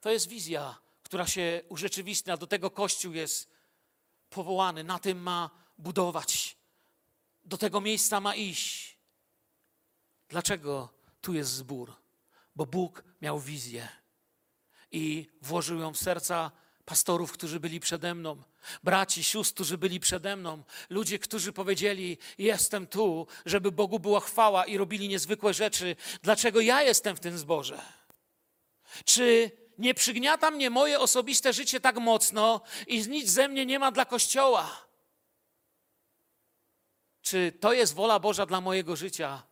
To 0.00 0.10
jest 0.10 0.28
wizja, 0.28 0.78
która 1.02 1.26
się 1.26 1.62
urzeczywistnia. 1.68 2.36
Do 2.36 2.46
tego 2.46 2.70
Kościół 2.70 3.12
jest 3.12 3.50
powołany, 4.30 4.84
na 4.84 4.98
tym 4.98 5.22
ma 5.22 5.50
budować, 5.78 6.56
do 7.44 7.58
tego 7.58 7.80
miejsca 7.80 8.20
ma 8.20 8.34
iść. 8.34 8.96
Dlaczego 10.28 10.88
tu 11.20 11.34
jest 11.34 11.50
zbór? 11.50 12.01
Bo 12.56 12.66
Bóg 12.66 13.04
miał 13.22 13.40
wizję 13.40 13.88
i 14.90 15.26
włożył 15.42 15.78
ją 15.80 15.92
w 15.92 15.98
serca 15.98 16.50
pastorów, 16.84 17.32
którzy 17.32 17.60
byli 17.60 17.80
przede 17.80 18.14
mną, 18.14 18.42
braci, 18.82 19.24
sióstr, 19.24 19.54
którzy 19.54 19.78
byli 19.78 20.00
przede 20.00 20.36
mną, 20.36 20.62
ludzie, 20.90 21.18
którzy 21.18 21.52
powiedzieli: 21.52 22.18
Jestem 22.38 22.86
tu, 22.86 23.26
żeby 23.46 23.72
Bogu 23.72 23.98
była 23.98 24.20
chwała 24.20 24.66
i 24.66 24.76
robili 24.76 25.08
niezwykłe 25.08 25.54
rzeczy. 25.54 25.96
Dlaczego 26.22 26.60
ja 26.60 26.82
jestem 26.82 27.16
w 27.16 27.20
tym 27.20 27.38
zborze? 27.38 27.82
Czy 29.04 29.50
nie 29.78 29.94
przygniata 29.94 30.50
mnie 30.50 30.70
moje 30.70 31.00
osobiste 31.00 31.52
życie 31.52 31.80
tak 31.80 31.96
mocno 31.96 32.60
i 32.86 33.08
nic 33.08 33.30
ze 33.30 33.48
mnie 33.48 33.66
nie 33.66 33.78
ma 33.78 33.92
dla 33.92 34.04
Kościoła? 34.04 34.86
Czy 37.22 37.52
to 37.60 37.72
jest 37.72 37.94
wola 37.94 38.18
Boża 38.18 38.46
dla 38.46 38.60
mojego 38.60 38.96
życia, 38.96 39.42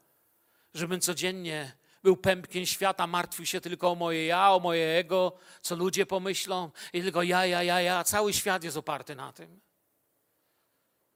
żebym 0.74 1.00
codziennie 1.00 1.79
był 2.02 2.16
pępkiem 2.16 2.66
świata, 2.66 3.06
martwił 3.06 3.46
się 3.46 3.60
tylko 3.60 3.90
o 3.90 3.94
moje 3.94 4.26
ja, 4.26 4.52
o 4.52 4.60
moje 4.60 4.98
ego, 4.98 5.38
co 5.62 5.76
ludzie 5.76 6.06
pomyślą 6.06 6.70
i 6.92 7.02
tylko 7.02 7.22
ja, 7.22 7.46
ja, 7.46 7.62
ja, 7.62 7.80
ja. 7.80 8.04
Cały 8.04 8.32
świat 8.32 8.64
jest 8.64 8.76
oparty 8.76 9.14
na 9.14 9.32
tym. 9.32 9.60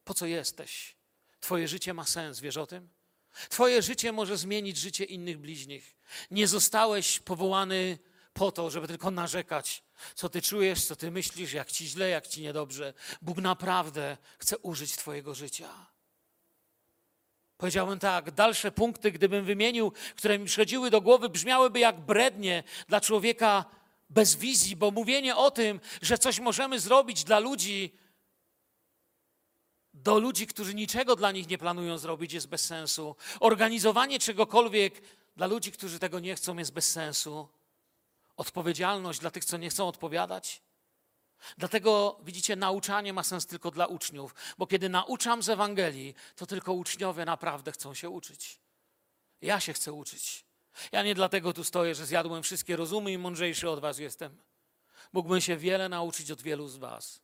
Po 0.05 0.15
co 0.15 0.27
jesteś? 0.27 0.97
Twoje 1.41 1.69
życie 1.69 1.95
ma 1.95 2.05
sens, 2.05 2.41
wiesz 2.41 2.57
o 2.57 2.67
tym? 2.67 2.89
Twoje 3.49 3.83
życie 3.83 4.13
może 4.13 4.37
zmienić 4.37 4.77
życie 4.77 5.05
innych 5.05 5.39
bliźnich. 5.39 5.97
Nie 6.31 6.49
zostałeś 6.49 7.21
powołany 7.21 7.99
po 8.33 8.53
to, 8.53 8.71
żeby 8.71 8.89
tylko 8.89 9.11
narzekać, 9.11 9.83
co 10.15 10.29
ty 10.29 10.43
czujesz, 10.43 10.85
co 10.85 10.97
ty 10.97 11.11
myślisz, 11.11 11.53
jak 11.53 11.73
ci 11.73 11.87
źle, 11.87 12.09
jak 12.09 12.27
ci 12.27 12.43
niedobrze. 12.43 12.95
Bóg 13.23 13.39
naprawdę 13.39 14.17
chce 14.39 14.59
użyć 14.59 14.97
Twojego 14.97 15.35
życia. 15.35 15.94
Powiedziałbym 17.57 17.99
tak, 17.99 18.31
dalsze 18.31 18.73
punkty, 18.73 19.13
gdybym 19.13 19.45
wymienił, 19.45 19.93
które 20.17 20.39
mi 20.39 20.47
przychodziły 20.47 20.91
do 20.91 21.01
głowy, 21.01 21.29
brzmiałyby 21.29 21.79
jak 21.79 22.01
brednie 22.01 22.63
dla 22.89 23.01
człowieka 23.01 23.65
bez 24.11 24.37
wizji, 24.37 24.77
bo 24.77 24.91
mówienie 24.91 25.37
o 25.37 25.51
tym, 25.51 25.81
że 26.03 26.19
coś 26.19 26.41
możemy 26.41 26.81
zrobić 26.81 27.25
dla 27.25 27.39
ludzi, 27.39 27.93
do 29.95 30.19
ludzi, 30.19 30.47
którzy 30.47 30.75
niczego 30.75 31.17
dla 31.17 31.33
nich 31.33 31.49
nie 31.49 31.59
planują 31.59 31.99
zrobić, 31.99 32.33
jest 32.33 32.49
bez 32.49 32.65
sensu. 32.65 33.17
Organizowanie 33.41 34.19
czegokolwiek 34.19 35.03
dla 35.37 35.47
ludzi, 35.47 35.73
którzy 35.73 35.99
tego 35.99 36.21
nie 36.21 36.35
chcą, 36.35 36.59
jest 36.59 36.73
bez 36.73 36.91
sensu. 36.91 37.49
Odpowiedzialność 38.37 39.21
dla 39.21 39.31
tych, 39.31 39.45
co 39.45 39.57
nie 39.57 39.71
chcą 39.71 39.89
odpowiadać, 39.89 40.63
Dlatego 41.59 42.21
widzicie, 42.25 42.57
nauczanie 42.57 43.13
ma 43.13 43.23
sens 43.23 43.47
tylko 43.47 43.71
dla 43.71 43.87
uczniów, 43.87 44.35
bo 44.59 44.67
kiedy 44.67 44.89
nauczam 44.89 45.43
z 45.43 45.49
Ewangelii, 45.49 46.15
to 46.37 46.47
tylko 46.47 46.73
uczniowie 46.73 47.25
naprawdę 47.25 47.73
chcą 47.73 47.95
się 47.95 48.11
uczyć. 48.11 48.61
Ja 49.41 49.61
się 49.61 49.73
chcę 49.73 49.93
uczyć. 49.93 50.45
Ja 50.93 51.03
nie 51.03 51.15
dlatego 51.15 51.53
tu 51.53 51.65
stoję, 51.65 51.95
że 51.95 52.07
zjadłem 52.07 52.43
wszystkie 52.43 52.77
rozumy 52.77 53.13
i 53.13 53.19
mądrzejszy 53.19 53.71
od 53.71 53.81
Was 53.81 53.99
jestem. 53.99 54.43
Mógłbym 55.13 55.41
się 55.41 55.57
wiele 55.57 55.89
nauczyć 55.89 56.31
od 56.31 56.43
wielu 56.43 56.69
z 56.69 56.77
Was. 56.77 57.21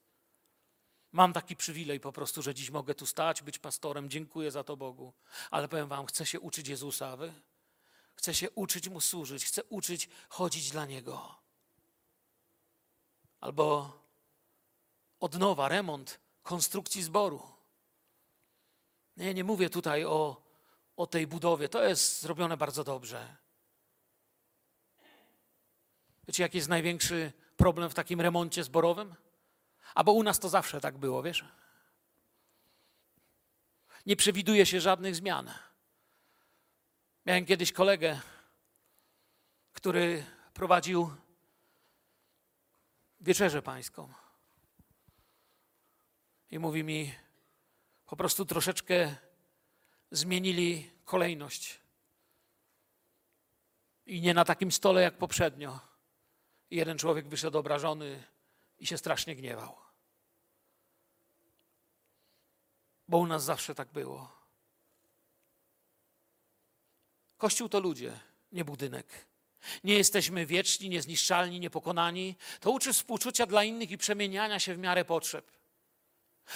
Mam 1.12 1.32
taki 1.32 1.56
przywilej 1.56 2.00
po 2.00 2.12
prostu, 2.12 2.42
że 2.42 2.54
dziś 2.54 2.70
mogę 2.70 2.94
tu 2.94 3.06
stać, 3.06 3.42
być 3.42 3.58
pastorem. 3.58 4.10
Dziękuję 4.10 4.50
za 4.50 4.64
to 4.64 4.76
Bogu. 4.76 5.12
Ale 5.50 5.68
powiem 5.68 5.88
Wam, 5.88 6.06
chcę 6.06 6.26
się 6.26 6.40
uczyć 6.40 6.68
Jezusa, 6.68 7.16
wy? 7.16 7.32
Chcę 8.14 8.34
się 8.34 8.50
uczyć 8.50 8.88
Mu 8.88 9.00
służyć, 9.00 9.44
chcę 9.44 9.64
uczyć 9.64 10.08
chodzić 10.28 10.70
dla 10.70 10.86
Niego. 10.86 11.34
Albo 13.40 13.92
odnowa, 15.20 15.68
remont 15.68 16.20
konstrukcji 16.42 17.02
zboru. 17.02 17.42
Nie, 19.16 19.34
nie 19.34 19.44
mówię 19.44 19.70
tutaj 19.70 20.04
o, 20.04 20.42
o 20.96 21.06
tej 21.06 21.26
budowie. 21.26 21.68
To 21.68 21.84
jest 21.84 22.20
zrobione 22.20 22.56
bardzo 22.56 22.84
dobrze. 22.84 23.36
Wiecie, 26.28 26.42
jaki 26.42 26.58
jest 26.58 26.68
największy 26.68 27.32
problem 27.56 27.90
w 27.90 27.94
takim 27.94 28.20
remoncie 28.20 28.64
zborowym? 28.64 29.14
Albo 29.94 30.12
u 30.12 30.22
nas 30.22 30.38
to 30.38 30.48
zawsze 30.48 30.80
tak 30.80 30.98
było, 30.98 31.22
wiesz? 31.22 31.44
Nie 34.06 34.16
przewiduje 34.16 34.66
się 34.66 34.80
żadnych 34.80 35.16
zmian. 35.16 35.50
Miałem 37.26 37.46
kiedyś 37.46 37.72
kolegę, 37.72 38.20
który 39.72 40.24
prowadził 40.54 41.10
wieczerzę 43.20 43.62
pańską. 43.62 44.19
I 46.50 46.58
mówi 46.58 46.84
mi, 46.84 47.14
po 48.06 48.16
prostu 48.16 48.46
troszeczkę 48.46 49.16
zmienili 50.10 50.90
kolejność. 51.04 51.80
I 54.06 54.20
nie 54.20 54.34
na 54.34 54.44
takim 54.44 54.72
stole 54.72 55.02
jak 55.02 55.18
poprzednio. 55.18 55.80
I 56.70 56.76
jeden 56.76 56.98
człowiek 56.98 57.28
wyszedł 57.28 57.58
obrażony 57.58 58.24
i 58.78 58.86
się 58.86 58.98
strasznie 58.98 59.36
gniewał. 59.36 59.76
Bo 63.08 63.18
u 63.18 63.26
nas 63.26 63.44
zawsze 63.44 63.74
tak 63.74 63.88
było. 63.88 64.40
Kościół 67.36 67.68
to 67.68 67.80
ludzie, 67.80 68.20
nie 68.52 68.64
budynek. 68.64 69.26
Nie 69.84 69.94
jesteśmy 69.94 70.46
wieczni, 70.46 70.88
niezniszczalni, 70.88 71.60
niepokonani. 71.60 72.36
To 72.60 72.70
uczy 72.70 72.92
współczucia 72.92 73.46
dla 73.46 73.64
innych 73.64 73.90
i 73.90 73.98
przemieniania 73.98 74.60
się 74.60 74.74
w 74.74 74.78
miarę 74.78 75.04
potrzeb. 75.04 75.59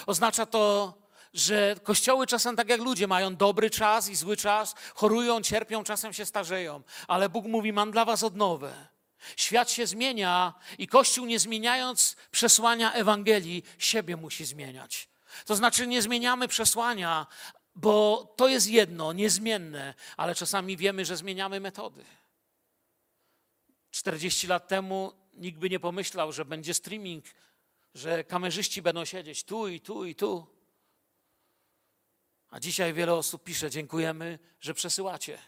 Oznacza 0.06 0.46
to, 0.46 0.94
że 1.34 1.76
kościoły 1.82 2.26
czasem 2.26 2.56
tak 2.56 2.68
jak 2.68 2.80
ludzie 2.80 3.06
mają 3.06 3.36
dobry 3.36 3.70
czas 3.70 4.08
i 4.08 4.16
zły 4.16 4.36
czas, 4.36 4.74
chorują, 4.94 5.42
cierpią, 5.42 5.84
czasem 5.84 6.12
się 6.12 6.26
starzeją, 6.26 6.82
ale 7.08 7.28
Bóg 7.28 7.46
mówi: 7.46 7.72
Mam 7.72 7.90
dla 7.90 8.04
was 8.04 8.22
odnowę. 8.22 8.88
Świat 9.36 9.70
się 9.70 9.86
zmienia 9.86 10.54
i 10.78 10.86
Kościół, 10.86 11.26
nie 11.26 11.38
zmieniając 11.38 12.16
przesłania 12.30 12.92
Ewangelii, 12.92 13.62
siebie 13.78 14.16
musi 14.16 14.44
zmieniać. 14.44 15.08
To 15.46 15.56
znaczy, 15.56 15.86
nie 15.86 16.02
zmieniamy 16.02 16.48
przesłania, 16.48 17.26
bo 17.74 18.24
to 18.36 18.48
jest 18.48 18.68
jedno, 18.68 19.12
niezmienne, 19.12 19.94
ale 20.16 20.34
czasami 20.34 20.76
wiemy, 20.76 21.04
że 21.04 21.16
zmieniamy 21.16 21.60
metody. 21.60 22.04
40 23.90 24.46
lat 24.46 24.68
temu 24.68 25.12
nikt 25.34 25.58
by 25.58 25.70
nie 25.70 25.80
pomyślał, 25.80 26.32
że 26.32 26.44
będzie 26.44 26.74
streaming, 26.74 27.24
że 27.94 28.24
kamerzyści 28.24 28.82
będą 28.82 29.04
siedzieć 29.04 29.44
tu 29.44 29.68
i 29.68 29.80
tu 29.80 30.04
i 30.04 30.14
tu. 30.14 30.46
A 32.50 32.60
dzisiaj 32.60 32.92
wiele 32.92 33.14
osób 33.14 33.44
pisze: 33.44 33.70
Dziękujemy, 33.70 34.38
że 34.60 34.74
przesyłacie. 34.74 35.38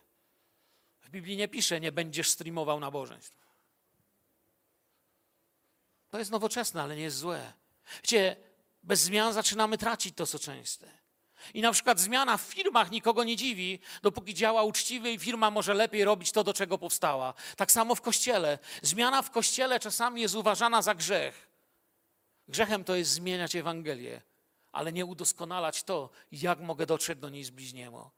W 1.00 1.10
Biblii 1.10 1.36
nie 1.36 1.48
pisze: 1.48 1.80
Nie 1.80 1.92
będziesz 1.92 2.30
streamował 2.30 2.80
nabożeństw. 2.80 3.46
To 6.08 6.18
jest 6.18 6.30
nowoczesne, 6.30 6.82
ale 6.82 6.96
nie 6.96 7.02
jest 7.02 7.16
złe. 7.16 7.52
Wiecie, 8.02 8.36
bez 8.82 9.00
zmian 9.00 9.32
zaczynamy 9.32 9.78
tracić 9.78 10.14
to, 10.14 10.26
co 10.26 10.38
częste. 10.38 10.90
I 11.54 11.60
na 11.60 11.72
przykład 11.72 12.00
zmiana 12.00 12.36
w 12.36 12.40
firmach 12.40 12.90
nikogo 12.90 13.24
nie 13.24 13.36
dziwi, 13.36 13.78
dopóki 14.02 14.34
działa 14.34 14.62
uczciwie 14.62 15.12
i 15.12 15.18
firma 15.18 15.50
może 15.50 15.74
lepiej 15.74 16.04
robić 16.04 16.32
to, 16.32 16.44
do 16.44 16.54
czego 16.54 16.78
powstała. 16.78 17.34
Tak 17.56 17.72
samo 17.72 17.94
w 17.94 18.00
kościele. 18.00 18.58
Zmiana 18.82 19.22
w 19.22 19.30
kościele 19.30 19.80
czasami 19.80 20.22
jest 20.22 20.34
uważana 20.34 20.82
za 20.82 20.94
grzech. 20.94 21.55
Grzechem 22.48 22.84
to 22.84 22.94
jest 22.96 23.10
zmieniać 23.10 23.56
Ewangelię, 23.56 24.22
ale 24.72 24.92
nie 24.92 25.06
udoskonalać 25.06 25.82
to, 25.82 26.10
jak 26.32 26.60
mogę 26.60 26.86
dotrzeć 26.86 27.18
do 27.18 27.28
niej 27.28 27.44
z 27.44 27.50
bliźniemu. 27.50 28.10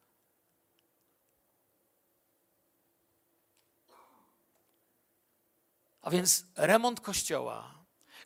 A 6.03 6.11
więc 6.11 6.45
remont 6.57 7.01
kościoła. 7.01 7.75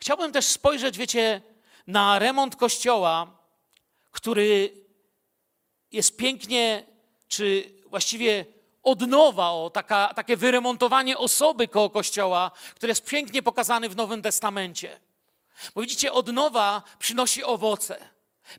Chciałbym 0.01 0.33
też 0.33 0.47
spojrzeć, 0.47 0.99
wiecie, 0.99 1.43
na 1.87 2.19
remont 2.19 2.57
kościoła, 2.57 3.39
który 4.11 4.75
jest 5.93 6.17
pięknie, 6.17 6.87
czy 7.29 7.75
właściwie 7.87 8.47
odnowa, 8.83 9.51
o, 9.51 9.71
taka, 9.71 10.15
takie 10.15 10.37
wyremontowanie 10.37 11.19
osoby 11.19 11.69
koło 11.69 11.91
kościoła, 11.91 12.51
które 12.75 12.91
jest 12.91 13.05
pięknie 13.05 13.43
pokazane 13.43 13.89
w 13.89 13.97
Nowym 13.97 14.23
Testamencie. 14.23 15.01
Bo 15.75 15.81
widzicie, 15.81 16.13
odnowa 16.13 16.83
przynosi 16.99 17.45
owoce. 17.45 18.09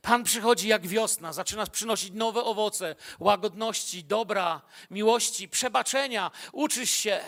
Pan 0.02 0.24
przychodzi 0.24 0.68
jak 0.68 0.86
wiosna, 0.86 1.32
zaczyna 1.32 1.66
przynosić 1.66 2.12
nowe 2.14 2.44
owoce 2.44 2.96
łagodności, 3.20 4.04
dobra, 4.04 4.60
miłości, 4.90 5.48
przebaczenia. 5.48 6.30
Uczysz 6.52 6.90
się. 6.90 7.20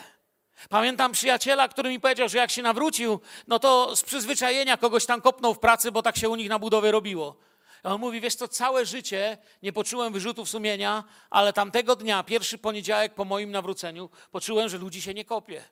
Pamiętam 0.69 1.13
przyjaciela, 1.13 1.69
który 1.69 1.91
mi 1.91 2.01
powiedział, 2.01 2.29
że 2.29 2.39
jak 2.39 2.51
się 2.51 2.63
nawrócił, 2.63 3.21
no 3.47 3.59
to 3.59 3.97
z 3.97 4.03
przyzwyczajenia 4.03 4.77
kogoś 4.77 5.07
tam 5.07 5.21
kopnął 5.21 5.55
w 5.55 5.59
pracy, 5.59 5.93
bo 5.93 6.03
tak 6.03 6.17
się 6.17 6.29
u 6.29 6.37
nich 6.37 6.49
na 6.49 6.59
budowie 6.59 6.91
robiło. 6.91 7.37
A 7.83 7.95
on 7.95 8.01
mówi, 8.01 8.21
wiesz 8.21 8.35
co, 8.35 8.49
całe 8.49 8.87
życie 8.87 9.39
nie 9.63 9.73
poczułem 9.73 10.13
wyrzutów 10.13 10.49
sumienia, 10.49 11.05
ale 11.31 11.53
tamtego 11.53 11.97
dnia, 11.97 12.23
pierwszy 12.23 12.59
poniedziałek 12.59 13.15
po 13.15 13.25
moim 13.25 13.51
nawróceniu, 13.51 14.11
poczułem, 14.31 14.69
że 14.69 14.79
ludzi 14.79 15.03
się 15.03 15.15
nie 15.15 15.25
kopie. 15.25 15.65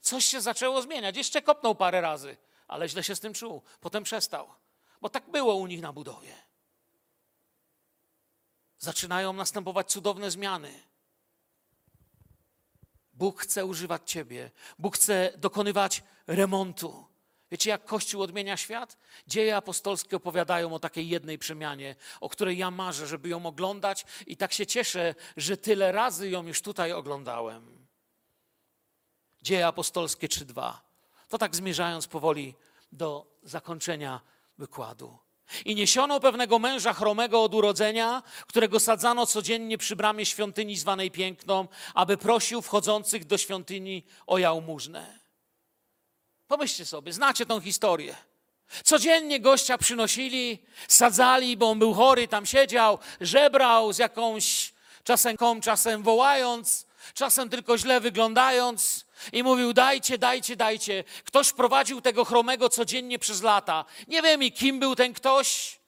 Coś 0.00 0.24
się 0.24 0.40
zaczęło 0.40 0.82
zmieniać. 0.82 1.16
Jeszcze 1.16 1.42
kopnął 1.42 1.74
parę 1.74 2.00
razy, 2.00 2.36
ale 2.72 2.88
źle 2.88 3.04
się 3.04 3.16
z 3.16 3.20
tym 3.20 3.34
czuł. 3.34 3.62
Potem 3.80 4.04
przestał, 4.04 4.48
bo 5.00 5.08
tak 5.08 5.30
było 5.30 5.54
u 5.54 5.66
nich 5.66 5.80
na 5.80 5.92
budowie. 5.92 6.34
Zaczynają 8.78 9.32
następować 9.32 9.90
cudowne 9.90 10.30
zmiany. 10.30 10.82
Bóg 13.12 13.40
chce 13.40 13.66
używać 13.66 14.10
Ciebie. 14.10 14.50
Bóg 14.78 14.96
chce 14.96 15.32
dokonywać 15.36 16.02
remontu. 16.26 17.06
Wiecie, 17.50 17.70
jak 17.70 17.84
Kościół 17.84 18.22
odmienia 18.22 18.56
świat? 18.56 18.98
Dzieje 19.26 19.56
apostolskie 19.56 20.16
opowiadają 20.16 20.74
o 20.74 20.78
takiej 20.78 21.08
jednej 21.08 21.38
przemianie, 21.38 21.96
o 22.20 22.28
której 22.28 22.58
ja 22.58 22.70
marzę, 22.70 23.06
żeby 23.06 23.28
ją 23.28 23.46
oglądać 23.46 24.04
i 24.26 24.36
tak 24.36 24.52
się 24.52 24.66
cieszę, 24.66 25.14
że 25.36 25.56
tyle 25.56 25.92
razy 25.92 26.30
ją 26.30 26.46
już 26.46 26.62
tutaj 26.62 26.92
oglądałem. 26.92 27.86
Dzieje 29.42 29.66
apostolskie 29.66 30.28
3.2. 30.28 30.91
To 31.32 31.38
tak 31.38 31.56
zmierzając 31.56 32.06
powoli 32.06 32.54
do 32.92 33.26
zakończenia 33.42 34.20
wykładu. 34.58 35.18
I 35.64 35.74
niesiono 35.74 36.20
pewnego 36.20 36.58
męża 36.58 36.92
chromego 36.92 37.42
od 37.42 37.54
urodzenia, 37.54 38.22
którego 38.46 38.80
sadzano 38.80 39.26
codziennie 39.26 39.78
przy 39.78 39.96
bramie 39.96 40.26
świątyni 40.26 40.76
zwanej 40.76 41.10
Piękną, 41.10 41.68
aby 41.94 42.16
prosił 42.16 42.62
wchodzących 42.62 43.24
do 43.24 43.38
świątyni 43.38 44.02
o 44.26 44.38
jałmużnę. 44.38 45.18
Pomyślcie 46.48 46.86
sobie, 46.86 47.12
znacie 47.12 47.46
tą 47.46 47.60
historię. 47.60 48.16
Codziennie 48.84 49.40
gościa 49.40 49.78
przynosili, 49.78 50.58
sadzali, 50.88 51.56
bo 51.56 51.70
on 51.70 51.78
był 51.78 51.94
chory, 51.94 52.28
tam 52.28 52.46
siedział, 52.46 52.98
żebrał 53.20 53.92
z 53.92 53.98
jakąś 53.98 54.72
czasem 55.04 55.36
kom, 55.36 55.60
czasem 55.60 56.02
wołając, 56.02 56.86
czasem 57.14 57.48
tylko 57.48 57.78
źle 57.78 58.00
wyglądając 58.00 59.06
i 59.32 59.42
mówił: 59.42 59.72
Dajcie, 59.72 60.18
dajcie, 60.18 60.56
dajcie. 60.56 61.04
Ktoś 61.24 61.52
prowadził 61.52 62.00
tego 62.00 62.24
chromego 62.24 62.68
codziennie 62.68 63.18
przez 63.18 63.42
lata. 63.42 63.84
Nie 64.08 64.22
wiem 64.22 64.42
i 64.42 64.52
kim 64.52 64.78
był 64.78 64.96
ten 64.96 65.14
ktoś, 65.14 65.78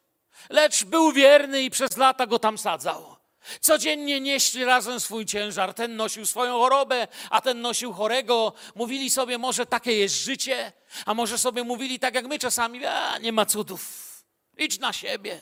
lecz 0.50 0.84
był 0.84 1.12
wierny 1.12 1.62
i 1.62 1.70
przez 1.70 1.96
lata 1.96 2.26
go 2.26 2.38
tam 2.38 2.58
sadzał. 2.58 3.16
Codziennie 3.60 4.20
nieśli 4.20 4.64
razem 4.64 5.00
swój 5.00 5.26
ciężar. 5.26 5.74
Ten 5.74 5.96
nosił 5.96 6.26
swoją 6.26 6.58
chorobę, 6.58 7.08
a 7.30 7.40
ten 7.40 7.60
nosił 7.60 7.92
chorego. 7.92 8.52
Mówili 8.74 9.10
sobie, 9.10 9.38
może 9.38 9.66
takie 9.66 9.92
jest 9.92 10.14
życie, 10.14 10.72
a 11.06 11.14
może 11.14 11.38
sobie 11.38 11.64
mówili 11.64 11.98
tak 11.98 12.14
jak 12.14 12.26
my 12.26 12.38
czasami, 12.38 12.86
a 12.86 13.18
nie 13.18 13.32
ma 13.32 13.46
cudów, 13.46 13.82
idź 14.58 14.78
na 14.78 14.92
siebie. 14.92 15.40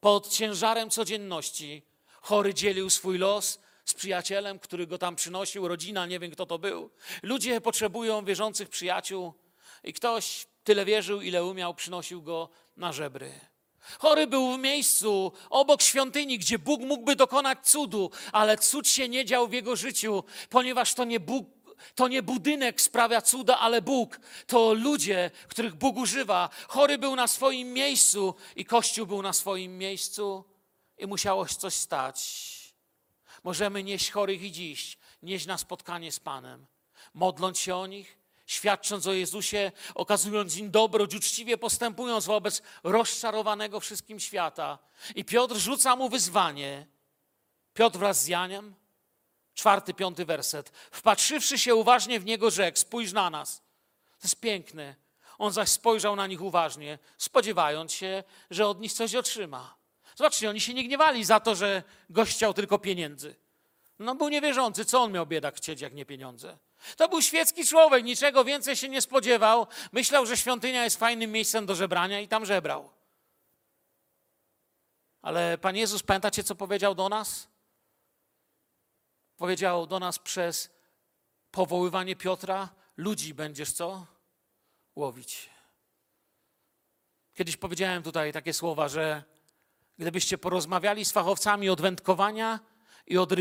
Pod 0.00 0.28
ciężarem 0.28 0.90
codzienności 0.90 1.82
chory 2.20 2.54
dzielił 2.54 2.90
swój 2.90 3.18
los 3.18 3.58
z 3.84 3.94
przyjacielem, 3.94 4.58
który 4.58 4.86
go 4.86 4.98
tam 4.98 5.16
przynosił, 5.16 5.68
rodzina, 5.68 6.06
nie 6.06 6.18
wiem 6.18 6.30
kto 6.30 6.46
to 6.46 6.58
był. 6.58 6.90
Ludzie 7.22 7.60
potrzebują 7.60 8.24
wierzących 8.24 8.68
przyjaciół 8.68 9.32
i 9.84 9.92
ktoś 9.92 10.46
tyle 10.64 10.84
wierzył, 10.84 11.20
ile 11.20 11.44
umiał, 11.44 11.74
przynosił 11.74 12.22
go 12.22 12.48
na 12.76 12.92
żebry. 12.92 13.32
Chory 13.98 14.26
był 14.26 14.52
w 14.52 14.58
miejscu 14.58 15.32
obok 15.50 15.82
świątyni, 15.82 16.38
gdzie 16.38 16.58
Bóg 16.58 16.80
mógłby 16.80 17.16
dokonać 17.16 17.58
cudu, 17.62 18.10
ale 18.32 18.58
cud 18.58 18.88
się 18.88 19.08
nie 19.08 19.24
dział 19.24 19.48
w 19.48 19.52
jego 19.52 19.76
życiu, 19.76 20.24
ponieważ 20.50 20.94
to 20.94 21.04
nie 21.04 21.20
Bóg, 21.20 21.46
to 21.94 22.08
nie 22.08 22.22
budynek 22.22 22.80
sprawia 22.80 23.22
cuda, 23.22 23.58
ale 23.58 23.82
Bóg. 23.82 24.20
To 24.46 24.74
ludzie, 24.74 25.30
których 25.48 25.74
Bóg 25.74 25.96
używa. 25.96 26.50
Chory 26.68 26.98
był 26.98 27.16
na 27.16 27.28
swoim 27.28 27.72
miejscu 27.72 28.34
i 28.56 28.64
Kościół 28.64 29.06
był 29.06 29.22
na 29.22 29.32
swoim 29.32 29.78
miejscu 29.78 30.44
i 30.98 31.06
musiało 31.06 31.46
coś 31.46 31.74
stać. 31.74 32.53
Możemy 33.44 33.84
nieść 33.84 34.10
chorych 34.10 34.42
i 34.42 34.52
dziś, 34.52 34.98
nieść 35.22 35.46
na 35.46 35.58
spotkanie 35.58 36.12
z 36.12 36.20
Panem, 36.20 36.66
modląc 37.14 37.58
się 37.58 37.76
o 37.76 37.86
nich, 37.86 38.18
świadcząc 38.46 39.06
o 39.06 39.12
Jezusie, 39.12 39.72
okazując 39.94 40.56
im 40.56 40.70
dobroć, 40.70 41.14
uczciwie 41.14 41.58
postępując 41.58 42.26
wobec 42.26 42.62
rozczarowanego 42.82 43.80
wszystkim 43.80 44.20
świata. 44.20 44.78
I 45.14 45.24
Piotr 45.24 45.56
rzuca 45.56 45.96
mu 45.96 46.08
wyzwanie. 46.08 46.86
Piotr 47.74 47.98
wraz 47.98 48.22
z 48.22 48.26
Janiem, 48.26 48.74
czwarty, 49.54 49.94
piąty 49.94 50.24
werset. 50.24 50.72
Wpatrzywszy 50.90 51.58
się 51.58 51.74
uważnie 51.74 52.20
w 52.20 52.24
niego, 52.24 52.50
rzekł: 52.50 52.78
Spójrz 52.78 53.12
na 53.12 53.30
nas. 53.30 53.62
To 54.18 54.24
jest 54.26 54.40
piękne. 54.40 54.94
On 55.38 55.52
zaś 55.52 55.68
spojrzał 55.68 56.16
na 56.16 56.26
nich 56.26 56.42
uważnie, 56.42 56.98
spodziewając 57.18 57.92
się, 57.92 58.24
że 58.50 58.66
od 58.66 58.80
nich 58.80 58.92
coś 58.92 59.14
otrzyma. 59.14 59.83
Zobaczcie, 60.14 60.50
oni 60.50 60.60
się 60.60 60.74
nie 60.74 60.84
gniewali 60.84 61.24
za 61.24 61.40
to, 61.40 61.54
że 61.54 61.82
gość 62.10 62.36
chciał 62.36 62.54
tylko 62.54 62.78
pieniędzy. 62.78 63.34
No 63.98 64.14
był 64.14 64.28
niewierzący, 64.28 64.84
co 64.84 65.02
on 65.02 65.12
miał 65.12 65.26
biedak 65.26 65.56
chcieć, 65.56 65.80
jak 65.80 65.94
nie 65.94 66.06
pieniądze? 66.06 66.58
To 66.96 67.08
był 67.08 67.22
świecki 67.22 67.66
człowiek, 67.66 68.04
niczego 68.04 68.44
więcej 68.44 68.76
się 68.76 68.88
nie 68.88 69.02
spodziewał. 69.02 69.66
Myślał, 69.92 70.26
że 70.26 70.36
świątynia 70.36 70.84
jest 70.84 70.98
fajnym 70.98 71.32
miejscem 71.32 71.66
do 71.66 71.74
żebrania 71.74 72.20
i 72.20 72.28
tam 72.28 72.46
żebrał. 72.46 72.90
Ale 75.22 75.58
Pan 75.58 75.76
Jezus, 75.76 76.02
pamiętacie, 76.02 76.44
co 76.44 76.54
powiedział 76.54 76.94
do 76.94 77.08
nas? 77.08 77.48
Powiedział 79.36 79.86
do 79.86 79.98
nas 79.98 80.18
przez 80.18 80.70
powoływanie 81.50 82.16
Piotra, 82.16 82.68
ludzi 82.96 83.34
będziesz 83.34 83.72
co? 83.72 84.06
Łowić. 84.96 85.50
Kiedyś 87.34 87.56
powiedziałem 87.56 88.02
tutaj 88.02 88.32
takie 88.32 88.52
słowa, 88.52 88.88
że 88.88 89.22
gdybyście 89.98 90.38
porozmawiali 90.38 91.04
z 91.04 91.12
fachowcami 91.12 91.68
od 91.68 91.80
wędkowania 91.80 92.60
i, 93.06 93.18
od 93.18 93.32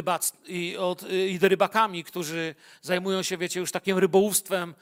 i, 0.47 0.77
od, 0.77 1.11
i 1.11 1.39
rybakami, 1.41 2.03
którzy 2.03 2.55
zajmują 2.81 3.23
się, 3.23 3.37
wiecie, 3.37 3.59
już 3.59 3.71
takim 3.71 3.97
rybołówstwem 3.97 4.75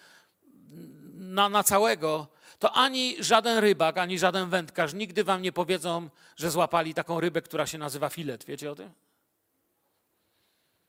na, 1.14 1.50
na 1.50 1.64
całego, 1.64 2.28
to 2.60 2.72
ani 2.74 3.24
żaden 3.24 3.58
rybak, 3.58 3.98
ani 3.98 4.20
żaden 4.20 4.50
wędkarz 4.50 4.94
nigdy 4.94 5.24
wam 5.24 5.42
nie 5.42 5.52
powiedzą, 5.52 6.10
że 6.38 6.52
złapali 6.52 6.94
taką 6.94 7.20
rybę, 7.20 7.42
która 7.42 7.68
się 7.68 7.78
nazywa 7.78 8.10
filet. 8.10 8.46
Wiecie 8.46 8.72
o 8.72 8.76
tym? 8.76 8.92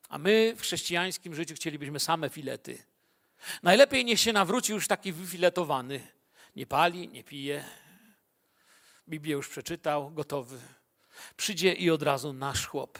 A 0.09 0.17
my 0.17 0.53
w 0.57 0.61
chrześcijańskim 0.61 1.35
życiu 1.35 1.55
chcielibyśmy 1.55 1.99
same 1.99 2.29
filety. 2.29 2.83
Najlepiej 3.63 4.05
niech 4.05 4.19
się 4.19 4.33
nawróci 4.33 4.73
już 4.73 4.87
taki 4.87 5.13
wyfiletowany. 5.13 6.07
Nie 6.55 6.65
pali, 6.65 7.07
nie 7.07 7.23
pije. 7.23 7.63
Biblię 9.09 9.33
już 9.33 9.49
przeczytał, 9.49 10.11
gotowy. 10.11 10.59
Przyjdzie 11.37 11.73
i 11.73 11.89
od 11.89 12.03
razu 12.03 12.33
nasz 12.33 12.67
chłop. 12.67 12.99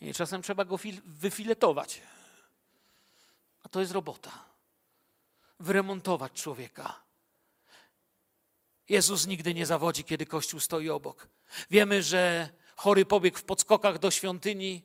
I 0.00 0.14
czasem 0.14 0.42
trzeba 0.42 0.64
go 0.64 0.76
fil- 0.76 1.00
wyfiletować. 1.04 2.00
A 3.62 3.68
to 3.68 3.80
jest 3.80 3.92
robota. 3.92 4.44
Wyremontować 5.60 6.32
człowieka. 6.32 7.02
Jezus 8.88 9.26
nigdy 9.26 9.54
nie 9.54 9.66
zawodzi, 9.66 10.04
kiedy 10.04 10.26
Kościół 10.26 10.60
stoi 10.60 10.90
obok. 10.90 11.28
Wiemy, 11.70 12.02
że 12.02 12.48
chory 12.76 13.04
pobiegł 13.04 13.38
w 13.38 13.44
podskokach 13.44 13.98
do 13.98 14.10
świątyni, 14.10 14.82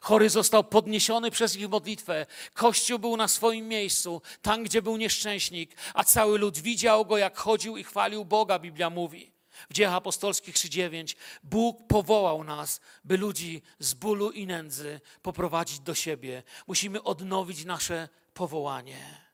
chory 0.00 0.30
został 0.30 0.64
podniesiony 0.64 1.30
przez 1.30 1.56
ich 1.56 1.68
modlitwę. 1.68 2.26
Kościół 2.54 2.98
był 2.98 3.16
na 3.16 3.28
swoim 3.28 3.68
miejscu, 3.68 4.22
tam, 4.42 4.62
gdzie 4.62 4.82
był 4.82 4.96
nieszczęśnik, 4.96 5.76
a 5.94 6.04
cały 6.04 6.38
lud 6.38 6.58
widział 6.58 7.06
go, 7.06 7.18
jak 7.18 7.38
chodził 7.38 7.76
i 7.76 7.84
chwalił 7.84 8.24
Boga, 8.24 8.58
Biblia 8.58 8.90
mówi. 8.90 9.34
W 9.70 9.74
dziejach 9.74 9.94
apostolskich 9.94 10.54
3:9 10.54 11.16
Bóg 11.42 11.86
powołał 11.86 12.44
nas, 12.44 12.80
by 13.04 13.16
ludzi 13.16 13.62
z 13.78 13.94
bólu 13.94 14.30
i 14.30 14.46
nędzy 14.46 15.00
poprowadzić 15.22 15.80
do 15.80 15.94
siebie. 15.94 16.42
Musimy 16.66 17.02
odnowić 17.02 17.64
nasze 17.64 18.08
powołanie. 18.34 19.24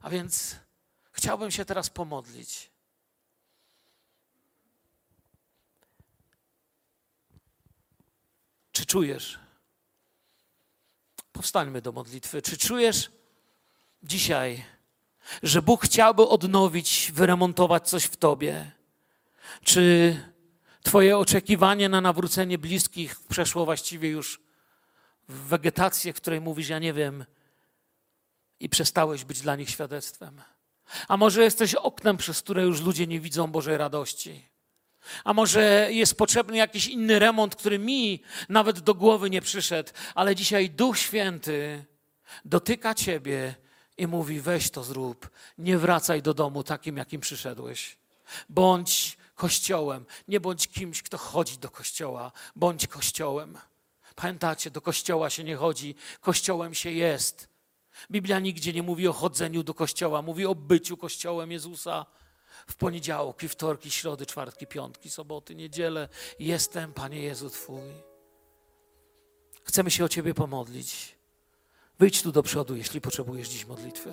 A 0.00 0.10
więc 0.10 0.56
chciałbym 1.12 1.50
się 1.50 1.64
teraz 1.64 1.90
pomodlić. 1.90 2.70
Czy 8.76 8.86
czujesz? 8.86 9.38
Powstańmy 11.32 11.82
do 11.82 11.92
modlitwy. 11.92 12.42
Czy 12.42 12.58
czujesz 12.58 13.10
dzisiaj, 14.02 14.64
że 15.42 15.62
Bóg 15.62 15.84
chciałby 15.84 16.28
odnowić, 16.28 17.12
wyremontować 17.14 17.88
coś 17.88 18.04
w 18.04 18.16
tobie? 18.16 18.70
Czy 19.62 20.16
Twoje 20.82 21.18
oczekiwanie 21.18 21.88
na 21.88 22.00
nawrócenie 22.00 22.58
bliskich 22.58 23.20
przeszło 23.28 23.64
właściwie 23.64 24.08
już 24.08 24.40
w 25.28 25.34
wegetację, 25.34 26.12
w 26.12 26.16
której 26.16 26.40
mówisz, 26.40 26.68
ja 26.68 26.78
nie 26.78 26.92
wiem, 26.92 27.24
i 28.60 28.68
przestałeś 28.68 29.24
być 29.24 29.40
dla 29.40 29.56
nich 29.56 29.70
świadectwem? 29.70 30.42
A 31.08 31.16
może 31.16 31.42
jesteś 31.42 31.74
oknem, 31.74 32.16
przez 32.16 32.42
które 32.42 32.62
już 32.62 32.80
ludzie 32.80 33.06
nie 33.06 33.20
widzą 33.20 33.46
Bożej 33.46 33.76
radości? 33.76 34.55
A 35.24 35.34
może 35.34 35.88
jest 35.90 36.14
potrzebny 36.14 36.56
jakiś 36.56 36.86
inny 36.86 37.18
remont, 37.18 37.56
który 37.56 37.78
mi 37.78 38.22
nawet 38.48 38.80
do 38.80 38.94
głowy 38.94 39.30
nie 39.30 39.42
przyszedł, 39.42 39.90
ale 40.14 40.36
dzisiaj 40.36 40.70
Duch 40.70 40.98
Święty 40.98 41.84
dotyka 42.44 42.94
ciebie 42.94 43.54
i 43.96 44.06
mówi: 44.06 44.40
weź 44.40 44.70
to 44.70 44.84
zrób, 44.84 45.30
nie 45.58 45.78
wracaj 45.78 46.22
do 46.22 46.34
domu 46.34 46.64
takim, 46.64 46.96
jakim 46.96 47.20
przyszedłeś. 47.20 47.96
Bądź 48.48 49.16
kościołem, 49.34 50.06
nie 50.28 50.40
bądź 50.40 50.68
kimś, 50.68 51.02
kto 51.02 51.18
chodzi 51.18 51.58
do 51.58 51.70
kościoła, 51.70 52.32
bądź 52.56 52.86
kościołem. 52.86 53.58
Pamiętacie, 54.14 54.70
do 54.70 54.80
kościoła 54.80 55.30
się 55.30 55.44
nie 55.44 55.56
chodzi, 55.56 55.94
kościołem 56.20 56.74
się 56.74 56.90
jest. 56.90 57.48
Biblia 58.10 58.38
nigdzie 58.38 58.72
nie 58.72 58.82
mówi 58.82 59.08
o 59.08 59.12
chodzeniu 59.12 59.62
do 59.62 59.74
kościoła, 59.74 60.22
mówi 60.22 60.46
o 60.46 60.54
byciu 60.54 60.96
kościołem 60.96 61.52
Jezusa 61.52 62.06
w 62.66 62.74
poniedziałki, 62.74 63.48
wtorki, 63.48 63.90
środy, 63.90 64.26
czwartki, 64.26 64.66
piątki, 64.66 65.10
soboty, 65.10 65.54
niedzielę. 65.54 66.08
Jestem, 66.38 66.92
Panie 66.92 67.22
Jezu 67.22 67.50
Twój. 67.50 67.92
Chcemy 69.64 69.90
się 69.90 70.04
o 70.04 70.08
Ciebie 70.08 70.34
pomodlić. 70.34 71.16
Wyjdź 71.98 72.22
tu 72.22 72.32
do 72.32 72.42
przodu, 72.42 72.76
jeśli 72.76 73.00
potrzebujesz 73.00 73.48
dziś 73.48 73.66
modlitwy. 73.66 74.12